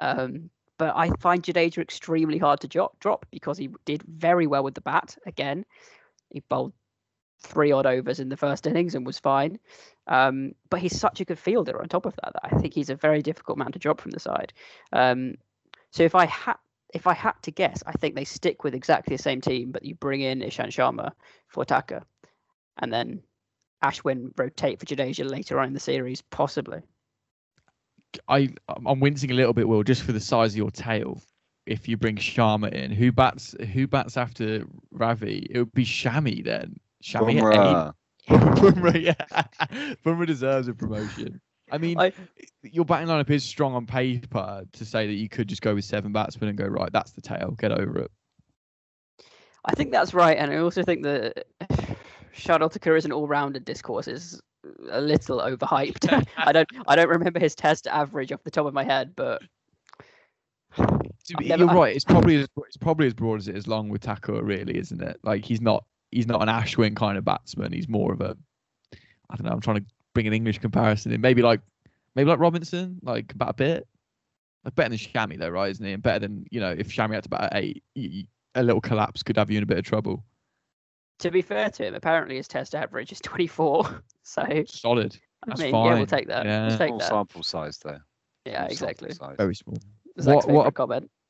Um, 0.00 0.50
but 0.78 0.96
I 0.96 1.10
find 1.20 1.42
Jadeja 1.44 1.78
extremely 1.78 2.38
hard 2.38 2.58
to 2.60 2.66
drop, 2.66 2.98
drop 2.98 3.24
because 3.30 3.56
he 3.56 3.68
did 3.84 4.02
very 4.02 4.48
well 4.48 4.64
with 4.64 4.74
the 4.74 4.80
bat. 4.80 5.16
Again, 5.26 5.64
he 6.30 6.40
bowled 6.48 6.72
three 7.40 7.70
odd 7.70 7.86
overs 7.86 8.20
in 8.20 8.28
the 8.28 8.36
first 8.36 8.66
innings 8.66 8.94
and 8.94 9.06
was 9.06 9.18
fine. 9.18 9.58
Um, 10.06 10.52
but 10.68 10.80
he's 10.80 10.98
such 10.98 11.20
a 11.20 11.24
good 11.24 11.38
fielder 11.38 11.80
on 11.80 11.88
top 11.88 12.06
of 12.06 12.14
that, 12.16 12.32
that 12.32 12.44
I 12.44 12.58
think 12.58 12.74
he's 12.74 12.90
a 12.90 12.96
very 12.96 13.22
difficult 13.22 13.58
man 13.58 13.72
to 13.72 13.78
drop 13.78 14.00
from 14.00 14.10
the 14.10 14.20
side. 14.20 14.52
Um, 14.92 15.34
so 15.90 16.02
if 16.02 16.14
I 16.14 16.26
had 16.26 16.56
if 16.92 17.06
I 17.06 17.14
had 17.14 17.34
to 17.42 17.50
guess, 17.50 17.82
I 17.86 17.92
think 17.92 18.14
they 18.14 18.24
stick 18.24 18.64
with 18.64 18.74
exactly 18.74 19.16
the 19.16 19.22
same 19.22 19.40
team, 19.40 19.70
but 19.70 19.84
you 19.84 19.94
bring 19.94 20.20
in 20.20 20.40
Ishant 20.40 20.68
Sharma 20.68 21.12
for 21.48 21.64
Thakur, 21.64 22.02
and 22.78 22.92
then 22.92 23.22
Ashwin 23.82 24.30
rotate 24.36 24.78
for 24.78 24.86
Jadeja 24.86 25.28
later 25.28 25.58
on 25.58 25.68
in 25.68 25.72
the 25.72 25.80
series, 25.80 26.20
possibly. 26.20 26.80
I 28.28 28.50
I'm 28.86 29.00
wincing 29.00 29.30
a 29.30 29.34
little 29.34 29.54
bit, 29.54 29.68
Will, 29.68 29.82
just 29.82 30.02
for 30.02 30.12
the 30.12 30.20
size 30.20 30.52
of 30.52 30.56
your 30.56 30.70
tail. 30.70 31.22
If 31.64 31.88
you 31.88 31.96
bring 31.96 32.16
Sharma 32.16 32.72
in, 32.72 32.90
who 32.90 33.12
bats 33.12 33.54
who 33.72 33.86
bats 33.86 34.16
after 34.16 34.64
Ravi? 34.90 35.46
It 35.48 35.58
would 35.58 35.72
be 35.72 35.84
Shami 35.84 36.44
then. 36.44 36.76
Shami. 37.02 37.94
Bumrah, 38.28 39.00
yeah. 39.00 39.14
Bumrah 40.04 40.26
deserves 40.26 40.68
a 40.68 40.74
promotion. 40.74 41.40
I 41.70 41.78
mean, 41.78 41.98
I, 41.98 42.12
your 42.62 42.84
batting 42.84 43.08
lineup 43.08 43.30
is 43.30 43.44
strong 43.44 43.74
on 43.74 43.86
paper 43.86 44.64
to 44.72 44.84
say 44.84 45.06
that 45.06 45.14
you 45.14 45.28
could 45.28 45.48
just 45.48 45.62
go 45.62 45.74
with 45.74 45.84
seven 45.84 46.12
batsmen 46.12 46.48
and 46.48 46.58
go 46.58 46.66
right. 46.66 46.92
That's 46.92 47.12
the 47.12 47.22
tail. 47.22 47.52
Get 47.58 47.72
over 47.72 48.00
it. 48.00 48.10
I 49.64 49.74
think 49.74 49.92
that's 49.92 50.12
right, 50.12 50.36
and 50.36 50.50
I 50.50 50.56
also 50.56 50.82
think 50.82 51.04
that 51.04 51.46
Shardul 52.34 52.70
Thakur 52.70 52.96
is 52.96 53.04
an 53.04 53.12
all-rounded 53.12 53.64
discourse 53.64 54.08
is 54.08 54.40
a 54.90 55.00
little 55.00 55.38
overhyped. 55.38 56.26
I 56.36 56.52
don't 56.52 56.68
I 56.86 56.96
don't 56.96 57.08
remember 57.08 57.38
his 57.38 57.54
test 57.54 57.86
average 57.86 58.32
off 58.32 58.42
the 58.42 58.50
top 58.50 58.66
of 58.66 58.74
my 58.74 58.84
head, 58.84 59.14
but 59.14 59.40
you're 61.38 61.66
right. 61.66 61.94
It's 61.94 62.04
probably 62.04 62.36
as, 62.36 62.48
it's 62.66 62.76
probably 62.76 63.06
as 63.06 63.14
broad 63.14 63.38
as 63.38 63.48
it 63.48 63.56
is 63.56 63.66
long 63.66 63.88
with 63.88 64.02
Thakur, 64.02 64.42
really, 64.42 64.76
isn't 64.78 65.00
it? 65.00 65.18
Like 65.22 65.44
he's 65.44 65.60
not 65.60 65.84
he's 66.12 66.26
not 66.26 66.42
an 66.42 66.48
Ashwin 66.48 66.94
kind 66.94 67.18
of 67.18 67.24
batsman. 67.24 67.72
He's 67.72 67.88
more 67.88 68.12
of 68.12 68.20
a 68.20 68.36
I 69.30 69.36
don't 69.36 69.46
know. 69.46 69.52
I'm 69.52 69.60
trying 69.60 69.78
to 69.78 69.86
bring 70.14 70.26
an 70.26 70.32
English 70.32 70.58
comparison 70.58 71.12
in. 71.12 71.20
Maybe 71.20 71.42
like 71.42 71.60
maybe 72.14 72.30
like 72.30 72.38
Robinson, 72.38 72.98
like 73.02 73.32
about 73.32 73.50
a 73.50 73.54
bit. 73.54 73.88
Like 74.64 74.76
better 74.76 74.90
than 74.90 74.98
Shami 74.98 75.38
though, 75.38 75.48
right? 75.48 75.70
Isn't 75.70 75.84
he? 75.84 75.92
And 75.92 76.02
better 76.02 76.20
than 76.20 76.44
you 76.50 76.60
know 76.60 76.70
if 76.70 76.88
Shami 76.88 77.14
had 77.14 77.24
to 77.24 77.28
bat 77.28 77.52
at 77.52 77.56
eight, 77.56 77.82
a 78.54 78.62
little 78.62 78.80
collapse 78.80 79.22
could 79.22 79.36
have 79.36 79.50
you 79.50 79.56
in 79.56 79.64
a 79.64 79.66
bit 79.66 79.78
of 79.78 79.84
trouble 79.84 80.24
to 81.22 81.30
be 81.30 81.42
fair 81.42 81.70
to 81.70 81.86
him, 81.86 81.94
apparently 81.94 82.36
his 82.36 82.48
test 82.48 82.74
average 82.74 83.12
is 83.12 83.20
24. 83.22 84.02
So 84.22 84.64
solid. 84.66 85.16
That's 85.46 85.60
I 85.60 85.64
mean, 85.64 85.72
fine. 85.72 85.86
yeah, 85.86 85.94
we'll 85.94 86.06
take 86.06 86.28
that. 86.28 86.46
Yeah. 86.46 86.68
We'll 86.68 86.78
take 86.78 86.88
small 86.88 86.98
that. 86.98 87.08
sample 87.08 87.42
size 87.42 87.78
though. 87.78 87.98
Yeah, 88.44 88.66
exactly. 88.66 89.10
Very 89.36 89.54
small. 89.54 89.78
Zach's 90.20 90.46
what, 90.46 90.66
what 90.66 90.74
comment? 90.74 91.10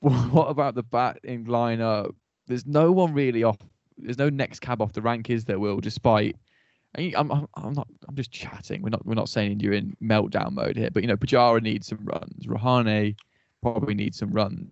What 0.00 0.46
about 0.46 0.74
the 0.74 0.82
batting 0.82 1.44
lineup? 1.44 2.14
There's 2.46 2.64
no 2.64 2.90
one 2.90 3.12
really 3.12 3.44
off. 3.44 3.58
There's 4.02 4.18
no 4.18 4.30
next 4.30 4.60
cab 4.60 4.82
off 4.82 4.92
the 4.92 5.02
rank, 5.02 5.30
is 5.30 5.44
there? 5.44 5.58
Will, 5.58 5.80
despite. 5.80 6.36
I'm, 6.96 7.30
I'm, 7.30 7.46
I'm 7.54 7.72
not. 7.72 7.86
I'm 8.08 8.16
just 8.16 8.32
chatting. 8.32 8.82
We're 8.82 8.90
not. 8.90 9.06
We're 9.06 9.14
not 9.14 9.28
saying 9.28 9.60
you're 9.60 9.72
in 9.72 9.96
meltdown 10.02 10.52
mode 10.52 10.76
here. 10.76 10.90
But 10.90 11.02
you 11.02 11.08
know, 11.08 11.16
Pujara 11.16 11.62
needs 11.62 11.86
some 11.86 12.04
runs. 12.04 12.46
Rahane 12.46 13.14
probably 13.62 13.94
needs 13.94 14.18
some 14.18 14.32
runs 14.32 14.70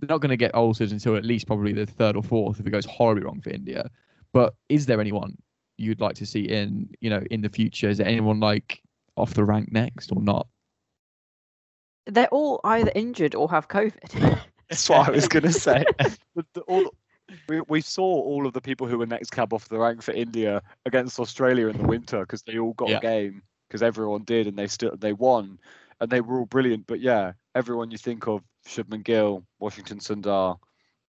they're 0.00 0.08
not 0.08 0.20
going 0.20 0.30
to 0.30 0.36
get 0.36 0.54
altered 0.54 0.90
until 0.90 1.16
at 1.16 1.24
least 1.24 1.46
probably 1.46 1.72
the 1.72 1.86
third 1.86 2.16
or 2.16 2.22
fourth 2.22 2.58
if 2.58 2.66
it 2.66 2.70
goes 2.70 2.86
horribly 2.86 3.24
wrong 3.24 3.40
for 3.40 3.50
India. 3.50 3.90
But 4.32 4.54
is 4.68 4.86
there 4.86 5.00
anyone 5.00 5.36
you'd 5.76 6.00
like 6.00 6.14
to 6.16 6.26
see 6.26 6.42
in 6.42 6.88
you 7.00 7.10
know 7.10 7.22
in 7.30 7.42
the 7.42 7.48
future? 7.48 7.88
Is 7.88 7.98
there 7.98 8.06
anyone 8.06 8.40
like 8.40 8.82
off 9.16 9.34
the 9.34 9.44
rank 9.44 9.70
next 9.72 10.10
or 10.12 10.22
not? 10.22 10.46
They're 12.06 12.28
all 12.28 12.60
either 12.64 12.90
injured 12.94 13.34
or 13.34 13.50
have 13.50 13.68
COVID. 13.68 14.38
That's 14.68 14.88
what 14.88 15.08
I 15.08 15.10
was 15.10 15.28
going 15.28 15.42
to 15.42 15.52
say. 15.52 15.84
the, 16.34 16.46
the, 16.54 16.60
all, 16.62 16.94
we, 17.50 17.60
we 17.62 17.80
saw 17.80 18.04
all 18.04 18.46
of 18.46 18.52
the 18.52 18.60
people 18.60 18.86
who 18.86 18.96
were 18.96 19.06
next 19.06 19.30
cab 19.30 19.52
off 19.52 19.68
the 19.68 19.78
rank 19.78 20.02
for 20.02 20.12
India 20.12 20.62
against 20.86 21.18
Australia 21.18 21.66
in 21.66 21.76
the 21.76 21.82
winter 21.82 22.20
because 22.20 22.42
they 22.42 22.58
all 22.58 22.74
got 22.74 22.88
yeah. 22.88 22.98
a 22.98 23.00
game 23.00 23.42
because 23.66 23.82
everyone 23.82 24.22
did 24.22 24.46
and 24.46 24.56
they 24.56 24.68
still 24.68 24.94
they 24.96 25.12
won 25.12 25.58
and 26.00 26.08
they 26.08 26.20
were 26.20 26.38
all 26.38 26.46
brilliant. 26.46 26.86
But 26.86 27.00
yeah, 27.00 27.32
everyone 27.56 27.90
you 27.90 27.98
think 27.98 28.28
of, 28.28 28.42
Shubman 28.68 29.02
Gill, 29.02 29.44
Washington 29.58 29.98
Sundar, 29.98 30.58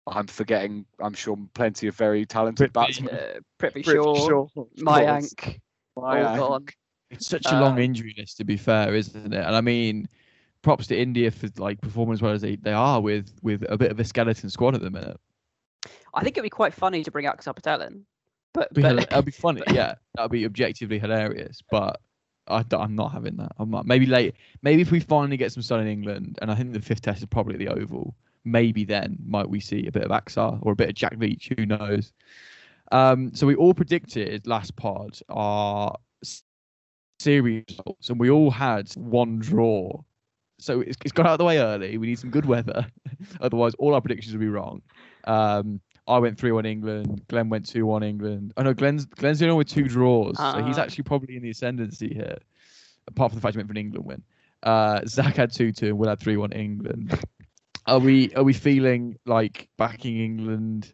I'm 0.06 0.26
forgetting. 0.26 0.86
I'm 1.00 1.12
sure 1.12 1.36
plenty 1.52 1.86
of 1.88 1.96
very 1.96 2.24
talented 2.24 2.72
batsmen. 2.72 3.14
Uh, 3.14 3.68
sure, 3.82 4.16
Shaw, 4.16 4.46
Mayank. 4.78 5.60
all 5.96 6.48
gone. 6.48 6.66
It's 7.10 7.28
such 7.28 7.44
a 7.44 7.60
long 7.60 7.74
um, 7.74 7.78
injury 7.78 8.14
list, 8.16 8.38
to 8.38 8.44
be 8.44 8.56
fair, 8.56 8.94
isn't 8.94 9.34
it? 9.34 9.44
And 9.44 9.54
I 9.54 9.60
mean, 9.60 10.08
props 10.62 10.86
to 10.86 10.98
India 10.98 11.30
for 11.30 11.50
like 11.58 11.78
performing 11.82 12.14
as 12.14 12.22
well 12.22 12.32
as 12.32 12.40
they, 12.40 12.56
they 12.56 12.72
are 12.72 13.02
with 13.02 13.30
with 13.42 13.66
a 13.68 13.76
bit 13.76 13.90
of 13.90 14.00
a 14.00 14.04
skeleton 14.04 14.48
squad 14.48 14.74
at 14.74 14.80
the 14.80 14.90
minute. 14.90 15.20
I 16.14 16.22
think 16.22 16.36
it'd 16.36 16.44
be 16.44 16.50
quite 16.50 16.74
funny 16.74 17.02
to 17.04 17.10
bring 17.10 17.26
out 17.26 17.42
Patel 17.42 17.80
but, 18.54 18.68
but 18.74 19.08
that'd 19.08 19.24
be 19.24 19.30
funny. 19.30 19.62
yeah, 19.72 19.94
that'd 20.14 20.30
be 20.30 20.44
objectively 20.44 20.98
hilarious. 20.98 21.62
But 21.70 22.00
I, 22.48 22.64
am 22.72 22.94
not 22.94 23.12
having 23.12 23.36
that. 23.36 23.52
I'm 23.58 23.70
not. 23.70 23.86
Maybe 23.86 24.06
late. 24.06 24.34
Maybe 24.62 24.82
if 24.82 24.90
we 24.90 25.00
finally 25.00 25.36
get 25.36 25.52
some 25.52 25.62
sun 25.62 25.80
in 25.80 25.88
England, 25.88 26.38
and 26.42 26.50
I 26.50 26.54
think 26.54 26.72
the 26.72 26.80
fifth 26.80 27.02
test 27.02 27.20
is 27.20 27.26
probably 27.26 27.54
at 27.54 27.60
the 27.60 27.68
Oval. 27.68 28.14
Maybe 28.44 28.84
then 28.84 29.16
might 29.24 29.48
we 29.48 29.60
see 29.60 29.86
a 29.86 29.92
bit 29.92 30.02
of 30.02 30.10
Axar 30.10 30.58
or 30.62 30.72
a 30.72 30.76
bit 30.76 30.88
of 30.88 30.94
Jack 30.94 31.14
Leach. 31.16 31.50
Who 31.56 31.64
knows? 31.64 32.12
Um, 32.90 33.34
so 33.34 33.46
we 33.46 33.54
all 33.54 33.72
predicted 33.72 34.46
last 34.46 34.76
pod 34.76 35.18
our 35.28 35.96
series 37.20 37.64
results, 37.68 38.10
and 38.10 38.20
we 38.20 38.30
all 38.30 38.50
had 38.50 38.92
one 38.96 39.38
draw. 39.38 40.02
So 40.58 40.80
it's, 40.80 40.98
it's 41.04 41.12
got 41.12 41.26
out 41.26 41.32
of 41.32 41.38
the 41.38 41.44
way 41.44 41.58
early. 41.58 41.96
We 41.96 42.08
need 42.08 42.18
some 42.18 42.30
good 42.30 42.44
weather, 42.44 42.86
otherwise 43.40 43.74
all 43.78 43.94
our 43.94 44.00
predictions 44.00 44.34
will 44.34 44.40
be 44.40 44.48
wrong. 44.48 44.82
Um, 45.24 45.80
I 46.06 46.18
went 46.18 46.38
three 46.38 46.52
one 46.52 46.66
England. 46.66 47.22
Glenn 47.28 47.48
went 47.48 47.66
two 47.66 47.86
one 47.86 48.02
England. 48.02 48.52
Oh 48.56 48.62
no, 48.62 48.74
Glenn's 48.74 49.04
Glenn's 49.06 49.38
the 49.38 49.46
only 49.46 49.54
one 49.54 49.58
with 49.58 49.68
two 49.68 49.88
draws, 49.88 50.36
uh 50.38 50.54
so 50.54 50.64
he's 50.64 50.78
ah. 50.78 50.82
actually 50.82 51.04
probably 51.04 51.36
in 51.36 51.42
the 51.42 51.50
ascendancy 51.50 52.12
here. 52.12 52.38
Apart 53.08 53.32
from 53.32 53.38
the 53.38 53.42
fact 53.42 53.54
he 53.54 53.58
went 53.58 53.68
for 53.68 53.72
an 53.72 53.78
England 53.78 54.06
win. 54.06 54.22
Uh, 54.62 55.00
Zach 55.06 55.36
had 55.36 55.52
two 55.52 55.72
two, 55.72 55.88
and 55.88 55.98
Will 55.98 56.08
had 56.08 56.20
three 56.20 56.36
one 56.36 56.52
England. 56.52 57.18
Are 57.86 57.98
we 57.98 58.32
are 58.34 58.44
we 58.44 58.52
feeling 58.52 59.18
like 59.26 59.68
backing 59.76 60.18
England 60.18 60.92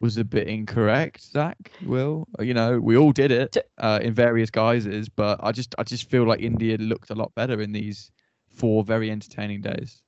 was 0.00 0.16
a 0.16 0.24
bit 0.24 0.48
incorrect, 0.48 1.22
Zach? 1.22 1.70
Will 1.84 2.26
you 2.40 2.54
know 2.54 2.80
we 2.80 2.96
all 2.96 3.12
did 3.12 3.30
it 3.30 3.56
uh, 3.78 4.00
in 4.02 4.14
various 4.14 4.50
guises, 4.50 5.08
but 5.08 5.40
I 5.42 5.52
just 5.52 5.74
I 5.78 5.82
just 5.82 6.08
feel 6.08 6.24
like 6.24 6.40
India 6.40 6.78
looked 6.78 7.10
a 7.10 7.14
lot 7.14 7.34
better 7.34 7.60
in 7.60 7.72
these 7.72 8.10
four 8.54 8.82
very 8.82 9.10
entertaining 9.10 9.60
days. 9.60 10.02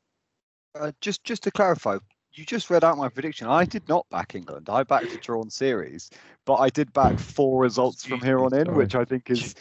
Uh, 0.79 0.93
just 1.01 1.25
just 1.25 1.43
to 1.43 1.51
clarify, 1.51 1.99
you 2.35 2.45
just 2.45 2.71
read 2.71 2.85
out 2.85 2.99
my 2.99 3.09
prediction. 3.09 3.47
I 3.47 3.65
did 3.65 3.89
not 3.89 4.09
back 4.11 4.35
England. 4.35 4.69
I 4.69 4.83
backed 4.83 5.13
a 5.13 5.19
drawn 5.19 5.51
series, 5.51 6.11
but 6.45 6.57
I 6.57 6.69
did 6.69 6.93
back 6.93 7.19
four 7.19 7.61
results 7.61 8.05
from 8.05 8.21
here 8.21 8.41
on 8.41 8.55
in, 8.55 8.75
which 8.75 8.95
I 8.95 9.05
think 9.05 9.31
is 9.31 9.55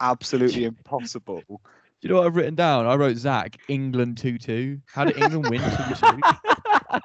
absolutely 0.00 0.64
impossible. 0.64 1.42
Do 1.48 2.08
you 2.08 2.14
know 2.14 2.20
what 2.20 2.26
I've 2.26 2.36
written 2.36 2.54
down? 2.54 2.86
I 2.86 2.94
wrote 2.94 3.16
Zach 3.16 3.58
England 3.68 4.16
two 4.16 4.38
two. 4.38 4.80
How 4.86 5.04
did 5.04 5.18
England 5.18 5.50
win 5.50 5.60
two 5.60 5.94
two? 5.94 6.20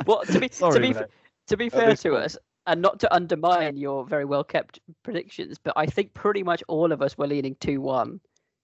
well, 0.06 0.22
to 0.24 0.40
be 0.40 0.48
Sorry, 0.50 0.74
to 0.74 0.80
be 0.80 1.00
to 1.48 1.56
be 1.56 1.68
fair 1.68 1.94
to 1.96 2.14
us, 2.14 2.38
and 2.66 2.80
not 2.80 3.00
to 3.00 3.14
undermine 3.14 3.76
your 3.76 4.06
very 4.06 4.24
well 4.24 4.44
kept 4.44 4.80
predictions, 5.02 5.58
but 5.62 5.74
I 5.76 5.86
think 5.86 6.14
pretty 6.14 6.42
much 6.42 6.62
all 6.68 6.92
of 6.92 7.02
us 7.02 7.18
were 7.18 7.26
leaning 7.26 7.56
two 7.60 7.80
one 7.80 8.20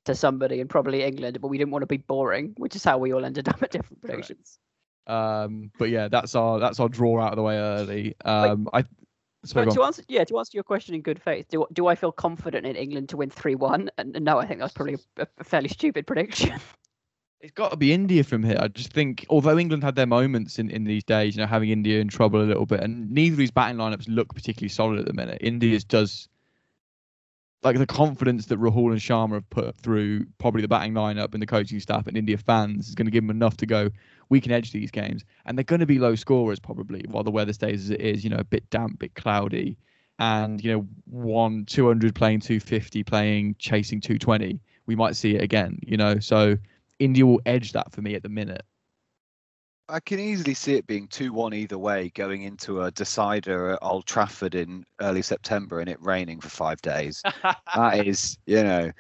to 0.07 0.15
somebody 0.15 0.61
and 0.61 0.71
probably 0.71 1.03
England, 1.03 1.39
but 1.41 1.49
we 1.49 1.59
didn't 1.59 1.73
want 1.73 1.83
to 1.83 1.87
be 1.87 1.99
boring, 1.99 2.55
which 2.57 2.75
is 2.75 2.85
how 2.85 2.97
we 2.97 3.13
all 3.13 3.27
ended 3.27 3.49
up 3.49 3.63
at 3.63 3.71
different 3.71 4.01
predictions. 4.01 4.59
Um, 5.09 5.71
but 5.79 5.89
yeah, 5.89 6.09
that's 6.09 6.35
our 6.35 6.61
that's 6.61 6.79
our 6.81 6.89
draw 6.89 7.21
out 7.21 7.33
of 7.33 7.37
the 7.37 7.43
way 7.43 7.57
early. 7.57 8.15
Um, 8.25 8.69
I. 8.73 8.85
Sorry, 9.45 9.71
to 9.71 9.83
answer, 9.85 10.03
yeah, 10.09 10.25
to 10.25 10.39
answer 10.39 10.51
your 10.55 10.65
question 10.65 10.97
in 10.97 11.01
good 11.01 11.23
faith, 11.23 11.47
do 11.49 11.65
do 11.73 11.87
I 11.87 11.95
feel 11.95 12.13
confident 12.13 12.67
in 12.67 12.77
England 12.77 13.09
to 13.11 13.17
win 13.17 13.31
three 13.31 13.55
one? 13.55 13.89
And 13.97 14.13
no, 14.21 14.39
I 14.39 14.47
think 14.47 14.61
that's 14.61 14.73
probably 14.75 14.99
a, 15.17 15.27
a 15.39 15.45
fairly 15.45 15.69
stupid 15.69 16.07
prediction. 16.07 16.61
It's 17.41 17.53
got 17.53 17.71
to 17.71 17.77
be 17.77 17.93
India 17.93 18.25
from 18.25 18.43
here. 18.43 18.57
I 18.59 18.67
just 18.67 18.93
think, 18.93 19.25
although 19.31 19.57
England 19.57 19.85
had 19.85 19.95
their 19.95 20.09
moments 20.09 20.59
in, 20.59 20.71
in 20.71 20.83
these 20.83 21.05
days, 21.05 21.37
you 21.37 21.41
know, 21.41 21.47
having 21.47 21.71
India 21.71 22.01
in 22.01 22.09
trouble 22.09 22.43
a 22.43 22.43
little 22.43 22.67
bit, 22.67 22.81
and 22.81 23.09
neither 23.13 23.35
of 23.35 23.39
these 23.39 23.53
batting 23.53 23.77
lineups 23.77 24.07
look 24.09 24.35
particularly 24.35 24.71
solid 24.71 24.99
at 24.99 25.07
the 25.07 25.13
minute. 25.13 25.39
India's 25.41 25.85
does 25.85 26.29
like 27.63 27.79
the 27.79 27.87
confidence 27.87 28.47
that 28.47 28.61
Rahul 28.61 28.91
and 28.91 29.01
Sharma 29.01 29.35
have 29.35 29.51
put 29.51 29.75
through 29.77 30.27
probably 30.39 30.63
the 30.63 30.69
batting 30.69 30.95
lineup 30.95 31.33
and 31.33 31.43
the 31.43 31.47
coaching 31.47 31.81
staff 31.81 32.07
and 32.07 32.17
India 32.17 32.39
fans 32.39 32.89
is 32.89 32.95
going 32.95 33.07
to 33.07 33.11
give 33.11 33.25
them 33.25 33.31
enough 33.31 33.57
to 33.59 33.67
go. 33.67 33.91
We 34.29 34.41
can 34.41 34.53
edge 34.53 34.73
these 34.73 34.91
games, 34.91 35.25
and 35.47 35.57
they're 35.57 35.65
going 35.65 35.81
to 35.81 35.87
be 35.87 35.99
low 35.99 36.15
scorers 36.15 36.59
probably 36.59 37.05
while 37.09 37.25
the 37.25 37.31
weather 37.31 37.53
stays 37.53 37.85
as 37.85 37.91
it 37.91 38.01
is. 38.01 38.25
You 38.25 38.31
know, 38.31 38.39
a 38.39 38.45
bit 38.45 38.69
damp, 38.71 38.95
a 38.95 38.99
bit 38.99 39.15
cloudy, 39.15 39.79
and 40.19 40.63
you 40.63 40.73
know, 40.73 40.87
one 41.07 41.65
200 41.67 42.15
playing 42.15 42.41
250, 42.41 43.05
playing 43.05 43.57
chasing 43.59 44.01
220. 44.01 44.61
We 44.87 44.97
might 44.97 45.17
see 45.17 45.35
it 45.35 45.43
again. 45.43 45.79
You 45.87 45.97
know, 45.97 46.19
so 46.19 46.57
India 46.99 47.25
will 47.25 47.41
edge 47.47 47.73
that 47.73 47.93
for 47.93 48.03
me 48.03 48.15
at 48.15 48.23
the 48.23 48.29
minute. 48.29 48.65
I 49.91 50.01
can 50.01 50.21
easily 50.21 50.53
see 50.53 50.75
it 50.75 50.87
being 50.87 51.09
2 51.09 51.33
1 51.33 51.55
either 51.55 51.79
way 51.79 52.11
going 52.15 52.43
into 52.43 52.83
a 52.83 52.91
decider 52.91 53.71
at 53.71 53.79
Old 53.81 54.05
Trafford 54.05 54.55
in 54.55 54.85
early 55.01 55.23
September 55.23 55.81
and 55.81 55.89
it 55.89 55.97
raining 56.03 56.41
for 56.41 56.51
five 56.51 56.83
days. 56.83 57.23
that 57.75 58.07
is, 58.07 58.37
you 58.45 58.63
know, 58.63 58.93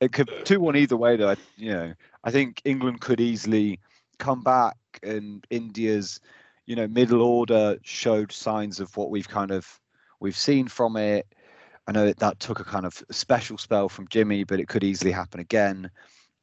it 0.00 0.12
could 0.12 0.28
2 0.44 0.58
1 0.58 0.76
either 0.76 0.96
way, 0.96 1.16
though. 1.16 1.36
You 1.56 1.72
know, 1.72 1.94
I 2.24 2.30
think 2.32 2.60
England 2.64 3.00
could 3.00 3.20
easily 3.20 3.78
come 4.18 4.42
back 4.42 4.76
and 5.02 5.46
India's, 5.50 6.20
you 6.66 6.76
know, 6.76 6.88
middle 6.88 7.22
order 7.22 7.78
showed 7.82 8.32
signs 8.32 8.80
of 8.80 8.96
what 8.96 9.10
we've 9.10 9.28
kind 9.28 9.50
of 9.50 9.80
we've 10.20 10.36
seen 10.36 10.68
from 10.68 10.96
it. 10.96 11.26
I 11.86 11.92
know 11.92 12.06
that, 12.06 12.18
that 12.18 12.40
took 12.40 12.58
a 12.60 12.64
kind 12.64 12.84
of 12.84 13.02
special 13.10 13.58
spell 13.58 13.88
from 13.88 14.08
Jimmy, 14.08 14.44
but 14.44 14.58
it 14.58 14.68
could 14.68 14.82
easily 14.82 15.12
happen 15.12 15.40
again 15.40 15.90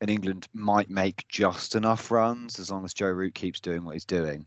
and 0.04 0.10
England 0.10 0.50
might 0.54 0.90
make 0.90 1.26
just 1.30 1.76
enough 1.76 2.12
runs 2.12 2.60
as 2.60 2.70
long 2.70 2.84
as 2.84 2.94
Joe 2.94 3.08
Root 3.08 3.36
keeps 3.36 3.62
doing 3.62 3.86
what 3.86 3.94
he's 3.94 4.04
doing. 4.04 4.46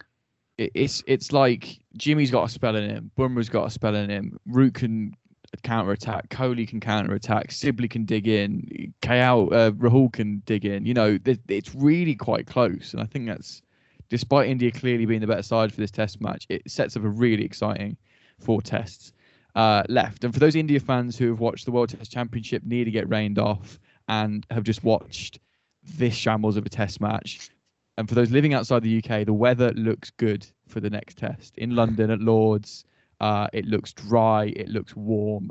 It's 0.59 1.03
it's 1.07 1.33
like 1.33 1.79
Jimmy's 1.97 2.31
got 2.31 2.45
a 2.45 2.49
spell 2.51 2.77
in 2.77 2.91
him, 2.91 3.11
Bumrah's 3.17 3.49
got 3.49 3.67
a 3.67 3.71
spell 3.71 3.95
in 3.95 4.11
him, 4.11 4.39
Root 4.45 4.75
can 4.75 5.15
counter 5.63 5.93
attack, 5.93 6.29
Kohli 6.29 6.67
can 6.67 6.81
counter 6.81 7.15
attack, 7.15 7.51
Sibley 7.51 7.89
can 7.89 8.05
dig 8.05 8.29
in, 8.29 8.93
KL, 9.03 9.53
uh, 9.53 9.71
Rahul 9.73 10.13
can 10.13 10.43
dig 10.47 10.65
in. 10.65 10.87
You 10.87 10.95
know, 10.95 11.19
it's 11.25 11.75
really 11.75 12.15
quite 12.15 12.47
close, 12.47 12.93
and 12.93 13.03
I 13.03 13.07
think 13.07 13.27
that's 13.27 13.63
despite 14.09 14.49
India 14.49 14.71
clearly 14.71 15.07
being 15.07 15.21
the 15.21 15.27
better 15.27 15.43
side 15.43 15.73
for 15.73 15.81
this 15.81 15.91
Test 15.91 16.21
match, 16.21 16.47
it 16.49 16.71
sets 16.71 16.97
up 16.97 17.05
a 17.05 17.09
really 17.09 17.45
exciting 17.45 17.97
four 18.39 18.63
tests 18.63 19.13
uh, 19.55 19.83
left. 19.89 20.25
And 20.25 20.33
for 20.33 20.41
those 20.41 20.55
India 20.55 20.81
fans 20.81 21.17
who 21.17 21.29
have 21.29 21.41
watched 21.41 21.65
the 21.65 21.73
World 21.73 21.89
Test 21.89 22.13
Championship 22.13 22.63
nearly 22.65 22.91
get 22.91 23.09
rained 23.09 23.39
off 23.39 23.79
and 24.09 24.47
have 24.51 24.65
just 24.65 24.85
watched 24.85 25.41
this 25.83 26.15
shambles 26.15 26.57
of 26.57 26.67
a 26.67 26.69
test 26.69 27.01
match. 27.01 27.51
And 27.97 28.09
for 28.09 28.15
those 28.15 28.31
living 28.31 28.53
outside 28.53 28.83
the 28.83 29.03
UK, 29.03 29.25
the 29.25 29.33
weather 29.33 29.73
looks 29.73 30.11
good 30.11 30.47
for 30.69 30.81
the 30.81 30.91
next 30.91 31.17
test. 31.17 31.57
In 31.57 31.75
London 31.75 32.11
at 32.11 32.21
Lords, 32.21 32.85
uh, 33.21 33.49
it 33.53 33.67
looks 33.67 33.93
dry, 33.93 34.53
it 34.57 34.69
looks 34.69 34.95
warm 34.95 35.51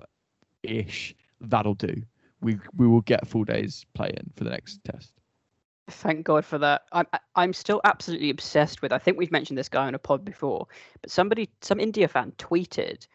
ish. 0.64 1.16
That'll 1.42 1.76
do. 1.76 1.96
We 2.42 2.60
we 2.76 2.88
will 2.88 3.02
get 3.02 3.28
full 3.28 3.44
days 3.44 3.86
playing 3.94 4.32
for 4.36 4.44
the 4.44 4.52
next 4.52 4.84
test. 4.84 5.12
Thank 5.90 6.26
God 6.26 6.46
for 6.46 6.58
that. 6.60 6.84
I'm 6.92 7.06
I'm 7.36 7.54
still 7.54 7.82
absolutely 7.84 8.30
obsessed 8.30 8.82
with. 8.82 8.92
I 8.92 8.98
think 8.98 9.18
we've 9.18 9.32
mentioned 9.32 9.58
this 9.58 9.70
guy 9.70 9.88
on 9.88 9.96
a 9.96 10.00
pod 10.00 10.26
before, 10.26 10.68
but 11.02 11.12
somebody, 11.12 11.50
some 11.62 11.80
India 11.80 12.08
fan, 12.08 12.34
tweeted 12.38 13.08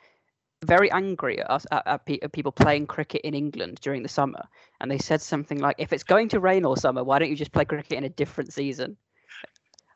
very 0.63 0.91
angry 0.93 1.41
at 1.41 1.51
us 1.51 1.67
at, 1.73 1.87
at, 1.87 2.03
at, 2.23 2.33
people 2.33 2.53
playing 2.53 2.87
cricket 2.87 3.23
in 3.23 3.35
England 3.35 3.79
during 3.81 4.03
the 4.03 4.09
summer, 4.09 4.43
and 4.81 4.91
they 4.91 4.99
said 4.99 5.21
something 5.21 5.59
like, 5.59 5.77
"If 5.79 5.93
it's 5.93 6.05
going 6.05 6.29
to 6.31 6.41
rain 6.41 6.65
all 6.65 6.77
summer, 6.77 7.03
why 7.03 7.19
don't 7.19 7.31
you 7.31 7.37
just 7.37 7.53
play 7.53 7.65
cricket 7.65 7.93
in 7.99 8.05
a 8.05 8.09
different 8.09 8.53
season?" 8.53 8.97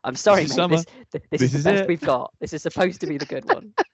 I'm 0.03 0.17
sorry, 0.17 0.45
this, 0.45 0.57
mate, 0.57 0.71
this, 0.71 0.85
this, 1.13 1.23
this 1.31 1.43
is, 1.43 1.55
is, 1.55 1.65
the 1.65 1.71
best 1.71 1.83
it. 1.83 1.89
we've 1.89 2.01
got. 2.01 2.33
This 2.41 2.53
is 2.53 2.63
supposed 2.63 3.01
to 3.01 3.07
be 3.07 3.19
the 3.19 3.27
good 3.27 3.45
one. 3.47 3.73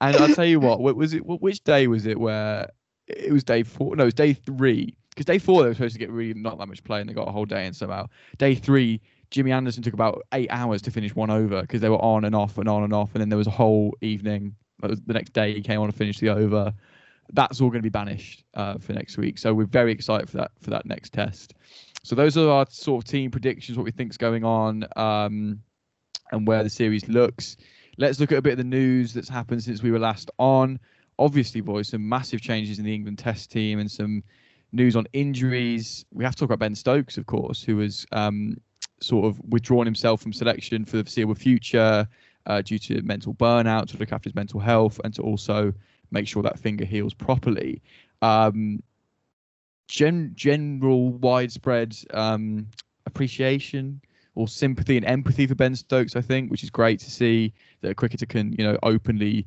and 0.00 0.16
I'll 0.16 0.34
tell 0.34 0.44
you 0.44 0.60
what, 0.60 0.80
what 0.80 0.96
was 0.96 1.14
it? 1.14 1.20
Which 1.24 1.62
day 1.64 1.86
was 1.86 2.06
it 2.06 2.18
where 2.18 2.68
it 3.06 3.32
was 3.32 3.44
day 3.44 3.62
four? 3.62 3.96
No, 3.96 4.02
it 4.02 4.06
was 4.06 4.14
day 4.14 4.32
three. 4.32 4.94
Because 5.10 5.24
day 5.24 5.38
four 5.38 5.62
they 5.62 5.68
were 5.68 5.74
supposed 5.74 5.94
to 5.94 5.98
get 5.98 6.10
really 6.10 6.38
not 6.38 6.58
that 6.58 6.66
much 6.66 6.84
play, 6.84 7.00
and 7.00 7.08
they 7.08 7.14
got 7.14 7.28
a 7.28 7.32
whole 7.32 7.44
day 7.44 7.66
in 7.66 7.72
somehow. 7.72 8.06
Day 8.36 8.54
three, 8.54 9.00
Jimmy 9.30 9.50
Anderson 9.50 9.82
took 9.82 9.94
about 9.94 10.22
eight 10.32 10.48
hours 10.50 10.80
to 10.82 10.90
finish 10.90 11.14
one 11.14 11.30
over 11.30 11.60
because 11.62 11.80
they 11.80 11.88
were 11.88 12.02
on 12.02 12.24
and 12.24 12.34
off 12.34 12.58
and 12.58 12.68
on 12.68 12.84
and 12.84 12.92
off, 12.92 13.10
and 13.14 13.20
then 13.20 13.28
there 13.28 13.38
was 13.38 13.48
a 13.48 13.50
whole 13.52 13.96
evening 14.00 14.54
the 14.80 15.12
next 15.12 15.32
day 15.32 15.54
he 15.54 15.60
came 15.60 15.80
on 15.80 15.90
to 15.90 15.96
finish 15.96 16.18
the 16.18 16.28
over. 16.28 16.72
That's 17.32 17.60
all 17.60 17.68
going 17.68 17.80
to 17.80 17.82
be 17.82 17.90
banished 17.90 18.44
uh, 18.54 18.78
for 18.78 18.92
next 18.92 19.18
week. 19.18 19.38
So 19.38 19.52
we're 19.52 19.66
very 19.66 19.92
excited 19.92 20.30
for 20.30 20.38
that 20.38 20.52
for 20.60 20.70
that 20.70 20.86
next 20.86 21.12
test. 21.12 21.54
So 22.04 22.14
those 22.14 22.36
are 22.36 22.48
our 22.48 22.66
sort 22.70 23.04
of 23.04 23.10
team 23.10 23.30
predictions, 23.30 23.76
what 23.76 23.84
we 23.84 23.90
think's 23.90 24.16
going 24.16 24.44
on, 24.44 24.86
um, 24.96 25.60
and 26.32 26.46
where 26.46 26.62
the 26.62 26.70
series 26.70 27.06
looks. 27.08 27.56
Let's 28.00 28.20
look 28.20 28.30
at 28.30 28.38
a 28.38 28.42
bit 28.42 28.52
of 28.52 28.58
the 28.58 28.64
news 28.64 29.12
that's 29.12 29.28
happened 29.28 29.64
since 29.64 29.82
we 29.82 29.90
were 29.90 29.98
last 29.98 30.30
on. 30.38 30.78
Obviously, 31.18 31.60
boys, 31.60 31.88
some 31.88 32.08
massive 32.08 32.40
changes 32.40 32.78
in 32.78 32.84
the 32.84 32.94
England 32.94 33.18
Test 33.18 33.50
team 33.50 33.80
and 33.80 33.90
some 33.90 34.22
news 34.70 34.94
on 34.94 35.04
injuries. 35.12 36.04
We 36.12 36.22
have 36.22 36.36
to 36.36 36.38
talk 36.38 36.46
about 36.46 36.60
Ben 36.60 36.76
Stokes, 36.76 37.18
of 37.18 37.26
course, 37.26 37.60
who 37.60 37.80
has 37.80 38.06
um, 38.12 38.56
sort 39.00 39.26
of 39.26 39.40
withdrawn 39.48 39.84
himself 39.84 40.22
from 40.22 40.32
selection 40.32 40.84
for 40.84 40.96
the 40.96 41.02
foreseeable 41.02 41.34
future 41.34 42.06
uh, 42.46 42.62
due 42.62 42.78
to 42.78 43.02
mental 43.02 43.34
burnout, 43.34 43.88
to 43.88 43.96
look 43.96 44.12
after 44.12 44.28
his 44.28 44.34
mental 44.36 44.60
health, 44.60 45.00
and 45.02 45.12
to 45.14 45.22
also 45.22 45.72
make 46.12 46.28
sure 46.28 46.44
that 46.44 46.56
finger 46.56 46.84
heals 46.84 47.14
properly. 47.14 47.82
Um, 48.22 48.80
gen- 49.88 50.30
general 50.36 51.10
widespread 51.14 51.96
um, 52.14 52.68
appreciation 53.06 54.00
or 54.38 54.46
sympathy 54.46 54.96
and 54.96 55.04
empathy 55.04 55.48
for 55.48 55.56
Ben 55.56 55.74
Stokes, 55.74 56.14
I 56.14 56.20
think, 56.20 56.48
which 56.48 56.62
is 56.62 56.70
great 56.70 57.00
to 57.00 57.10
see 57.10 57.52
that 57.80 57.90
a 57.90 57.94
cricketer 57.94 58.24
can, 58.24 58.52
you 58.52 58.62
know, 58.62 58.78
openly 58.84 59.44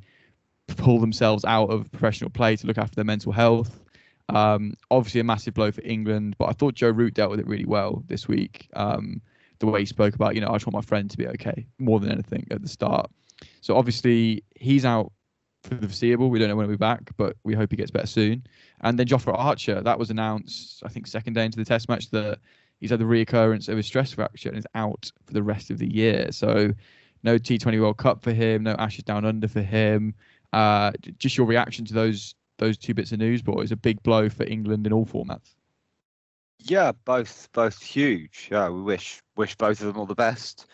pull 0.67 0.99
themselves 0.99 1.45
out 1.45 1.69
of 1.69 1.89
professional 1.91 2.29
play 2.29 2.57
to 2.57 2.67
look 2.67 2.77
after 2.77 2.95
their 2.95 3.05
mental 3.05 3.31
health. 3.31 3.79
Um, 4.27 4.73
obviously, 4.91 5.21
a 5.21 5.23
massive 5.23 5.53
blow 5.53 5.71
for 5.71 5.81
England, 5.83 6.35
but 6.37 6.49
I 6.49 6.51
thought 6.51 6.75
Joe 6.75 6.89
Root 6.89 7.13
dealt 7.13 7.31
with 7.31 7.39
it 7.39 7.47
really 7.47 7.65
well 7.65 8.03
this 8.07 8.27
week. 8.27 8.67
Um, 8.73 9.21
the 9.59 9.67
way 9.67 9.79
he 9.79 9.85
spoke 9.85 10.13
about, 10.13 10.35
you 10.35 10.41
know, 10.41 10.49
I 10.49 10.55
just 10.55 10.67
want 10.67 10.75
my 10.75 10.81
friend 10.81 11.09
to 11.09 11.17
be 11.17 11.27
okay 11.27 11.65
more 11.79 12.01
than 12.01 12.11
anything 12.11 12.45
at 12.51 12.61
the 12.61 12.67
start. 12.67 13.09
So 13.61 13.77
obviously, 13.77 14.43
he's 14.55 14.83
out 14.83 15.13
for 15.63 15.75
the 15.75 15.87
foreseeable. 15.87 16.29
We 16.29 16.37
don't 16.37 16.49
know 16.49 16.57
when 16.57 16.65
he'll 16.65 16.73
be 16.73 16.77
back, 16.77 17.11
but 17.15 17.37
we 17.45 17.53
hope 17.53 17.71
he 17.71 17.77
gets 17.77 17.91
better 17.91 18.07
soon. 18.07 18.45
And 18.81 18.99
then 18.99 19.07
Jofra 19.07 19.37
Archer, 19.37 19.79
that 19.79 19.97
was 19.97 20.09
announced, 20.09 20.83
I 20.85 20.89
think, 20.89 21.07
second 21.07 21.33
day 21.33 21.45
into 21.45 21.57
the 21.57 21.63
test 21.63 21.87
match 21.87 22.09
that 22.09 22.39
he's 22.81 22.89
had 22.89 22.99
the 22.99 23.05
reoccurrence 23.05 23.69
of 23.69 23.77
a 23.77 23.83
stress 23.83 24.11
fracture 24.11 24.49
and 24.49 24.57
is 24.57 24.67
out 24.75 25.09
for 25.25 25.33
the 25.33 25.43
rest 25.43 25.69
of 25.69 25.77
the 25.77 25.91
year. 25.91 26.31
So 26.31 26.73
no 27.23 27.37
T20 27.37 27.79
World 27.79 27.97
Cup 27.97 28.21
for 28.21 28.33
him, 28.33 28.63
no 28.63 28.75
Ashes 28.77 29.05
Down 29.05 29.23
Under 29.23 29.47
for 29.47 29.61
him. 29.61 30.13
Uh, 30.51 30.91
just 31.17 31.37
your 31.37 31.47
reaction 31.47 31.85
to 31.85 31.93
those 31.93 32.35
those 32.57 32.77
two 32.77 32.93
bits 32.93 33.11
of 33.11 33.19
news, 33.19 33.41
boys. 33.41 33.71
A 33.71 33.75
big 33.75 34.03
blow 34.03 34.29
for 34.29 34.43
England 34.43 34.85
in 34.85 34.93
all 34.93 35.05
formats. 35.05 35.55
Yeah, 36.59 36.91
both 37.05 37.47
both 37.53 37.81
huge. 37.81 38.49
Yeah, 38.51 38.69
we 38.69 38.81
wish 38.81 39.21
wish 39.35 39.55
both 39.55 39.79
of 39.79 39.87
them 39.87 39.97
all 39.97 40.05
the 40.05 40.15
best. 40.15 40.67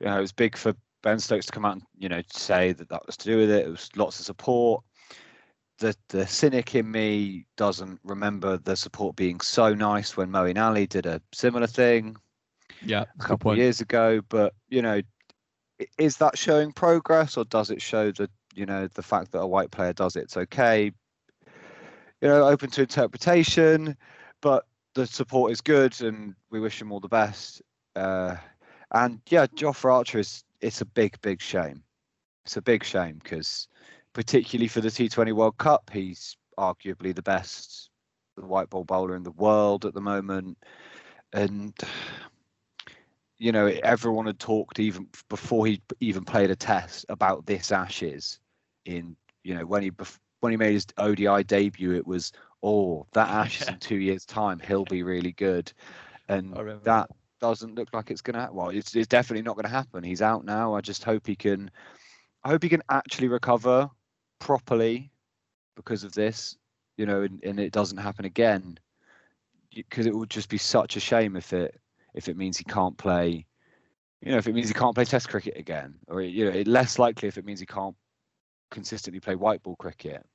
You 0.00 0.06
know, 0.06 0.18
it 0.18 0.20
was 0.20 0.32
big 0.32 0.56
for 0.56 0.74
Ben 1.02 1.18
Stokes 1.18 1.46
to 1.46 1.52
come 1.52 1.64
out 1.64 1.74
and 1.74 1.82
you 1.98 2.08
know 2.08 2.22
say 2.30 2.72
that 2.72 2.88
that 2.90 3.06
was 3.06 3.16
to 3.18 3.24
do 3.24 3.38
with 3.38 3.50
it. 3.50 3.66
It 3.66 3.70
was 3.70 3.88
lots 3.96 4.20
of 4.20 4.26
support. 4.26 4.84
The 5.80 5.96
the 6.08 6.26
cynic 6.26 6.74
in 6.74 6.90
me 6.90 7.46
doesn't 7.56 8.00
remember 8.04 8.58
the 8.58 8.76
support 8.76 9.16
being 9.16 9.40
so 9.40 9.74
nice 9.74 10.16
when 10.16 10.30
Moeen 10.30 10.62
Ali 10.62 10.86
did 10.86 11.06
a 11.06 11.20
similar 11.32 11.66
thing. 11.66 12.16
Yeah, 12.84 13.04
a 13.18 13.24
couple 13.24 13.50
of 13.50 13.58
years 13.58 13.80
ago. 13.80 14.20
But 14.28 14.54
you 14.68 14.82
know, 14.82 15.00
is 15.98 16.16
that 16.18 16.38
showing 16.38 16.72
progress 16.72 17.36
or 17.36 17.44
does 17.44 17.70
it 17.70 17.82
show 17.82 18.12
that 18.12 18.30
you 18.54 18.66
know 18.66 18.86
the 18.88 19.02
fact 19.02 19.32
that 19.32 19.40
a 19.40 19.46
white 19.46 19.70
player 19.70 19.92
does 19.92 20.16
it's 20.16 20.36
okay? 20.36 20.92
You 22.20 22.28
know, 22.28 22.46
open 22.46 22.70
to 22.70 22.82
interpretation, 22.82 23.96
but 24.42 24.66
the 24.94 25.06
support 25.06 25.52
is 25.52 25.60
good 25.60 26.00
and 26.02 26.34
we 26.50 26.60
wish 26.60 26.80
him 26.80 26.92
all 26.92 27.00
the 27.00 27.08
best. 27.08 27.62
Uh, 27.96 28.36
and 28.92 29.20
yeah, 29.28 29.46
Jofra 29.46 29.94
Archer 29.94 30.18
is 30.18 30.44
it's 30.60 30.80
a 30.80 30.86
big, 30.86 31.20
big 31.22 31.40
shame. 31.40 31.82
It's 32.44 32.56
a 32.56 32.62
big 32.62 32.84
shame 32.84 33.20
because, 33.22 33.68
particularly 34.12 34.68
for 34.68 34.80
the 34.80 34.88
T20 34.88 35.32
World 35.32 35.58
Cup, 35.58 35.90
he's 35.92 36.36
arguably 36.58 37.14
the 37.14 37.22
best 37.22 37.90
white 38.36 38.70
ball 38.70 38.84
bowler 38.84 39.16
in 39.16 39.22
the 39.22 39.30
world 39.32 39.84
at 39.84 39.94
the 39.94 40.00
moment. 40.00 40.58
And 41.32 41.74
you 43.38 43.52
know, 43.52 43.66
everyone 43.82 44.26
had 44.26 44.38
talked 44.38 44.78
even 44.78 45.08
before 45.28 45.66
he 45.66 45.80
even 46.00 46.24
played 46.24 46.50
a 46.50 46.56
test 46.56 47.06
about 47.08 47.46
this 47.46 47.72
Ashes. 47.72 48.38
In 48.84 49.16
you 49.44 49.54
know, 49.54 49.64
when 49.64 49.82
he 49.82 49.90
when 50.40 50.52
he 50.52 50.56
made 50.56 50.74
his 50.74 50.86
ODI 50.98 51.44
debut, 51.44 51.94
it 51.94 52.06
was 52.06 52.32
oh 52.62 53.06
that 53.12 53.28
Ashes 53.28 53.66
yeah. 53.66 53.74
in 53.74 53.78
two 53.78 53.96
years' 53.96 54.26
time, 54.26 54.60
he'll 54.60 54.84
be 54.84 55.02
really 55.02 55.32
good, 55.32 55.72
and 56.28 56.54
that 56.84 57.08
doesn't 57.40 57.74
look 57.74 57.88
like 57.92 58.10
it's 58.10 58.20
gonna. 58.20 58.48
Well, 58.52 58.68
it's, 58.68 58.94
it's 58.94 59.06
definitely 59.06 59.42
not 59.42 59.56
gonna 59.56 59.68
happen. 59.68 60.04
He's 60.04 60.22
out 60.22 60.44
now. 60.44 60.74
I 60.74 60.80
just 60.80 61.04
hope 61.04 61.26
he 61.26 61.36
can. 61.36 61.70
I 62.44 62.48
hope 62.50 62.62
he 62.62 62.68
can 62.68 62.82
actually 62.90 63.28
recover 63.28 63.90
properly 64.40 65.12
because 65.76 66.02
of 66.02 66.12
this, 66.12 66.56
you 66.96 67.06
know, 67.06 67.22
and, 67.22 67.42
and 67.44 67.60
it 67.60 67.72
doesn't 67.72 67.98
happen 67.98 68.24
again. 68.24 68.78
Because 69.72 70.06
it 70.06 70.14
would 70.14 70.30
just 70.30 70.48
be 70.48 70.58
such 70.58 70.96
a 70.96 71.00
shame 71.00 71.36
if 71.36 71.52
it 71.52 71.80
if 72.14 72.28
it 72.28 72.36
means 72.36 72.58
he 72.58 72.64
can't 72.64 72.98
play. 72.98 73.46
You 74.20 74.32
know, 74.32 74.38
if 74.38 74.48
it 74.48 74.52
means 74.52 74.66
he 74.66 74.74
can't 74.74 74.96
play 74.96 75.04
Test 75.04 75.28
cricket 75.28 75.56
again, 75.56 75.94
or 76.08 76.20
you 76.20 76.50
know, 76.50 76.62
less 76.66 76.98
likely 76.98 77.28
if 77.28 77.38
it 77.38 77.44
means 77.44 77.60
he 77.60 77.66
can't 77.66 77.94
consistently 78.70 79.20
play 79.20 79.36
white 79.36 79.62
ball 79.62 79.76
cricket. 79.76 80.26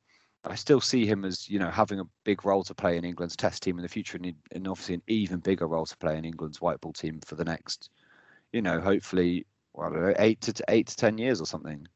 I 0.46 0.56
still 0.56 0.80
see 0.80 1.06
him 1.06 1.26
as 1.26 1.50
you 1.50 1.60
know 1.60 1.70
having 1.70 2.00
a 2.00 2.08
big 2.24 2.46
role 2.46 2.64
to 2.64 2.74
play 2.74 2.98
in 2.98 3.06
England's 3.06 3.36
Test 3.36 3.64
team 3.64 3.78
in 3.78 3.84
the 3.84 3.90
future, 3.90 4.18
and, 4.18 4.34
and 4.52 4.68
obviously 4.68 4.96
an 4.96 5.02
even 5.08 5.40
bigger 5.40 5.68
role 5.68 5.86
to 5.86 5.98
play 5.98 6.18
in 6.18 6.26
England's 6.26 6.62
white 6.62 6.80
ball 6.82 6.94
team 6.94 7.20
for 7.26 7.36
the 7.36 7.46
next, 7.46 7.90
you 8.54 8.62
know, 8.62 8.80
hopefully, 8.80 9.46
well, 9.74 9.88
I 9.88 9.90
don't 9.90 10.02
know, 10.02 10.14
eight 10.20 10.42
to 10.42 10.64
eight 10.70 10.88
to 10.88 10.96
ten 10.96 11.18
years 11.18 11.42
or 11.42 11.46
something. 11.46 11.88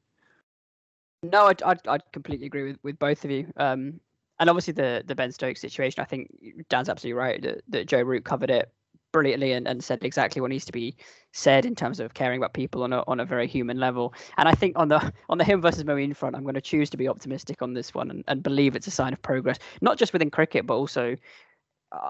No, 1.23 1.47
I'd, 1.47 1.61
I'd, 1.63 1.87
I'd 1.87 2.11
completely 2.13 2.47
agree 2.47 2.63
with, 2.63 2.77
with 2.83 2.99
both 2.99 3.25
of 3.25 3.31
you. 3.31 3.51
Um, 3.57 3.99
and 4.39 4.49
obviously 4.49 4.73
the 4.73 5.03
the 5.05 5.15
Ben 5.15 5.31
Stokes 5.31 5.59
situation, 5.59 6.01
I 6.01 6.05
think 6.05 6.29
Dan's 6.69 6.87
absolutely 6.87 7.19
right 7.19 7.41
that, 7.41 7.61
that 7.67 7.87
Joe 7.87 8.01
Root 8.01 8.23
covered 8.23 8.49
it 8.49 8.71
brilliantly 9.11 9.53
and, 9.53 9.67
and 9.67 9.83
said 9.83 10.03
exactly 10.03 10.39
what 10.39 10.49
needs 10.49 10.65
to 10.65 10.71
be 10.71 10.95
said 11.33 11.65
in 11.65 11.75
terms 11.75 11.99
of 11.99 12.13
caring 12.13 12.37
about 12.37 12.53
people 12.53 12.83
on 12.83 12.93
a 12.93 13.03
on 13.07 13.19
a 13.19 13.25
very 13.25 13.47
human 13.47 13.79
level. 13.79 14.13
And 14.37 14.47
I 14.47 14.53
think 14.53 14.77
on 14.77 14.87
the 14.87 15.13
on 15.29 15.37
the 15.37 15.43
him 15.43 15.61
versus 15.61 15.83
Moeen 15.83 16.15
front, 16.15 16.35
I'm 16.35 16.43
going 16.43 16.55
to 16.55 16.61
choose 16.61 16.89
to 16.91 16.97
be 16.97 17.07
optimistic 17.07 17.61
on 17.61 17.73
this 17.73 17.93
one 17.93 18.09
and, 18.09 18.23
and 18.27 18.41
believe 18.41 18.75
it's 18.75 18.87
a 18.87 18.91
sign 18.91 19.13
of 19.13 19.21
progress, 19.21 19.59
not 19.81 19.97
just 19.97 20.13
within 20.13 20.31
cricket, 20.31 20.65
but 20.65 20.75
also 20.75 21.17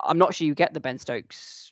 I'm 0.03 0.17
not 0.17 0.35
sure 0.35 0.45
you 0.45 0.55
get 0.55 0.73
the 0.73 0.79
Ben 0.79 0.99
Stokes 0.99 1.68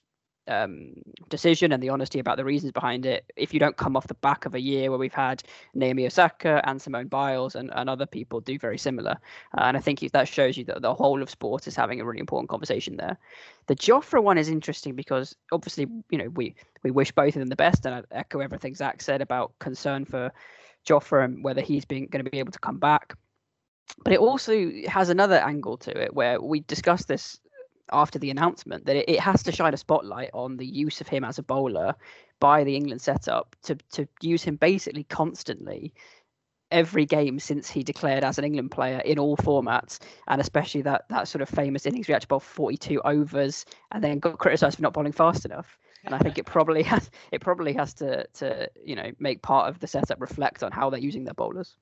um, 0.48 0.94
decision 1.30 1.72
and 1.72 1.82
the 1.82 1.90
honesty 1.90 2.20
about 2.20 2.38
the 2.38 2.46
reasons 2.46 2.72
behind 2.72 3.06
it 3.06 3.32
if 3.36 3.54
you 3.54 3.60
don't 3.60 3.78
come 3.78 3.96
off 3.96 4.08
the 4.08 4.14
back 4.16 4.46
of 4.46 4.56
a 4.56 4.60
year 4.60 4.90
where 4.90 5.00
we've 5.00 5.14
had 5.14 5.44
Naomi 5.74 6.06
Osaka 6.06 6.62
and 6.66 6.82
Simone 6.82 7.08
Biles 7.08 7.56
and, 7.56 7.72
and 7.74 7.90
other 7.90 8.06
people 8.06 8.40
do 8.40 8.58
very 8.58 8.78
similar. 8.78 9.18
Uh, 9.58 9.62
and 9.62 9.78
I 9.78 9.80
think 9.80 10.00
that 10.00 10.28
shows 10.28 10.58
you 10.58 10.64
that 10.66 10.82
the 10.82 10.94
whole 10.94 11.22
of 11.22 11.30
sport 11.30 11.68
is 11.68 11.76
having 11.76 12.00
a 12.00 12.06
really 12.06 12.20
important 12.20 12.50
conversation 12.50 12.98
there. 12.98 13.18
The 13.68 13.76
Jofra 13.76 14.22
one 14.22 14.38
is 14.38 14.50
interesting 14.50 14.96
because 14.96 15.36
obviously, 15.52 15.88
you 16.10 16.18
know, 16.18 16.30
we, 16.30 16.56
we 16.84 16.92
wish 16.92 17.12
both 17.12 17.36
of 17.36 17.40
them 17.40 17.50
the 17.50 17.56
best. 17.56 17.86
And 17.86 17.96
I 17.96 18.04
echo 18.12 18.40
everything 18.40 18.76
Zach 18.76 19.02
said 19.02 19.22
about 19.22 19.54
concern 19.60 20.06
for 20.06 20.32
Jofra 20.88 21.26
and 21.26 21.44
whether 21.44 21.62
he's 21.62 21.86
being, 21.86 22.08
going 22.08 22.24
to 22.24 22.32
be 22.32 22.40
able 22.40 22.52
to 22.52 22.60
come 22.60 22.80
back. 22.80 23.16
But 24.04 24.14
it 24.14 24.20
also 24.20 24.72
has 24.88 25.10
another 25.10 25.36
angle 25.36 25.78
to 25.78 25.92
it 25.98 26.14
where 26.14 26.42
we 26.42 26.62
discussed 26.62 27.08
this 27.08 27.40
after 27.92 28.20
the 28.20 28.30
announcement 28.30 28.86
that 28.86 28.96
it, 28.96 29.10
it 29.10 29.20
has 29.20 29.44
to 29.44 29.52
shine 29.52 29.74
a 29.74 29.78
spotlight 29.78 30.30
on 30.34 30.58
the 30.58 30.66
use 30.66 31.02
of 31.02 31.08
him 31.08 31.24
as 31.24 31.40
a 31.40 31.44
bowler 31.44 31.96
by 32.40 32.64
the 32.64 32.76
England 32.76 33.02
setup 33.02 33.56
to 33.64 33.76
to 33.92 34.08
use 34.22 34.44
him 34.44 34.56
basically 34.56 35.04
constantly 35.04 35.94
every 36.72 37.06
game 37.06 37.40
since 37.40 37.70
he 37.70 37.84
declared 37.84 38.24
as 38.24 38.38
an 38.38 38.44
England 38.44 38.72
player 38.72 39.00
in 39.00 39.20
all 39.20 39.38
formats, 39.38 40.00
and 40.28 40.42
especially 40.42 40.82
that 40.82 41.06
that 41.10 41.28
sort 41.28 41.42
of 41.42 41.50
famous 41.50 41.86
innings 41.86 42.08
he 42.08 42.14
had 42.14 42.28
bowl 42.28 42.40
42 42.40 43.02
overs 43.04 43.66
and 43.92 44.04
then 44.04 44.20
got 44.20 44.38
criticised 44.38 44.76
for 44.76 44.82
not 44.82 44.94
bowling 44.94 45.12
fast 45.14 45.46
enough. 45.46 45.78
And 46.04 46.14
I 46.14 46.20
think 46.20 46.38
it 46.38 46.46
probably 46.46 46.84
has 46.94 47.10
it 47.32 47.42
probably 47.42 47.74
has 47.74 47.94
to 47.96 48.28
to 48.36 48.70
you 48.84 48.96
know 48.96 49.12
make 49.20 49.42
part 49.42 49.70
of 49.70 49.80
the 49.80 49.88
setup 49.88 50.22
reflect 50.22 50.64
on 50.64 50.72
how 50.72 50.90
they're 50.90 51.00
using 51.00 51.24
their 51.24 51.34
bowlers 51.34 51.76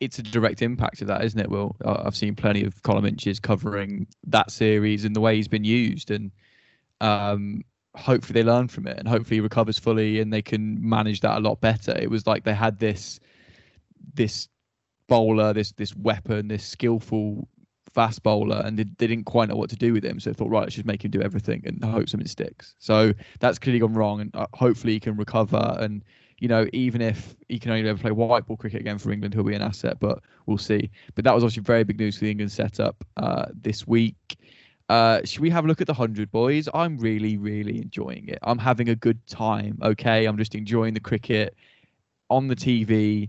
it's 0.00 0.18
a 0.18 0.22
direct 0.22 0.62
impact 0.62 1.02
of 1.02 1.08
that, 1.08 1.22
isn't 1.24 1.38
it? 1.38 1.50
Well, 1.50 1.76
I've 1.84 2.16
seen 2.16 2.34
plenty 2.34 2.64
of 2.64 2.82
column 2.82 3.04
inches 3.04 3.38
covering 3.38 4.06
that 4.26 4.50
series 4.50 5.04
and 5.04 5.14
the 5.14 5.20
way 5.20 5.36
he's 5.36 5.48
been 5.48 5.64
used, 5.64 6.10
and 6.10 6.30
um, 7.00 7.62
hopefully 7.96 8.40
they 8.40 8.48
learn 8.48 8.68
from 8.68 8.86
it 8.86 8.98
and 8.98 9.08
hopefully 9.08 9.36
he 9.36 9.40
recovers 9.40 9.78
fully 9.78 10.20
and 10.20 10.32
they 10.32 10.42
can 10.42 10.78
manage 10.80 11.20
that 11.20 11.36
a 11.36 11.40
lot 11.40 11.60
better. 11.60 11.96
It 11.98 12.10
was 12.10 12.26
like 12.26 12.44
they 12.44 12.54
had 12.54 12.78
this 12.78 13.20
this 14.14 14.48
bowler, 15.08 15.52
this 15.52 15.72
this 15.72 15.94
weapon, 15.94 16.48
this 16.48 16.64
skillful 16.64 17.48
fast 17.92 18.22
bowler, 18.22 18.62
and 18.64 18.78
they, 18.78 18.84
they 18.84 19.06
didn't 19.06 19.24
quite 19.24 19.48
know 19.48 19.56
what 19.56 19.70
to 19.70 19.76
do 19.76 19.92
with 19.92 20.04
him. 20.04 20.20
So 20.20 20.30
they 20.30 20.34
thought, 20.34 20.50
right, 20.50 20.62
let's 20.62 20.76
just 20.76 20.86
make 20.86 21.04
him 21.04 21.10
do 21.10 21.20
everything 21.20 21.62
and 21.66 21.82
hope 21.84 22.08
something 22.08 22.28
sticks. 22.28 22.74
So 22.78 23.12
that's 23.40 23.58
clearly 23.58 23.80
gone 23.80 23.94
wrong, 23.94 24.20
and 24.20 24.34
uh, 24.34 24.46
hopefully 24.54 24.94
he 24.94 25.00
can 25.00 25.16
recover 25.16 25.76
and 25.80 26.04
you 26.40 26.48
know, 26.48 26.66
even 26.72 27.02
if 27.02 27.36
he 27.48 27.58
can 27.58 27.70
only 27.70 27.88
ever 27.88 27.98
play 27.98 28.10
white 28.10 28.46
ball 28.46 28.56
cricket 28.56 28.80
again 28.80 28.98
for 28.98 29.12
England, 29.12 29.34
he'll 29.34 29.44
be 29.44 29.54
an 29.54 29.62
asset, 29.62 29.98
but 30.00 30.20
we'll 30.46 30.58
see. 30.58 30.90
But 31.14 31.24
that 31.24 31.34
was 31.34 31.44
obviously 31.44 31.62
very 31.62 31.84
big 31.84 31.98
news 31.98 32.16
for 32.16 32.24
the 32.24 32.30
England 32.30 32.50
setup 32.50 33.04
uh, 33.18 33.46
this 33.54 33.86
week. 33.86 34.36
Uh, 34.88 35.20
should 35.24 35.40
we 35.40 35.50
have 35.50 35.64
a 35.64 35.68
look 35.68 35.80
at 35.80 35.86
the 35.86 35.92
100 35.92 36.32
boys? 36.32 36.68
I'm 36.74 36.96
really, 36.98 37.36
really 37.36 37.76
enjoying 37.76 38.26
it. 38.28 38.38
I'm 38.42 38.58
having 38.58 38.88
a 38.88 38.96
good 38.96 39.24
time, 39.28 39.78
okay? 39.82 40.24
I'm 40.24 40.36
just 40.36 40.54
enjoying 40.54 40.94
the 40.94 41.00
cricket 41.00 41.54
on 42.28 42.48
the 42.48 42.56
TV 42.56 43.28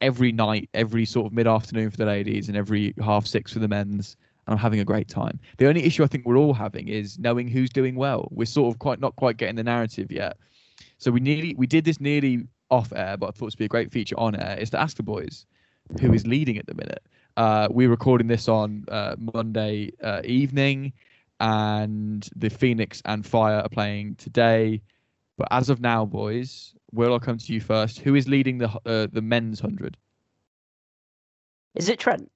every 0.00 0.30
night, 0.30 0.68
every 0.74 1.06
sort 1.06 1.26
of 1.26 1.32
mid 1.32 1.48
afternoon 1.48 1.90
for 1.90 1.96
the 1.96 2.06
ladies 2.06 2.48
and 2.48 2.56
every 2.56 2.94
half 3.02 3.26
six 3.26 3.52
for 3.52 3.58
the 3.58 3.68
men's. 3.68 4.16
And 4.46 4.52
I'm 4.52 4.58
having 4.58 4.80
a 4.80 4.84
great 4.84 5.08
time. 5.08 5.40
The 5.56 5.66
only 5.66 5.82
issue 5.84 6.04
I 6.04 6.06
think 6.06 6.26
we're 6.26 6.36
all 6.36 6.52
having 6.52 6.88
is 6.88 7.18
knowing 7.18 7.48
who's 7.48 7.70
doing 7.70 7.94
well. 7.94 8.28
We're 8.30 8.44
sort 8.44 8.72
of 8.72 8.78
quite 8.78 9.00
not 9.00 9.16
quite 9.16 9.38
getting 9.38 9.56
the 9.56 9.64
narrative 9.64 10.12
yet. 10.12 10.36
So 11.04 11.10
we 11.10 11.20
nearly 11.20 11.54
we 11.58 11.66
did 11.66 11.84
this 11.84 12.00
nearly 12.00 12.48
off 12.70 12.90
air, 12.96 13.18
but 13.18 13.26
I 13.26 13.30
thought 13.32 13.48
it 13.48 13.52
would 13.52 13.58
be 13.58 13.66
a 13.66 13.68
great 13.68 13.92
feature 13.92 14.18
on 14.18 14.34
air. 14.36 14.56
Is 14.58 14.70
to 14.70 14.80
ask 14.80 14.96
the 14.96 15.02
boys 15.02 15.44
who 16.00 16.14
is 16.14 16.26
leading 16.26 16.56
at 16.56 16.64
the 16.64 16.72
minute. 16.72 17.02
Uh, 17.36 17.68
we're 17.70 17.90
recording 17.90 18.26
this 18.26 18.48
on 18.48 18.86
uh, 18.88 19.14
Monday 19.18 19.92
uh, 20.02 20.22
evening, 20.24 20.94
and 21.40 22.26
the 22.36 22.48
Phoenix 22.48 23.02
and 23.04 23.26
Fire 23.26 23.56
are 23.56 23.68
playing 23.68 24.14
today. 24.14 24.80
But 25.36 25.48
as 25.50 25.68
of 25.68 25.78
now, 25.78 26.06
boys, 26.06 26.74
Will, 26.90 27.12
I'll 27.12 27.20
come 27.20 27.36
to 27.36 27.52
you 27.52 27.60
first. 27.60 27.98
Who 27.98 28.14
is 28.14 28.26
leading 28.26 28.56
the 28.56 28.70
uh, 28.86 29.08
the 29.12 29.20
men's 29.20 29.60
hundred? 29.60 29.98
Is 31.74 31.90
it 31.90 31.98
Trent? 31.98 32.32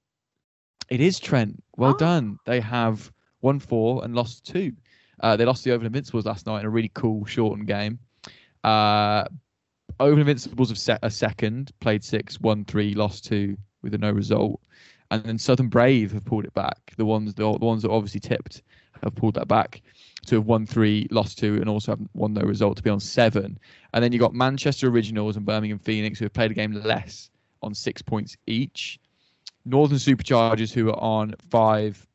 It 0.89 1.01
is 1.01 1.19
Trent. 1.19 1.63
Well 1.75 1.95
oh. 1.95 1.97
done. 1.97 2.37
They 2.45 2.59
have 2.59 3.11
won 3.41 3.59
four 3.59 4.05
and 4.05 4.13
lost 4.13 4.45
two. 4.45 4.73
Uh, 5.21 5.35
they 5.35 5.45
lost 5.45 5.63
the 5.63 5.71
Oval 5.71 5.87
Invincibles 5.87 6.27
last 6.27 6.45
night 6.45 6.59
in 6.59 6.67
a 6.67 6.69
really 6.69 6.91
cool 6.93 7.25
shortened 7.25 7.65
game. 7.65 7.97
Uh, 8.63 9.23
Oval 9.99 10.19
Invincibles 10.19 10.69
have 10.69 10.77
set 10.77 10.99
a 11.03 11.09
second, 11.09 11.71
played 11.79 12.03
six, 12.03 12.39
won 12.39 12.65
three, 12.65 12.93
lost 12.93 13.25
two 13.25 13.57
with 13.81 13.93
a 13.93 13.97
no 13.97 14.11
result. 14.11 14.59
and 15.11 15.23
then 15.23 15.37
Southern 15.37 15.67
Brave 15.67 16.11
have 16.11 16.25
pulled 16.25 16.45
it 16.45 16.53
back. 16.53 16.93
The 16.97 17.05
ones 17.05 17.33
the, 17.33 17.43
the 17.57 17.65
ones 17.65 17.81
that 17.81 17.89
obviously 17.89 18.19
tipped 18.19 18.61
have 19.03 19.15
pulled 19.15 19.33
that 19.35 19.47
back 19.47 19.81
to 20.25 20.35
have 20.35 20.45
won 20.45 20.65
three, 20.65 21.07
lost 21.09 21.37
two, 21.37 21.55
and 21.55 21.69
also 21.69 21.93
have 21.93 22.01
won 22.13 22.33
no 22.33 22.41
result 22.41 22.77
to 22.77 22.83
be 22.83 22.89
on 22.89 22.99
seven. 22.99 23.57
And 23.93 24.03
then 24.03 24.11
you 24.11 24.19
got 24.19 24.33
Manchester 24.33 24.87
Originals 24.89 25.37
and 25.37 25.45
Birmingham 25.45 25.79
Phoenix 25.79 26.19
who 26.19 26.25
have 26.25 26.33
played 26.33 26.51
a 26.51 26.53
game 26.53 26.73
less 26.73 27.29
on 27.61 27.73
six 27.73 28.01
points 28.01 28.35
each. 28.45 28.99
Northern 29.65 29.97
Superchargers 29.97 30.73
who 30.73 30.89
are 30.89 30.99
on 30.99 31.33
five 31.49 32.05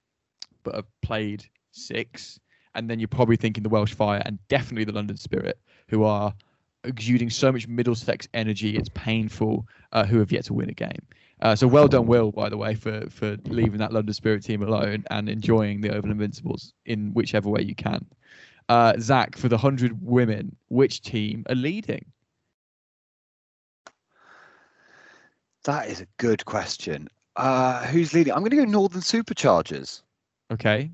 but 0.63 0.75
have 0.75 1.01
played 1.03 1.45
six. 1.73 2.39
And 2.75 2.89
then 2.91 2.99
you're 2.99 3.09
probably 3.09 3.37
thinking 3.37 3.63
the 3.63 3.69
Welsh 3.69 3.95
Fire 3.95 4.23
and 4.25 4.39
definitely 4.49 4.85
the 4.85 4.93
London 4.93 5.17
Spirit 5.17 5.59
who 5.89 6.05
are 6.05 6.35
exuding 6.85 7.31
so 7.31 7.51
much 7.51 7.67
Middlesex 7.67 8.29
energy. 8.35 8.77
It's 8.77 8.91
painful. 8.95 9.67
Uh, 9.95 10.05
who 10.05 10.19
have 10.19 10.33
yet 10.33 10.45
to 10.45 10.53
win 10.53 10.69
a 10.69 10.75
game. 10.75 10.99
Uh, 11.41 11.55
so 11.55 11.69
well 11.69 11.87
done, 11.87 12.07
Will, 12.07 12.33
by 12.33 12.49
the 12.49 12.57
way, 12.57 12.75
for 12.75 13.09
for 13.11 13.37
leaving 13.45 13.79
that 13.79 13.93
London 13.93 14.13
Spirit 14.13 14.43
team 14.43 14.61
alone 14.61 15.05
and 15.09 15.29
enjoying 15.29 15.81
the 15.81 15.95
Oval 15.95 16.11
Invincibles 16.11 16.73
in 16.85 17.13
whichever 17.15 17.49
way 17.49 17.63
you 17.63 17.77
can. 17.77 18.05
Uh, 18.69 18.95
Zach, 18.99 19.37
for 19.37 19.49
the 19.49 19.57
hundred 19.57 19.97
women, 20.05 20.57
which 20.67 21.01
team 21.01 21.45
are 21.49 21.55
leading? 21.55 22.05
That 25.63 25.89
is 25.89 26.01
a 26.01 26.07
good 26.17 26.45
question. 26.45 27.07
Uh, 27.37 27.87
who's 27.87 28.13
leading? 28.13 28.33
I'm 28.33 28.41
going 28.41 28.51
to 28.51 28.57
go 28.57 28.65
Northern 28.65 29.01
Superchargers. 29.01 30.03
Okay, 30.51 30.91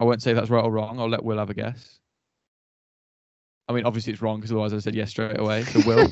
I 0.00 0.04
won't 0.04 0.22
say 0.22 0.32
that's 0.32 0.48
right 0.48 0.64
or 0.64 0.70
wrong. 0.70 0.98
I'll 0.98 1.10
let 1.10 1.22
Will 1.22 1.36
have 1.36 1.50
a 1.50 1.54
guess. 1.54 1.98
I 3.68 3.72
mean, 3.74 3.84
obviously 3.84 4.12
it's 4.12 4.22
wrong 4.22 4.36
because 4.36 4.50
otherwise 4.50 4.72
I 4.72 4.78
said 4.78 4.94
yes 4.94 5.10
straight 5.10 5.38
away. 5.38 5.62
So 5.64 5.80
Will. 5.86 5.98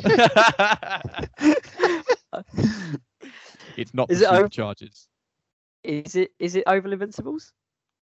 it's 3.76 3.94
not 3.94 4.10
is 4.10 4.20
the 4.20 4.26
it 4.26 4.30
Superchargers. 4.30 5.06
Is 5.82 6.16
it? 6.16 6.32
Is 6.38 6.54
it 6.54 6.64
Oval 6.66 6.92
Invincibles? 6.92 7.52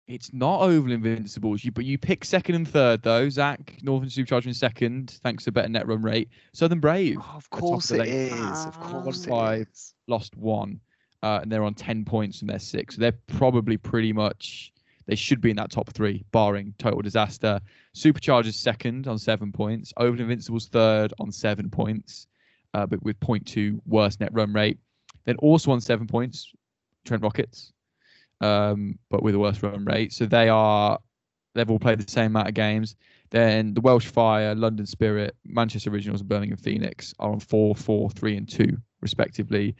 It's 0.07 0.31
not 0.33 0.61
Oval 0.61 0.91
Invincibles. 0.91 1.63
You 1.63 1.71
but 1.71 1.85
you 1.85 1.97
pick 1.97 2.23
second 2.23 2.55
and 2.55 2.67
third 2.67 3.01
though. 3.03 3.29
Zach 3.29 3.77
Northern 3.81 4.09
Supercharger 4.09 4.47
in 4.47 4.53
second, 4.53 5.19
thanks 5.23 5.43
to 5.45 5.51
better 5.51 5.69
net 5.69 5.87
run 5.87 6.01
rate. 6.01 6.29
Southern 6.53 6.79
Brave. 6.79 7.17
Oh, 7.19 7.33
of 7.35 7.49
course 7.49 7.91
it 7.91 8.07
is. 8.07 8.65
Of 8.65 8.79
course 8.79 9.25
five, 9.25 9.67
Lost 10.07 10.35
one, 10.37 10.79
uh, 11.23 11.39
and 11.41 11.51
they're 11.51 11.63
on 11.63 11.73
ten 11.73 12.05
points 12.05 12.41
and 12.41 12.49
they're 12.49 12.59
six. 12.59 12.95
So 12.95 13.01
they're 13.01 13.19
probably 13.27 13.77
pretty 13.77 14.13
much 14.13 14.70
they 15.07 15.15
should 15.15 15.41
be 15.41 15.49
in 15.49 15.55
that 15.57 15.71
top 15.71 15.91
three, 15.93 16.23
barring 16.31 16.73
total 16.77 17.01
disaster. 17.01 17.59
Superchargers 17.95 18.53
second 18.53 19.07
on 19.07 19.17
seven 19.17 19.51
points. 19.51 19.93
Oval 19.97 20.21
Invincibles 20.21 20.67
third 20.67 21.13
on 21.19 21.31
seven 21.31 21.69
points, 21.69 22.27
uh, 22.73 22.85
but 22.85 23.01
with 23.03 23.19
0.2 23.19 23.79
worse 23.85 24.19
net 24.19 24.33
run 24.33 24.53
rate. 24.53 24.79
Then 25.25 25.35
also 25.37 25.71
on 25.71 25.81
seven 25.81 26.07
points, 26.07 26.51
Trent 27.05 27.23
Rockets, 27.23 27.73
um, 28.41 28.97
but 29.09 29.23
with 29.23 29.35
a 29.35 29.39
worse 29.39 29.61
run 29.61 29.85
rate. 29.85 30.13
So 30.13 30.25
they 30.25 30.49
are 30.49 30.99
they've 31.53 31.69
all 31.69 31.79
played 31.79 31.99
the 31.99 32.09
same 32.09 32.27
amount 32.27 32.47
of 32.47 32.53
games. 32.53 32.95
Then 33.29 33.73
the 33.73 33.81
Welsh 33.81 34.07
Fire, 34.07 34.53
London 34.55 34.85
Spirit, 34.85 35.35
Manchester 35.45 35.89
Originals, 35.89 36.21
and 36.21 36.29
Birmingham 36.29 36.57
Phoenix 36.57 37.13
are 37.19 37.31
on 37.31 37.39
four, 37.39 37.75
four, 37.75 38.09
three, 38.09 38.35
and 38.35 38.47
two, 38.47 38.77
respectively. 39.01 39.75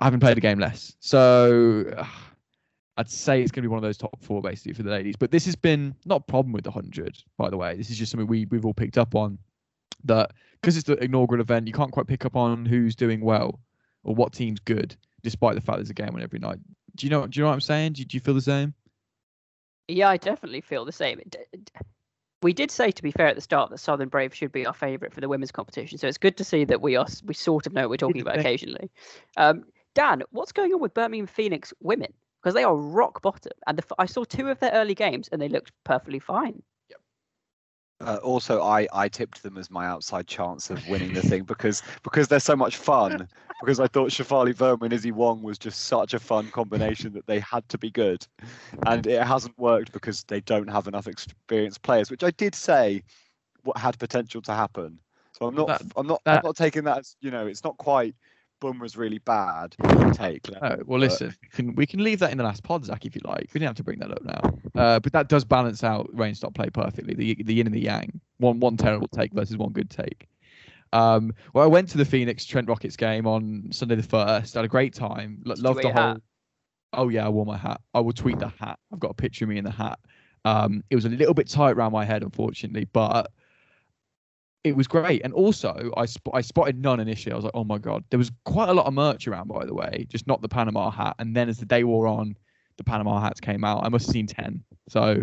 I 0.00 0.04
haven't 0.04 0.20
played 0.20 0.36
a 0.36 0.40
game 0.40 0.58
less. 0.58 0.94
So 0.98 1.84
I'd 2.98 3.10
say 3.10 3.42
it's 3.42 3.50
going 3.50 3.62
to 3.62 3.68
be 3.68 3.70
one 3.70 3.78
of 3.78 3.82
those 3.82 3.98
top 3.98 4.18
four 4.22 4.40
basically 4.40 4.72
for 4.72 4.82
the 4.82 4.90
ladies. 4.90 5.16
But 5.16 5.30
this 5.30 5.44
has 5.44 5.54
been 5.54 5.94
not 6.04 6.16
a 6.16 6.24
problem 6.24 6.52
with 6.52 6.64
the 6.64 6.70
hundred, 6.70 7.22
by 7.36 7.50
the 7.50 7.56
way. 7.56 7.76
This 7.76 7.90
is 7.90 7.98
just 7.98 8.10
something 8.10 8.26
we 8.26 8.46
we've 8.46 8.64
all 8.64 8.74
picked 8.74 8.98
up 8.98 9.14
on 9.14 9.38
that 10.04 10.32
because 10.60 10.76
it's 10.76 10.86
the 10.86 11.02
inaugural 11.02 11.40
event, 11.40 11.66
you 11.66 11.72
can't 11.72 11.92
quite 11.92 12.06
pick 12.06 12.24
up 12.24 12.36
on 12.36 12.64
who's 12.64 12.96
doing 12.96 13.20
well 13.20 13.60
or 14.04 14.14
what 14.14 14.32
team's 14.32 14.60
good, 14.60 14.96
despite 15.22 15.54
the 15.54 15.60
fact 15.60 15.78
there's 15.78 15.90
a 15.90 15.94
game 15.94 16.14
on 16.14 16.22
every 16.22 16.38
night. 16.38 16.58
Do 16.94 17.06
you 17.06 17.10
know? 17.10 17.26
Do 17.26 17.38
you 17.38 17.44
know 17.44 17.48
what 17.48 17.54
I'm 17.54 17.60
saying? 17.60 17.94
Do, 17.94 18.04
do 18.04 18.16
you 18.16 18.20
feel 18.20 18.34
the 18.34 18.40
same? 18.40 18.74
Yeah, 19.88 20.08
I 20.08 20.16
definitely 20.16 20.62
feel 20.62 20.84
the 20.84 20.92
same. 20.92 21.20
We 22.42 22.52
did 22.52 22.70
say, 22.70 22.90
to 22.90 23.02
be 23.02 23.10
fair, 23.10 23.28
at 23.28 23.34
the 23.34 23.40
start 23.40 23.70
that 23.70 23.78
Southern 23.78 24.08
Brave 24.08 24.34
should 24.34 24.52
be 24.52 24.66
our 24.66 24.74
favourite 24.74 25.12
for 25.12 25.20
the 25.20 25.28
women's 25.28 25.52
competition. 25.52 25.98
So 25.98 26.06
it's 26.06 26.18
good 26.18 26.36
to 26.38 26.44
see 26.44 26.64
that 26.64 26.80
we 26.80 26.96
are 26.96 27.06
we 27.24 27.34
sort 27.34 27.66
of 27.66 27.72
know 27.72 27.82
what 27.82 27.90
we're 27.90 27.96
talking 27.96 28.22
about 28.22 28.38
occasionally. 28.38 28.90
Um, 29.36 29.64
Dan, 29.94 30.22
what's 30.30 30.52
going 30.52 30.72
on 30.72 30.80
with 30.80 30.94
Birmingham 30.94 31.26
Phoenix 31.26 31.72
women? 31.80 32.12
Because 32.42 32.54
they 32.54 32.64
are 32.64 32.76
rock 32.76 33.22
bottom. 33.22 33.52
And 33.66 33.78
the, 33.78 33.84
I 33.98 34.06
saw 34.06 34.24
two 34.24 34.48
of 34.48 34.60
their 34.60 34.72
early 34.72 34.94
games 34.94 35.28
and 35.32 35.40
they 35.40 35.48
looked 35.48 35.72
perfectly 35.84 36.18
fine. 36.18 36.62
Uh, 38.00 38.18
also, 38.22 38.62
I, 38.62 38.86
I 38.92 39.08
tipped 39.08 39.42
them 39.42 39.56
as 39.56 39.70
my 39.70 39.86
outside 39.86 40.26
chance 40.26 40.68
of 40.68 40.86
winning 40.90 41.14
the 41.14 41.22
thing 41.22 41.44
because 41.44 41.82
because 42.02 42.28
they're 42.28 42.40
so 42.40 42.56
much 42.56 42.76
fun. 42.76 43.28
Because 43.62 43.80
I 43.80 43.86
thought 43.86 44.10
Shafali 44.10 44.54
Verma 44.54 44.82
and 44.82 44.92
Issy 44.92 45.12
Wong 45.12 45.42
was 45.42 45.56
just 45.56 45.86
such 45.86 46.12
a 46.12 46.18
fun 46.18 46.50
combination 46.50 47.14
that 47.14 47.26
they 47.26 47.40
had 47.40 47.66
to 47.70 47.78
be 47.78 47.90
good, 47.90 48.26
and 48.84 49.06
it 49.06 49.22
hasn't 49.22 49.58
worked 49.58 49.92
because 49.92 50.24
they 50.24 50.42
don't 50.42 50.68
have 50.68 50.86
enough 50.86 51.06
experienced 51.06 51.80
players, 51.80 52.10
which 52.10 52.22
I 52.22 52.32
did 52.32 52.54
say 52.54 53.02
what 53.62 53.78
had 53.78 53.98
potential 53.98 54.42
to 54.42 54.52
happen. 54.52 54.98
So 55.32 55.46
I'm 55.46 55.54
not 55.54 55.68
that, 55.68 55.82
I'm 55.96 56.06
not 56.06 56.22
that, 56.24 56.40
I'm 56.40 56.44
not 56.44 56.56
taking 56.56 56.84
that 56.84 56.98
as 56.98 57.16
you 57.22 57.30
know 57.30 57.46
it's 57.46 57.64
not 57.64 57.78
quite 57.78 58.14
was 58.62 58.96
really 58.96 59.18
bad 59.18 59.76
take. 60.14 60.48
Oh, 60.62 60.76
well, 60.86 60.98
listen, 60.98 61.34
we 61.42 61.48
can, 61.48 61.74
we 61.74 61.86
can 61.86 62.02
leave 62.02 62.18
that 62.20 62.32
in 62.32 62.38
the 62.38 62.44
last 62.44 62.62
pod, 62.62 62.84
Zach, 62.84 63.04
if 63.04 63.14
you 63.14 63.20
like. 63.24 63.50
We 63.52 63.60
didn't 63.60 63.68
have 63.68 63.76
to 63.76 63.84
bring 63.84 63.98
that 64.00 64.10
up 64.10 64.24
now. 64.24 64.58
Uh, 64.74 65.00
but 65.00 65.12
that 65.12 65.28
does 65.28 65.44
balance 65.44 65.84
out 65.84 66.08
rain 66.12 66.34
stop 66.34 66.54
play 66.54 66.70
perfectly. 66.70 67.14
The 67.14 67.42
the 67.42 67.54
yin 67.54 67.66
and 67.66 67.74
the 67.74 67.80
yang. 67.80 68.20
One 68.38 68.60
one 68.60 68.76
terrible 68.76 69.08
take 69.08 69.32
versus 69.32 69.56
one 69.56 69.72
good 69.72 69.90
take. 69.90 70.28
Um, 70.92 71.32
well, 71.52 71.64
I 71.64 71.66
went 71.66 71.88
to 71.90 71.98
the 71.98 72.04
Phoenix 72.04 72.44
Trent 72.44 72.68
Rockets 72.68 72.96
game 72.96 73.26
on 73.26 73.68
Sunday 73.72 73.96
the 73.96 74.02
first. 74.02 74.54
Had 74.54 74.64
a 74.64 74.68
great 74.68 74.94
time. 74.94 75.42
L- 75.46 75.54
loved 75.58 75.82
the 75.82 75.92
whole. 75.92 76.02
Hat? 76.02 76.20
Oh 76.92 77.08
yeah, 77.08 77.26
I 77.26 77.28
wore 77.28 77.44
my 77.44 77.56
hat. 77.56 77.80
I 77.94 78.00
will 78.00 78.12
tweet 78.12 78.38
the 78.38 78.48
hat. 78.48 78.78
I've 78.92 79.00
got 79.00 79.10
a 79.10 79.14
picture 79.14 79.44
of 79.44 79.50
me 79.50 79.58
in 79.58 79.64
the 79.64 79.70
hat. 79.70 79.98
Um, 80.44 80.84
it 80.90 80.94
was 80.94 81.04
a 81.04 81.08
little 81.08 81.34
bit 81.34 81.48
tight 81.48 81.72
around 81.72 81.92
my 81.92 82.04
head, 82.04 82.22
unfortunately, 82.22 82.86
but 82.92 83.30
it 84.66 84.76
was 84.76 84.88
great. 84.88 85.22
And 85.22 85.32
also, 85.32 85.92
I 85.96 86.06
sp- 86.10 86.34
I 86.34 86.40
spotted 86.40 86.82
none 86.82 86.98
initially. 86.98 87.32
I 87.32 87.36
was 87.36 87.44
like, 87.44 87.54
oh 87.54 87.62
my 87.62 87.78
god, 87.78 88.02
there 88.10 88.18
was 88.18 88.32
quite 88.44 88.68
a 88.68 88.74
lot 88.74 88.86
of 88.86 88.94
merch 88.94 89.28
around, 89.28 89.46
by 89.46 89.64
the 89.64 89.72
way, 89.72 90.06
just 90.10 90.26
not 90.26 90.42
the 90.42 90.48
Panama 90.48 90.90
hat. 90.90 91.14
And 91.20 91.36
then 91.36 91.48
as 91.48 91.58
the 91.58 91.66
day 91.66 91.84
wore 91.84 92.08
on, 92.08 92.36
the 92.76 92.82
Panama 92.82 93.20
hats 93.20 93.40
came 93.40 93.62
out. 93.62 93.84
I 93.84 93.88
must 93.88 94.06
have 94.06 94.12
seen 94.12 94.26
ten. 94.26 94.64
So 94.88 95.22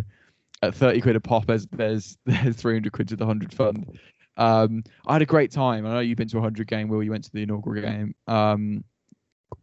at 0.62 0.74
thirty 0.74 1.02
quid 1.02 1.18
a 1.18 1.20
pop, 1.20 1.46
there's 1.46 1.68
there's 1.68 2.18
there's 2.26 2.56
three 2.56 2.74
hundred 2.74 2.94
quid 2.94 3.10
to 3.10 3.18
the 3.18 3.26
hundred 3.26 3.54
fund. 3.54 4.00
Um, 4.38 4.84
I 5.06 5.14
had 5.14 5.22
a 5.22 5.26
great 5.26 5.52
time. 5.52 5.86
I 5.86 5.94
know 5.94 6.00
you've 6.00 6.18
been 6.18 6.30
to 6.30 6.38
a 6.38 6.42
hundred 6.42 6.68
game. 6.68 6.88
Will 6.88 7.04
you 7.04 7.12
went 7.12 7.26
to 7.26 7.32
the 7.34 7.44
inaugural 7.44 7.82
game? 7.82 8.16
Um, 8.28 8.86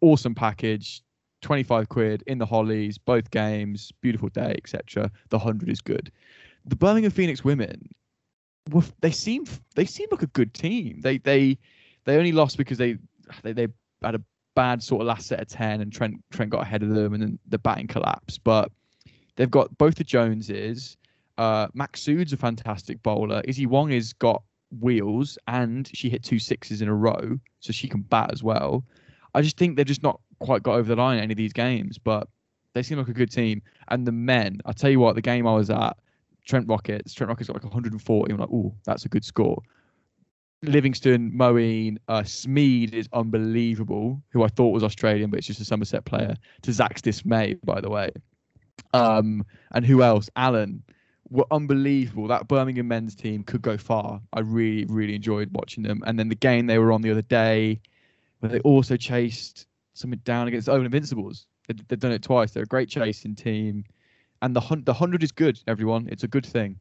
awesome 0.03 0.35
package. 0.35 1.03
25 1.43 1.89
quid 1.89 2.23
in 2.27 2.37
the 2.37 2.45
Hollies, 2.45 2.99
both 2.99 3.31
games, 3.31 3.91
beautiful 4.03 4.29
day, 4.29 4.55
etc. 4.59 5.11
The 5.31 5.39
100 5.39 5.71
is 5.71 5.81
good. 5.81 6.13
The 6.67 6.77
Birmingham 6.77 7.11
Phoenix 7.11 7.43
women, 7.43 7.89
they 9.01 9.11
seem 9.11 9.45
they 9.75 9.85
seem 9.85 10.09
like 10.11 10.23
a 10.23 10.29
good 10.29 10.55
team. 10.55 11.01
They 11.01 11.19
they 11.19 11.59
they 12.05 12.17
only 12.17 12.33
lost 12.33 12.57
because 12.57 12.79
they 12.79 12.97
they, 13.43 13.53
they 13.53 13.69
had 14.03 14.15
a 14.15 14.23
bad 14.55 14.83
sort 14.83 15.03
of 15.03 15.09
last 15.09 15.27
set 15.27 15.41
of 15.41 15.49
ten, 15.49 15.81
and 15.81 15.93
Trent 15.93 16.23
Trent 16.31 16.51
got 16.51 16.63
ahead 16.63 16.83
of 16.83 16.91
them, 16.91 17.15
and 17.15 17.23
then 17.23 17.39
the 17.49 17.59
batting 17.59 17.87
collapsed. 17.87 18.43
But 18.45 18.71
they've 19.37 19.51
got 19.51 19.77
both 19.79 19.97
the 19.97 20.05
Joneses. 20.05 20.97
Uh, 21.39 21.69
Maqsood's 21.69 22.33
a 22.33 22.37
fantastic 22.37 23.03
bowler. 23.03 23.43
Issy 23.47 23.67
Wong 23.67 23.91
has 23.91 24.13
got 24.13 24.43
wheels, 24.81 25.39
and 25.47 25.91
she 25.95 26.11
hit 26.11 26.23
two 26.23 26.39
sixes 26.39 26.83
in 26.83 26.89
a 26.89 26.95
row, 26.95 27.39
so 27.61 27.73
she 27.73 27.89
can 27.89 28.03
bat 28.03 28.31
as 28.33 28.43
well. 28.43 28.85
I 29.35 29.43
just 29.43 29.57
think 29.57 29.77
they've 29.77 29.87
just 29.87 30.03
not 30.03 30.21
quite 30.41 30.63
got 30.63 30.75
over 30.75 30.95
the 30.95 31.01
line 31.01 31.19
in 31.19 31.25
any 31.25 31.33
of 31.33 31.39
these 31.39 31.53
games, 31.53 31.99
but 31.99 32.29
they 32.75 32.83
seem 32.83 32.99
like 32.99 33.09
a 33.09 33.15
good 33.15 33.31
team. 33.31 33.63
And 33.89 34.07
the 34.07 34.13
men, 34.13 34.61
I 34.67 34.73
tell 34.73 34.91
you 34.91 35.01
what, 35.01 35.15
the 35.15 35.23
game 35.23 35.47
I 35.47 35.55
was 35.55 35.71
at, 35.71 35.97
Trent 36.45 36.69
Rockets. 36.69 37.15
Trent 37.15 37.29
Rockets 37.29 37.49
got 37.49 37.55
like 37.55 37.65
140. 37.65 38.33
I'm 38.33 38.39
like, 38.39 38.49
oh, 38.53 38.75
that's 38.85 39.05
a 39.05 39.09
good 39.09 39.25
score. 39.25 39.61
Livingstone, 40.63 41.33
Moeen, 41.33 41.97
uh, 42.09 42.21
Smeed 42.21 42.93
is 42.93 43.09
unbelievable, 43.13 44.23
who 44.31 44.43
I 44.43 44.49
thought 44.49 44.71
was 44.71 44.85
Australian, 44.85 45.31
but 45.31 45.39
it's 45.39 45.47
just 45.47 45.61
a 45.61 45.65
Somerset 45.65 46.05
player. 46.05 46.37
To 46.63 46.73
Zach's 46.73 47.01
dismay, 47.01 47.55
by 47.65 47.81
the 47.81 47.89
way. 47.89 48.11
Um, 48.93 49.45
and 49.73 49.87
who 49.87 50.03
else? 50.03 50.29
Allen 50.37 50.83
were 51.31 51.47
unbelievable. 51.51 52.27
That 52.27 52.49
Birmingham 52.49 52.89
men's 52.89 53.15
team 53.15 53.43
could 53.43 53.63
go 53.63 53.79
far. 53.79 54.21
I 54.33 54.41
really, 54.41 54.85
really 54.87 55.15
enjoyed 55.15 55.49
watching 55.53 55.83
them. 55.83 56.03
And 56.07 56.19
then 56.19 56.29
the 56.29 56.35
game 56.35 56.67
they 56.67 56.79
were 56.79 56.93
on 56.93 57.03
the 57.03 57.11
other 57.11 57.23
day, 57.23 57.81
where 58.41 58.51
they 58.51 58.61
also 58.61 58.97
chased 58.97 59.67
something 59.95 60.21
down 60.25 60.49
against 60.49 60.69
Oval 60.69 60.85
Invincibles. 60.85 61.47
They've 61.69 61.99
done 61.99 62.13
it 62.13 62.23
twice. 62.23 62.51
They're 62.51 62.65
a 62.65 62.67
great 62.67 62.89
chasing 62.89 63.37
team 63.37 63.85
and 64.43 64.55
the 64.55 64.83
the 64.85 64.95
hundred 64.95 65.23
is 65.23 65.33
good. 65.33 65.61
Everyone, 65.67 66.09
it's 66.11 66.25
a 66.25 66.29
good 66.29 66.47
thing. 66.47 66.79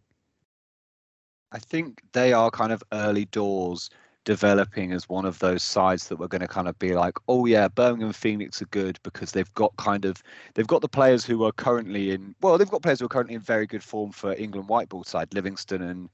I 1.51 1.59
think 1.59 2.01
they 2.13 2.33
are 2.33 2.51
kind 2.51 2.71
of 2.71 2.83
early 2.91 3.25
doors 3.25 3.89
developing 4.25 4.91
as 4.91 5.09
one 5.09 5.25
of 5.25 5.39
those 5.39 5.63
sides 5.63 6.07
that 6.07 6.17
we're 6.17 6.27
going 6.27 6.41
to 6.41 6.47
kind 6.47 6.67
of 6.67 6.77
be 6.77 6.93
like, 6.93 7.15
oh 7.27 7.45
yeah, 7.45 7.67
Birmingham 7.67 8.13
Phoenix 8.13 8.61
are 8.61 8.67
good 8.67 8.99
because 9.03 9.31
they've 9.31 9.51
got 9.55 9.75
kind 9.77 10.05
of 10.05 10.21
they've 10.53 10.67
got 10.67 10.81
the 10.81 10.87
players 10.87 11.25
who 11.25 11.43
are 11.43 11.51
currently 11.51 12.11
in 12.11 12.35
well, 12.41 12.57
they've 12.57 12.69
got 12.69 12.83
players 12.83 12.99
who 12.99 13.05
are 13.05 13.09
currently 13.09 13.35
in 13.35 13.41
very 13.41 13.65
good 13.65 13.83
form 13.83 14.11
for 14.11 14.33
England 14.35 14.69
white 14.69 14.89
ball 14.89 15.03
side, 15.03 15.33
Livingstone 15.33 15.81
and 15.81 16.09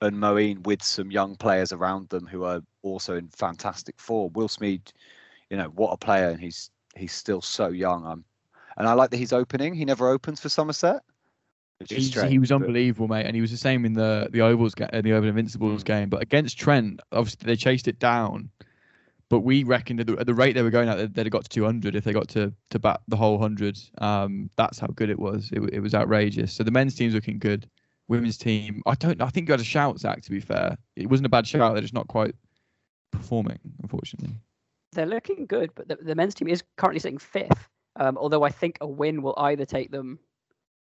and 0.00 0.16
Moeen 0.16 0.64
with 0.66 0.82
some 0.82 1.10
young 1.10 1.36
players 1.36 1.72
around 1.72 2.08
them 2.08 2.26
who 2.26 2.44
are 2.44 2.60
also 2.82 3.16
in 3.16 3.28
fantastic 3.28 3.98
form. 3.98 4.32
Will 4.34 4.48
Smeed, 4.48 4.92
you 5.50 5.56
know, 5.56 5.68
what 5.68 5.92
a 5.92 5.96
player, 5.96 6.30
and 6.30 6.40
he's 6.40 6.70
he's 6.96 7.12
still 7.12 7.40
so 7.40 7.68
young. 7.68 8.04
I'm, 8.04 8.24
and 8.76 8.86
I 8.86 8.92
like 8.92 9.10
that 9.10 9.16
he's 9.16 9.32
opening. 9.32 9.74
He 9.74 9.84
never 9.84 10.08
opens 10.08 10.40
for 10.40 10.48
Somerset. 10.48 11.02
Strange, 11.84 12.30
he 12.30 12.38
was 12.38 12.50
unbelievable, 12.50 13.06
mate, 13.06 13.26
and 13.26 13.34
he 13.34 13.42
was 13.42 13.50
the 13.50 13.56
same 13.56 13.84
in 13.84 13.92
the 13.92 14.28
the 14.30 14.40
ovals 14.40 14.74
game, 14.74 14.88
the 14.92 15.12
Oval 15.12 15.28
Invincibles 15.28 15.82
mm. 15.82 15.86
game. 15.86 16.08
But 16.08 16.22
against 16.22 16.58
Trent, 16.58 17.00
obviously 17.12 17.44
they 17.44 17.56
chased 17.56 17.86
it 17.86 17.98
down. 17.98 18.50
But 19.28 19.40
we 19.40 19.64
reckoned 19.64 20.00
at 20.00 20.06
the, 20.06 20.16
at 20.18 20.26
the 20.26 20.34
rate 20.34 20.52
they 20.52 20.62
were 20.62 20.70
going 20.70 20.88
at, 20.88 21.12
they'd 21.14 21.26
have 21.26 21.32
got 21.32 21.42
to 21.42 21.48
200 21.48 21.96
if 21.96 22.04
they 22.04 22.12
got 22.12 22.28
to 22.28 22.52
to 22.70 22.78
bat 22.78 23.00
the 23.08 23.16
whole 23.16 23.38
hundred. 23.38 23.78
Um, 23.98 24.48
that's 24.56 24.78
how 24.78 24.86
good 24.86 25.10
it 25.10 25.18
was. 25.18 25.50
It, 25.52 25.60
it 25.72 25.80
was 25.80 25.94
outrageous. 25.94 26.52
So 26.52 26.62
the 26.62 26.70
men's 26.70 26.94
team's 26.94 27.14
looking 27.14 27.38
good. 27.38 27.68
Women's 28.08 28.38
team, 28.38 28.82
I 28.86 28.94
don't. 28.94 29.20
I 29.20 29.28
think 29.28 29.48
you 29.48 29.52
had 29.52 29.60
a 29.60 29.64
shout, 29.64 29.98
Zach. 29.98 30.22
To 30.22 30.30
be 30.30 30.40
fair, 30.40 30.78
it 30.94 31.10
wasn't 31.10 31.26
a 31.26 31.30
bad 31.30 31.46
shout. 31.46 31.74
They're 31.74 31.82
just 31.82 31.92
not 31.92 32.06
quite 32.06 32.36
performing, 33.10 33.58
unfortunately. 33.82 34.34
They're 34.92 35.06
looking 35.06 35.44
good, 35.44 35.72
but 35.74 35.88
the, 35.88 35.96
the 35.96 36.14
men's 36.14 36.34
team 36.34 36.48
is 36.48 36.62
currently 36.76 37.00
sitting 37.00 37.18
fifth. 37.18 37.68
Um, 37.96 38.18
although 38.18 38.42
I 38.42 38.50
think 38.50 38.78
a 38.80 38.86
win 38.86 39.22
will 39.22 39.34
either 39.36 39.64
take 39.64 39.90
them 39.90 40.18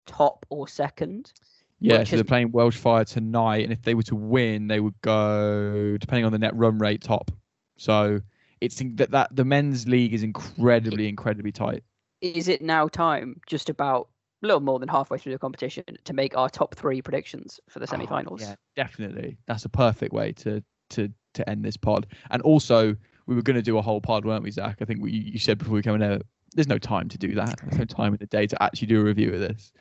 top 0.05 0.45
or 0.49 0.67
second. 0.67 1.33
Yeah, 1.79 2.03
so 2.03 2.15
they're 2.15 2.23
playing 2.23 2.51
Welsh 2.51 2.77
Fire 2.77 3.03
tonight, 3.03 3.63
and 3.63 3.73
if 3.73 3.81
they 3.81 3.95
were 3.95 4.03
to 4.03 4.15
win, 4.15 4.67
they 4.67 4.79
would 4.79 4.99
go 5.01 5.97
depending 5.99 6.25
on 6.25 6.31
the 6.31 6.37
net 6.37 6.55
run 6.55 6.77
rate 6.77 7.01
top. 7.01 7.31
So 7.77 8.21
it's 8.59 8.79
that 8.95 9.09
that 9.11 9.35
the 9.35 9.43
men's 9.43 9.87
league 9.87 10.13
is 10.13 10.21
incredibly, 10.21 11.07
incredibly 11.07 11.51
tight. 11.51 11.83
Is 12.21 12.47
it 12.47 12.61
now 12.61 12.87
time, 12.87 13.41
just 13.47 13.67
about 13.67 14.09
a 14.43 14.47
little 14.47 14.59
more 14.59 14.77
than 14.77 14.89
halfway 14.89 15.17
through 15.17 15.31
the 15.31 15.39
competition, 15.39 15.83
to 16.03 16.13
make 16.13 16.37
our 16.37 16.49
top 16.49 16.75
three 16.75 17.01
predictions 17.01 17.59
for 17.67 17.79
the 17.79 17.87
semi-finals? 17.87 18.43
Oh, 18.43 18.49
yeah, 18.49 18.55
definitely. 18.75 19.37
That's 19.47 19.65
a 19.65 19.69
perfect 19.69 20.13
way 20.13 20.33
to 20.33 20.63
to 20.91 21.11
to 21.33 21.49
end 21.49 21.65
this 21.65 21.77
pod. 21.77 22.05
And 22.29 22.43
also, 22.43 22.95
we 23.25 23.33
were 23.33 23.41
going 23.41 23.55
to 23.55 23.63
do 23.63 23.79
a 23.79 23.81
whole 23.81 24.01
pod, 24.01 24.23
weren't 24.23 24.43
we, 24.43 24.51
Zach? 24.51 24.77
I 24.81 24.85
think 24.85 25.01
we, 25.01 25.11
you 25.11 25.39
said 25.39 25.57
before 25.57 25.73
we 25.73 25.81
came 25.81 25.95
in 25.95 26.01
there, 26.01 26.21
there's 26.55 26.67
no 26.67 26.77
time 26.77 27.09
to 27.09 27.17
do 27.17 27.33
that. 27.35 27.59
There's 27.63 27.79
no 27.79 27.85
time 27.85 28.13
in 28.13 28.19
the 28.19 28.27
day 28.27 28.47
to 28.47 28.61
actually 28.63 28.87
do 28.87 29.01
a 29.01 29.03
review 29.03 29.33
of 29.33 29.39
this. 29.39 29.71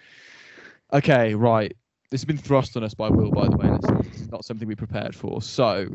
Okay, 0.92 1.34
right. 1.34 1.74
This 2.10 2.20
has 2.20 2.24
been 2.24 2.38
thrust 2.38 2.76
on 2.76 2.84
us 2.84 2.94
by 2.94 3.08
Will, 3.08 3.30
by 3.30 3.48
the 3.48 3.56
way. 3.56 4.02
This 4.02 4.20
is 4.20 4.30
not 4.30 4.44
something 4.44 4.66
we 4.66 4.74
prepared 4.74 5.14
for. 5.14 5.40
So 5.42 5.88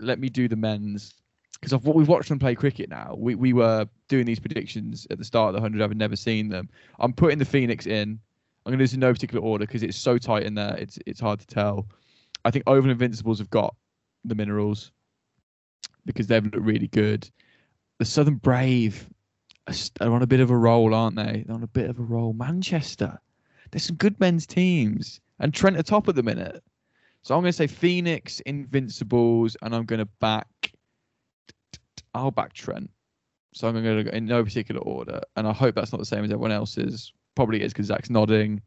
let 0.00 0.18
me 0.18 0.28
do 0.28 0.48
the 0.48 0.56
men's 0.56 1.14
because 1.52 1.72
of 1.72 1.86
what 1.86 1.96
we've 1.96 2.08
watched 2.08 2.28
them 2.28 2.38
play 2.38 2.54
cricket 2.54 2.90
now. 2.90 3.14
We 3.16 3.34
we 3.34 3.52
were 3.52 3.86
doing 4.08 4.26
these 4.26 4.40
predictions 4.40 5.06
at 5.10 5.18
the 5.18 5.24
start 5.24 5.50
of 5.50 5.54
the 5.54 5.60
hundred. 5.60 5.82
I've 5.82 5.96
never 5.96 6.16
seen 6.16 6.48
them. 6.48 6.68
I'm 6.98 7.12
putting 7.12 7.38
the 7.38 7.44
Phoenix 7.44 7.86
in. 7.86 8.18
I'm 8.66 8.70
going 8.70 8.78
to 8.78 8.82
do 8.82 8.84
this 8.84 8.94
in 8.94 9.00
no 9.00 9.12
particular 9.12 9.44
order 9.44 9.66
because 9.66 9.82
it's 9.82 9.96
so 9.96 10.18
tight 10.18 10.44
in 10.44 10.54
there. 10.54 10.76
It's 10.76 10.98
it's 11.06 11.20
hard 11.20 11.40
to 11.40 11.46
tell. 11.46 11.86
I 12.44 12.50
think 12.50 12.64
Oval 12.66 12.90
Invincibles 12.90 13.38
have 13.38 13.50
got 13.50 13.74
the 14.24 14.34
minerals 14.34 14.90
because 16.04 16.26
they've 16.26 16.44
looked 16.44 16.56
really 16.56 16.88
good. 16.88 17.28
The 17.98 18.04
Southern 18.04 18.36
Brave 18.36 19.08
are 20.00 20.12
on 20.12 20.22
a 20.22 20.26
bit 20.26 20.40
of 20.40 20.50
a 20.50 20.56
roll, 20.56 20.94
aren't 20.94 21.16
they? 21.16 21.44
They're 21.46 21.56
on 21.56 21.62
a 21.62 21.68
bit 21.68 21.90
of 21.90 21.98
a 21.98 22.02
roll. 22.02 22.32
Manchester, 22.32 23.18
there's 23.70 23.84
some 23.84 23.96
good 23.96 24.18
men's 24.20 24.46
teams, 24.46 25.20
and 25.40 25.52
Trent 25.52 25.76
are 25.76 25.82
top 25.82 26.08
at 26.08 26.14
the 26.14 26.22
minute. 26.22 26.62
So 27.22 27.34
I'm 27.34 27.40
going 27.40 27.52
to 27.52 27.56
say 27.56 27.66
Phoenix, 27.66 28.40
Invincibles, 28.40 29.56
and 29.62 29.74
I'm 29.74 29.84
going 29.84 30.00
to 30.00 30.08
back. 30.20 30.72
I'll 32.14 32.30
back 32.30 32.52
Trent. 32.52 32.90
So 33.54 33.68
I'm 33.68 33.82
going 33.82 34.04
to 34.04 34.04
go 34.04 34.10
in 34.10 34.26
no 34.26 34.44
particular 34.44 34.80
order, 34.82 35.20
and 35.36 35.46
I 35.46 35.52
hope 35.52 35.74
that's 35.74 35.92
not 35.92 35.98
the 35.98 36.04
same 36.04 36.24
as 36.24 36.30
everyone 36.30 36.52
else's. 36.52 37.12
Probably 37.34 37.62
is 37.62 37.72
because 37.72 37.86
Zach's 37.86 38.10
nodding. 38.10 38.60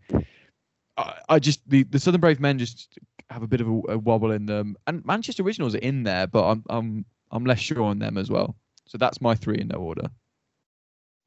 I, 0.98 1.14
I, 1.30 1.40
just 1.40 1.62
the, 1.70 1.84
the 1.84 2.00
Southern 2.00 2.22
Brave 2.22 2.40
men 2.40 2.58
just 2.58 2.98
have 3.30 3.44
a 3.44 3.48
bit 3.48 3.62
of 3.62 3.68
a, 3.68 3.82
a, 3.90 3.98
wobble 3.98 4.32
in 4.32 4.46
them, 4.46 4.76
and 4.88 5.06
Manchester 5.06 5.44
Originals 5.44 5.76
are 5.76 5.80
in 5.80 6.04
there, 6.04 6.28
but 6.28 6.50
I'm 6.50 6.64
I'm 6.70 7.06
I'm 7.32 7.46
less 7.46 7.60
sure 7.60 7.84
on 7.84 8.00
them 8.00 8.18
as 8.18 8.30
well. 8.30 8.56
So 8.88 8.98
that's 8.98 9.22
my 9.22 9.36
three 9.36 9.60
in 9.60 9.68
no 9.68 9.78
order. 9.78 10.10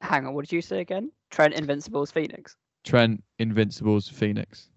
Hang 0.01 0.27
on, 0.27 0.35
what 0.35 0.47
did 0.47 0.53
you 0.53 0.63
say 0.63 0.81
again? 0.81 1.11
Trent, 1.31 1.55
Invincibles, 1.55 2.11
Phoenix. 2.11 2.57
Trent, 2.85 3.23
Invincibles, 3.39 4.09
Phoenix. 4.09 4.69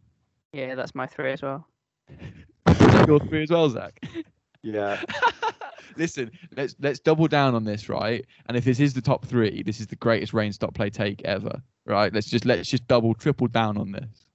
Yeah, 0.52 0.76
that's 0.76 0.94
my 0.94 1.08
three 1.08 1.32
as 1.32 1.42
well. 1.42 1.68
your 3.08 3.20
three 3.20 3.44
as 3.44 3.50
well, 3.50 3.70
Zach. 3.70 4.00
Yeah. 4.64 5.02
Listen, 5.98 6.32
let's 6.56 6.74
let's 6.80 7.00
double 7.00 7.28
down 7.28 7.54
on 7.54 7.66
this, 7.66 7.90
right? 7.90 8.26
And 8.48 8.56
if 8.56 8.64
this 8.64 8.80
is 8.80 8.94
the 8.94 9.02
top 9.02 9.26
three, 9.26 9.62
this 9.62 9.82
is 9.82 9.88
the 9.88 9.98
greatest 9.98 10.34
rain 10.34 10.54
stop 10.54 10.74
play 10.74 10.90
take 10.90 11.22
ever, 11.24 11.62
right? 11.86 12.14
Let's 12.14 12.28
just 12.28 12.46
let's 12.46 12.70
just 12.70 12.88
double 12.88 13.14
triple 13.14 13.48
down 13.48 13.78
on 13.78 13.92
this. 13.92 14.26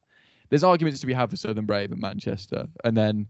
There's 0.51 0.63
arguments 0.63 1.01
to 1.01 1.07
be 1.07 1.15
had 1.15 1.31
for 1.31 1.37
Southern 1.37 1.65
Brave 1.65 1.93
and 1.93 2.01
Manchester, 2.01 2.69
and 2.85 2.95
then 2.95 3.27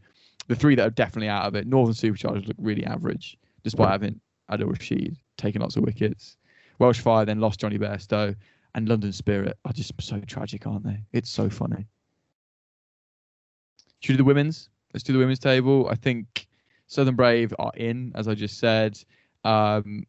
the 0.48 0.56
three 0.56 0.74
that 0.74 0.88
are 0.88 0.90
definitely 0.90 1.28
out 1.28 1.46
of 1.46 1.54
it. 1.54 1.68
Northern 1.68 1.94
Superchargers 1.94 2.48
look 2.48 2.56
really 2.58 2.84
average, 2.84 3.38
despite 3.62 3.90
having 3.90 4.20
Adil 4.50 4.68
Rashid 4.68 5.16
taking 5.36 5.62
lots 5.62 5.76
of 5.76 5.84
wickets. 5.84 6.36
Welsh 6.78 7.00
Fire 7.00 7.24
then 7.24 7.40
lost 7.40 7.60
Jonny 7.60 7.78
Bairstow, 7.78 8.34
and 8.74 8.88
London 8.88 9.12
Spirit 9.12 9.58
are 9.64 9.72
just 9.72 9.92
so 10.00 10.20
tragic, 10.20 10.66
aren't 10.66 10.84
they? 10.84 11.02
It's 11.12 11.30
so 11.30 11.48
funny. 11.48 11.86
Should 14.00 14.12
we 14.12 14.14
do 14.14 14.18
the 14.18 14.24
women's? 14.24 14.68
Let's 14.94 15.02
do 15.02 15.12
the 15.12 15.18
women's 15.18 15.40
table. 15.40 15.88
I 15.90 15.94
think 15.94 16.46
Southern 16.86 17.16
Brave 17.16 17.52
are 17.58 17.72
in, 17.76 18.12
as 18.14 18.28
I 18.28 18.34
just 18.34 18.58
said. 18.58 18.98
Um, 19.44 20.04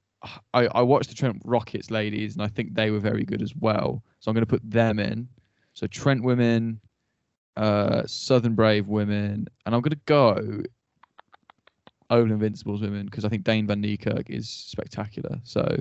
I, 0.53 0.67
I 0.67 0.81
watched 0.81 1.09
the 1.09 1.15
Trent 1.15 1.41
Rockets 1.45 1.89
ladies, 1.91 2.35
and 2.35 2.43
I 2.43 2.47
think 2.47 2.73
they 2.73 2.91
were 2.91 2.99
very 2.99 3.23
good 3.23 3.41
as 3.41 3.55
well. 3.55 4.03
So 4.19 4.29
I'm 4.29 4.35
going 4.35 4.45
to 4.45 4.49
put 4.49 4.69
them 4.69 4.99
in. 4.99 5.27
So 5.73 5.87
Trent 5.87 6.23
women, 6.23 6.79
uh, 7.57 8.03
Southern 8.05 8.53
Brave 8.53 8.87
women, 8.87 9.47
and 9.65 9.75
I'm 9.75 9.81
going 9.81 9.91
to 9.91 10.01
go 10.05 10.61
Oval 12.09 12.31
Invincibles 12.31 12.81
women 12.81 13.05
because 13.05 13.25
I 13.25 13.29
think 13.29 13.43
Dane 13.43 13.67
van 13.67 13.81
Niekerk 13.81 14.29
is 14.29 14.49
spectacular. 14.49 15.39
So 15.43 15.77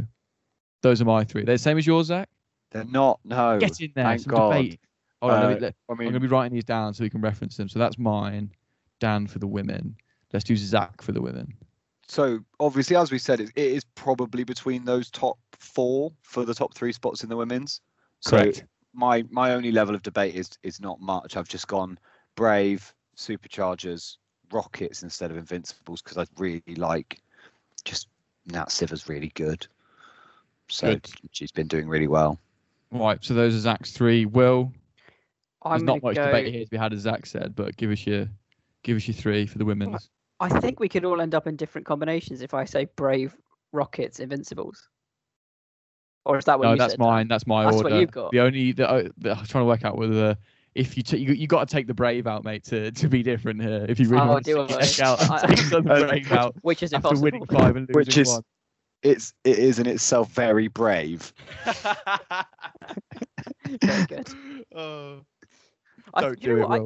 those 0.83 1.01
are 1.01 1.05
my 1.05 1.25
three. 1.25 1.45
They're 1.45 1.55
the 1.55 1.59
same 1.59 1.79
as 1.79 1.87
yours, 1.87 2.07
Zach? 2.07 2.29
They're 2.71 2.85
not. 2.85 3.21
No. 3.25 3.59
Get 3.59 3.81
in 3.81 3.93
there. 3.95 4.05
Thank 4.05 4.21
some 4.23 4.31
God. 4.31 4.53
Debate. 4.53 4.81
uh, 5.23 5.49
me, 5.49 5.61
let, 5.61 5.75
I 5.89 5.95
mean, 5.95 6.09
I'm 6.09 6.13
going 6.13 6.13
to 6.15 6.21
be 6.21 6.27
writing 6.27 6.55
these 6.55 6.65
down 6.65 6.95
so 6.95 7.03
we 7.03 7.11
can 7.11 7.21
reference 7.21 7.57
them. 7.57 7.69
So 7.69 7.79
that's 7.79 7.99
mine. 7.99 8.53
Dan 9.01 9.27
for 9.27 9.39
the 9.39 9.47
women. 9.47 9.97
Let's 10.33 10.45
do 10.45 10.57
Zach 10.57 11.03
for 11.03 11.13
the 11.13 11.23
women. 11.23 11.55
So 12.09 12.41
obviously, 12.59 12.97
as 12.97 13.13
we 13.13 13.19
said, 13.19 13.41
it, 13.41 13.51
it 13.55 13.73
is 13.73 13.85
probably 13.95 14.43
between 14.45 14.85
those 14.85 15.11
top 15.11 15.39
four 15.53 16.13
for 16.23 16.45
the 16.45 16.55
top 16.55 16.75
three 16.75 16.93
spots 16.93 17.23
in 17.23 17.29
the 17.29 17.37
women's. 17.37 17.81
Correct. 18.25 18.57
So 18.57 18.63
my 18.95 19.25
my 19.31 19.53
only 19.53 19.71
level 19.71 19.95
of 19.95 20.03
debate 20.03 20.35
is 20.35 20.51
is 20.63 20.81
not 20.81 21.01
much. 21.01 21.37
I've 21.37 21.49
just 21.49 21.69
gone 21.69 21.99
Brave, 22.35 22.93
Superchargers, 23.17 24.17
Rockets 24.51 25.03
instead 25.03 25.31
of 25.31 25.37
Invincibles 25.37 26.03
because 26.03 26.19
I 26.19 26.25
really 26.39 26.63
like 26.77 27.21
just 27.85 28.09
Nat 28.47 28.71
Sciver's 28.71 29.09
really 29.09 29.33
good. 29.35 29.67
So 30.69 30.95
good. 30.95 31.09
she's 31.33 31.53
been 31.53 31.67
doing 31.67 31.89
really 31.89 32.09
well. 32.09 32.39
Right. 32.91 33.23
So 33.23 33.35
those 33.35 33.55
are 33.55 33.61
Zach's 33.61 33.93
three. 33.93 34.25
Will. 34.27 34.73
I'm 35.63 35.73
There's 35.73 35.83
not 35.83 36.03
much 36.03 36.17
go... 36.17 36.27
debate 36.27 36.55
here 36.55 36.65
to 36.65 36.71
be 36.71 36.77
had, 36.77 36.93
as 36.93 37.01
Zach 37.01 37.27
said, 37.27 37.55
but 37.57 37.77
give 37.77 37.91
us 37.91 38.07
your 38.07 38.29
give 38.83 38.97
us 38.97 39.07
your 39.09 39.15
three 39.15 39.47
for 39.47 39.59
the 39.59 39.65
women's. 39.65 40.09
I 40.41 40.49
think 40.61 40.79
we 40.79 40.89
could 40.89 41.05
all 41.05 41.21
end 41.21 41.35
up 41.35 41.47
in 41.47 41.57
different 41.57 41.87
combinations 41.87 42.43
if 42.43 42.55
I 42.55 42.65
say 42.65 42.87
Brave, 42.97 43.35
Rockets, 43.73 44.21
Invincibles. 44.21 44.89
Or 46.25 46.39
is 46.39 46.45
that 46.45 46.59
what 46.59 46.69
you 46.69 46.69
said? 46.69 46.69
no, 46.69 46.75
you 46.75 46.79
that's 46.79 46.93
said? 46.93 47.01
mine. 47.01 47.29
That's 47.29 47.47
my 47.47 47.65
that's 47.65 47.77
order. 47.77 47.91
What 47.91 48.01
you've 48.01 48.11
got. 48.11 48.31
The 48.31 48.41
only 48.41 48.73
the, 48.73 48.89
uh, 48.89 49.09
the, 49.19 49.31
I'm 49.33 49.47
trying 49.47 49.63
to 49.63 49.67
work 49.67 49.85
out 49.85 49.97
whether 49.97 50.37
if 50.75 50.97
you 50.97 51.03
t- 51.03 51.19
you, 51.19 51.33
you 51.33 51.47
got 51.47 51.69
to 51.69 51.73
take 51.75 51.87
the 51.87 51.95
brave 51.95 52.27
out, 52.27 52.45
mate, 52.45 52.65
to, 52.65 52.93
to 52.93 53.09
be 53.09 53.23
different 53.23 53.61
here. 53.61 53.85
If 53.89 53.99
you 53.99 54.09
really 54.09 54.23
oh, 54.23 54.29
want 54.29 54.45
to 54.45 54.67
check 54.81 55.01
out, 55.01 55.19
take 55.49 55.59
some 55.59 55.83
brave 55.83 56.31
out, 56.31 56.55
which 56.63 56.83
is 56.83 56.93
after 56.93 57.09
impossible. 57.09 57.25
winning 57.25 57.47
five 57.47 57.77
and 57.77 57.89
losing 57.89 57.95
which 57.95 58.17
is, 58.17 58.29
one. 58.29 58.43
It's 59.03 59.33
it 59.45 59.59
is 59.59 59.79
in 59.79 59.87
itself 59.87 60.31
very 60.31 60.69
brave. 60.69 61.33
very 63.83 64.07
good. 64.07 64.29
Oh. 64.75 65.21
I, 66.15 66.35
do 66.35 66.63
it, 66.63 66.67
I, 66.67 66.79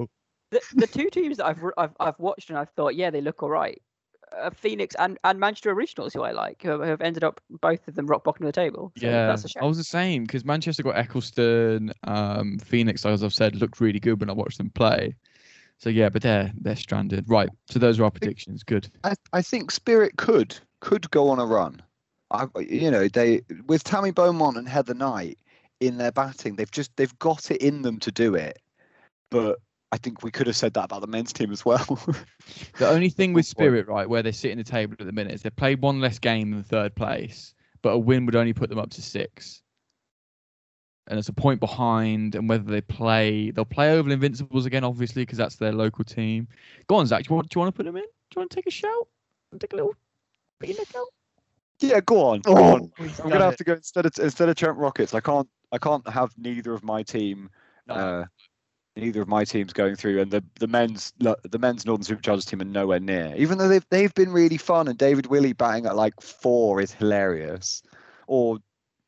the, 0.50 0.60
the 0.74 0.86
two 0.86 1.08
teams 1.10 1.38
that 1.38 1.46
I've, 1.46 1.58
I've 1.78 1.94
I've 2.00 2.18
watched 2.18 2.50
and 2.50 2.58
I've 2.58 2.70
thought, 2.70 2.94
yeah, 2.94 3.10
they 3.10 3.20
look 3.20 3.42
all 3.42 3.50
right. 3.50 3.80
Uh, 4.36 4.50
Phoenix 4.50 4.94
and, 4.98 5.18
and 5.24 5.38
Manchester 5.38 5.70
Originals, 5.70 6.14
who 6.14 6.22
I 6.22 6.32
like, 6.32 6.62
who 6.62 6.70
have, 6.70 6.80
who 6.80 6.86
have, 6.86 7.02
ended 7.02 7.22
up 7.22 7.40
both 7.60 7.86
of 7.86 7.94
them 7.94 8.06
rock 8.06 8.24
bottom 8.24 8.46
of 8.46 8.52
the 8.52 8.58
table. 8.58 8.90
So 8.96 9.06
yeah, 9.06 9.36
I 9.60 9.64
was 9.64 9.76
the 9.76 9.84
same 9.84 10.24
because 10.24 10.44
Manchester 10.44 10.82
got 10.82 10.94
Ecclestone. 10.96 11.92
Um, 12.04 12.58
Phoenix, 12.58 13.04
as 13.04 13.22
I've 13.22 13.34
said, 13.34 13.56
looked 13.56 13.80
really 13.80 14.00
good 14.00 14.20
when 14.20 14.30
I 14.30 14.32
watched 14.32 14.58
them 14.58 14.70
play. 14.70 15.14
So 15.78 15.90
yeah, 15.90 16.08
but 16.08 16.22
they're 16.22 16.52
they're 16.60 16.76
stranded. 16.76 17.28
Right. 17.28 17.50
So 17.68 17.78
those 17.78 17.98
are 17.98 18.04
our 18.04 18.10
predictions. 18.10 18.62
Good. 18.62 18.88
I, 19.04 19.14
I 19.32 19.42
think 19.42 19.70
Spirit 19.70 20.16
could 20.16 20.56
could 20.80 21.10
go 21.10 21.28
on 21.28 21.38
a 21.38 21.44
run. 21.44 21.82
I, 22.32 22.60
you 22.60 22.90
know, 22.90 23.08
they 23.08 23.42
with 23.66 23.84
Tammy 23.84 24.10
Beaumont 24.10 24.56
and 24.56 24.68
Heather 24.68 24.94
Knight 24.94 25.38
in 25.80 25.98
their 25.98 26.12
batting, 26.12 26.56
they've 26.56 26.70
just 26.70 26.90
they've 26.96 27.18
got 27.18 27.50
it 27.50 27.60
in 27.60 27.82
them 27.82 27.98
to 28.00 28.10
do 28.10 28.34
it. 28.34 28.58
But 29.30 29.58
I 29.92 29.98
think 29.98 30.22
we 30.22 30.30
could 30.30 30.46
have 30.46 30.56
said 30.56 30.72
that 30.74 30.86
about 30.86 31.02
the 31.02 31.06
men's 31.06 31.32
team 31.32 31.52
as 31.52 31.64
well. 31.64 31.84
the 32.78 32.88
only 32.88 33.10
thing 33.10 33.34
with 33.34 33.44
Spirit, 33.44 33.88
right, 33.88 34.08
where 34.08 34.22
they 34.22 34.32
sit 34.32 34.50
in 34.50 34.58
the 34.58 34.64
table 34.64 34.96
at 34.98 35.06
the 35.06 35.12
minute, 35.12 35.34
is 35.34 35.42
they 35.42 35.50
played 35.50 35.82
one 35.82 36.00
less 36.00 36.18
game 36.18 36.50
than 36.50 36.62
third 36.62 36.94
place, 36.94 37.52
but 37.82 37.90
a 37.90 37.98
win 37.98 38.24
would 38.24 38.36
only 38.36 38.54
put 38.54 38.70
them 38.70 38.78
up 38.78 38.90
to 38.90 39.02
six. 39.02 39.60
And 41.08 41.18
it's 41.18 41.28
a 41.28 41.34
point 41.34 41.60
behind, 41.60 42.36
and 42.36 42.48
whether 42.48 42.64
they 42.64 42.80
play, 42.80 43.50
they'll 43.50 43.64
play 43.66 43.92
over 43.92 44.08
the 44.08 44.14
Invincibles 44.14 44.64
again, 44.64 44.84
obviously, 44.84 45.22
because 45.22 45.36
that's 45.36 45.56
their 45.56 45.72
local 45.72 46.04
team. 46.04 46.48
Go 46.86 46.94
on, 46.96 47.06
Zach. 47.06 47.24
Do 47.24 47.30
you 47.30 47.36
want, 47.36 47.50
do 47.50 47.58
you 47.58 47.60
want 47.60 47.74
to 47.74 47.76
put 47.76 47.84
them 47.84 47.96
in? 47.96 48.02
Do 48.02 48.08
you 48.36 48.40
want 48.40 48.50
to 48.50 48.54
take 48.54 48.66
a 48.66 48.70
shout? 48.70 49.08
Take 49.58 49.72
a 49.74 49.76
little 49.76 49.94
peanut 50.58 50.88
out? 50.96 51.08
Yeah, 51.82 52.00
go 52.00 52.24
on. 52.24 52.40
Go 52.40 52.56
oh, 52.56 52.74
on. 52.74 52.92
I'm 52.98 53.30
gonna 53.30 53.44
have 53.44 53.56
to 53.56 53.64
go 53.64 53.74
instead 53.74 54.06
of 54.06 54.12
instead 54.18 54.48
of 54.48 54.56
Trent 54.56 54.76
Rockets. 54.76 55.14
I 55.14 55.20
can't 55.20 55.48
I 55.72 55.78
can't 55.78 56.06
have 56.08 56.32
neither 56.38 56.72
of 56.72 56.84
my 56.84 57.02
team. 57.02 57.50
No. 57.86 57.94
Uh, 57.94 58.24
neither 58.96 59.22
of 59.22 59.28
my 59.28 59.44
teams 59.44 59.72
going 59.72 59.96
through, 59.96 60.20
and 60.20 60.30
the 60.30 60.44
the 60.60 60.68
men's 60.68 61.12
the 61.18 61.58
men's 61.58 61.86
Northern 61.86 62.04
Superchargers 62.04 62.48
team 62.48 62.60
are 62.60 62.64
nowhere 62.64 63.00
near. 63.00 63.34
Even 63.36 63.58
though 63.58 63.68
they've 63.68 63.86
they've 63.90 64.14
been 64.14 64.32
really 64.32 64.58
fun, 64.58 64.88
and 64.88 64.98
David 64.98 65.26
Willey 65.26 65.52
batting 65.52 65.86
at 65.86 65.96
like 65.96 66.20
four 66.20 66.80
is 66.80 66.92
hilarious, 66.92 67.82
or 68.26 68.58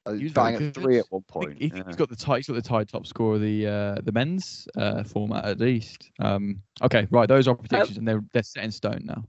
uh, 0.07 0.15
batting 0.33 0.69
at 0.69 0.75
three 0.75 0.99
at 0.99 1.07
one 1.11 1.23
point. 1.23 1.59
He, 1.59 1.69
has 1.69 1.97
got 1.97 2.09
the 2.09 2.17
tight, 2.17 2.39
he's 2.39 2.47
got 2.47 2.55
the 2.55 2.63
tied 2.63 2.89
top 2.89 3.07
score 3.07 3.35
of 3.35 3.41
the 3.41 3.67
uh, 3.67 3.97
the 4.03 4.13
men's 4.13 4.67
uh, 4.77 5.05
format 5.05 5.45
at 5.45 5.61
least. 5.61 6.11
Um, 6.19 6.63
okay, 6.83 7.07
right, 7.11 7.29
those 7.29 7.49
are 7.49 7.55
predictions, 7.55 7.99
and 7.99 8.07
they're 8.07 8.25
they're 8.33 8.43
set 8.43 8.65
in 8.65 8.73
stone 8.73 9.03
now. 9.05 9.25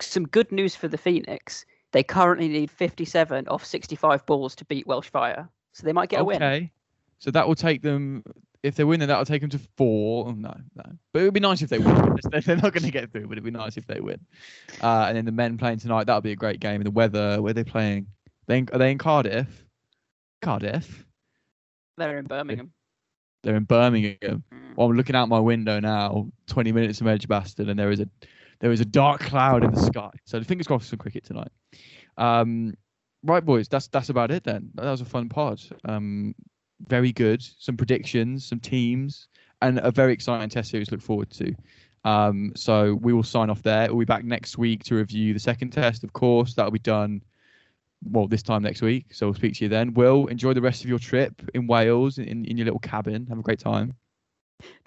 Some 0.00 0.26
good 0.26 0.50
news 0.50 0.74
for 0.74 0.88
the 0.88 0.98
Phoenix. 0.98 1.64
They 1.94 2.02
currently 2.02 2.48
need 2.48 2.72
57 2.72 3.46
off 3.46 3.64
65 3.64 4.26
balls 4.26 4.56
to 4.56 4.64
beat 4.64 4.84
Welsh 4.84 5.08
Fire, 5.08 5.48
so 5.72 5.86
they 5.86 5.92
might 5.92 6.08
get 6.08 6.16
okay. 6.16 6.22
a 6.22 6.24
win. 6.24 6.42
Okay, 6.42 6.72
so 7.20 7.30
that 7.30 7.46
will 7.46 7.54
take 7.54 7.82
them 7.82 8.24
if 8.64 8.74
they 8.76 8.82
win, 8.82 8.98
then 8.98 9.10
that'll 9.10 9.26
take 9.26 9.42
them 9.42 9.50
to 9.50 9.60
four. 9.76 10.26
Oh, 10.26 10.32
no, 10.32 10.56
no. 10.74 10.84
But 11.12 11.20
it 11.20 11.24
would 11.26 11.34
be 11.34 11.40
nice 11.40 11.60
if 11.60 11.68
they 11.68 11.78
win. 11.78 12.18
They're 12.32 12.56
not 12.56 12.72
going 12.72 12.82
to 12.82 12.90
get 12.90 13.12
through, 13.12 13.28
but 13.28 13.32
it'd 13.32 13.44
be 13.44 13.50
nice 13.50 13.76
if 13.76 13.86
they 13.86 14.00
win. 14.00 14.18
Uh, 14.82 15.04
and 15.06 15.16
then 15.16 15.26
the 15.26 15.32
men 15.32 15.58
playing 15.58 15.78
tonight, 15.78 16.04
that'll 16.04 16.22
be 16.22 16.32
a 16.32 16.36
great 16.36 16.60
game. 16.60 16.76
And 16.76 16.86
the 16.86 16.90
weather, 16.90 17.40
where 17.42 17.50
are 17.50 17.54
they 17.54 17.62
playing? 17.62 18.06
They 18.46 18.58
in, 18.58 18.68
are 18.72 18.78
they 18.78 18.90
in 18.90 18.96
Cardiff? 18.96 19.66
Cardiff. 20.40 21.04
They're 21.98 22.18
in 22.18 22.24
Birmingham. 22.24 22.72
They're 23.42 23.56
in 23.56 23.64
Birmingham. 23.64 24.42
Mm. 24.52 24.76
Well, 24.76 24.88
I'm 24.88 24.96
looking 24.96 25.14
out 25.14 25.28
my 25.28 25.40
window 25.40 25.78
now, 25.78 26.30
20 26.46 26.72
minutes 26.72 26.98
from 26.98 27.08
Edgbaston, 27.08 27.68
and 27.68 27.78
there 27.78 27.90
is 27.90 28.00
a 28.00 28.08
there 28.64 28.72
is 28.72 28.80
a 28.80 28.86
dark 28.86 29.20
cloud 29.20 29.62
in 29.62 29.70
the 29.72 29.80
sky. 29.82 30.08
So 30.24 30.42
fingers 30.42 30.66
crossed 30.66 30.86
for 30.86 30.88
some 30.88 30.98
cricket 30.98 31.22
tonight. 31.22 31.50
Um, 32.16 32.72
right, 33.22 33.44
boys, 33.44 33.68
that's 33.68 33.88
that's 33.88 34.08
about 34.08 34.30
it 34.30 34.42
then. 34.42 34.70
That 34.76 34.86
was 34.86 35.02
a 35.02 35.04
fun 35.04 35.28
pod. 35.28 35.60
Um, 35.84 36.34
very 36.88 37.12
good. 37.12 37.42
Some 37.58 37.76
predictions, 37.76 38.46
some 38.46 38.60
teams, 38.60 39.28
and 39.60 39.80
a 39.80 39.90
very 39.90 40.14
exciting 40.14 40.48
test 40.48 40.70
series 40.70 40.88
to 40.88 40.94
look 40.94 41.02
forward 41.02 41.28
to. 41.32 41.54
Um, 42.06 42.52
so 42.56 42.94
we 43.02 43.12
will 43.12 43.22
sign 43.22 43.50
off 43.50 43.62
there. 43.62 43.88
We'll 43.88 43.98
be 43.98 44.06
back 44.06 44.24
next 44.24 44.56
week 44.56 44.82
to 44.84 44.94
review 44.94 45.34
the 45.34 45.40
second 45.40 45.68
test, 45.68 46.02
of 46.02 46.14
course. 46.14 46.54
That'll 46.54 46.70
be 46.70 46.78
done, 46.78 47.20
well, 48.02 48.26
this 48.26 48.42
time 48.42 48.62
next 48.62 48.80
week. 48.80 49.12
So 49.12 49.26
we'll 49.26 49.34
speak 49.34 49.56
to 49.56 49.64
you 49.66 49.68
then. 49.68 49.92
Will, 49.92 50.26
enjoy 50.28 50.54
the 50.54 50.62
rest 50.62 50.84
of 50.84 50.88
your 50.88 50.98
trip 50.98 51.34
in 51.52 51.66
Wales, 51.66 52.16
in, 52.16 52.46
in 52.46 52.56
your 52.56 52.64
little 52.64 52.80
cabin. 52.80 53.26
Have 53.26 53.38
a 53.38 53.42
great 53.42 53.60
time. 53.60 53.92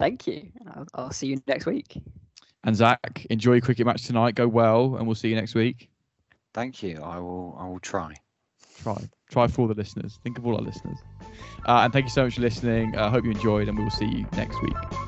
Thank 0.00 0.26
you. 0.26 0.50
I'll, 0.74 0.86
I'll 0.94 1.12
see 1.12 1.28
you 1.28 1.40
next 1.46 1.64
week. 1.64 2.02
And 2.64 2.76
Zach, 2.76 3.26
enjoy 3.30 3.52
your 3.54 3.60
cricket 3.60 3.86
match 3.86 4.04
tonight. 4.04 4.34
Go 4.34 4.48
well, 4.48 4.96
and 4.96 5.06
we'll 5.06 5.14
see 5.14 5.28
you 5.28 5.36
next 5.36 5.54
week. 5.54 5.88
Thank 6.54 6.82
you. 6.82 7.00
I 7.02 7.18
will. 7.18 7.56
I 7.58 7.66
will 7.68 7.80
try. 7.80 8.14
Try. 8.82 9.08
Try 9.30 9.46
for 9.46 9.62
all 9.62 9.68
the 9.68 9.74
listeners. 9.74 10.18
Think 10.22 10.38
of 10.38 10.46
all 10.46 10.56
our 10.56 10.62
listeners. 10.62 10.98
Uh, 11.66 11.82
and 11.84 11.92
thank 11.92 12.06
you 12.06 12.10
so 12.10 12.24
much 12.24 12.34
for 12.34 12.40
listening. 12.40 12.96
I 12.96 13.02
uh, 13.02 13.10
hope 13.10 13.24
you 13.24 13.30
enjoyed, 13.30 13.68
and 13.68 13.76
we 13.76 13.84
will 13.84 13.90
see 13.90 14.06
you 14.06 14.26
next 14.32 14.60
week. 14.62 15.07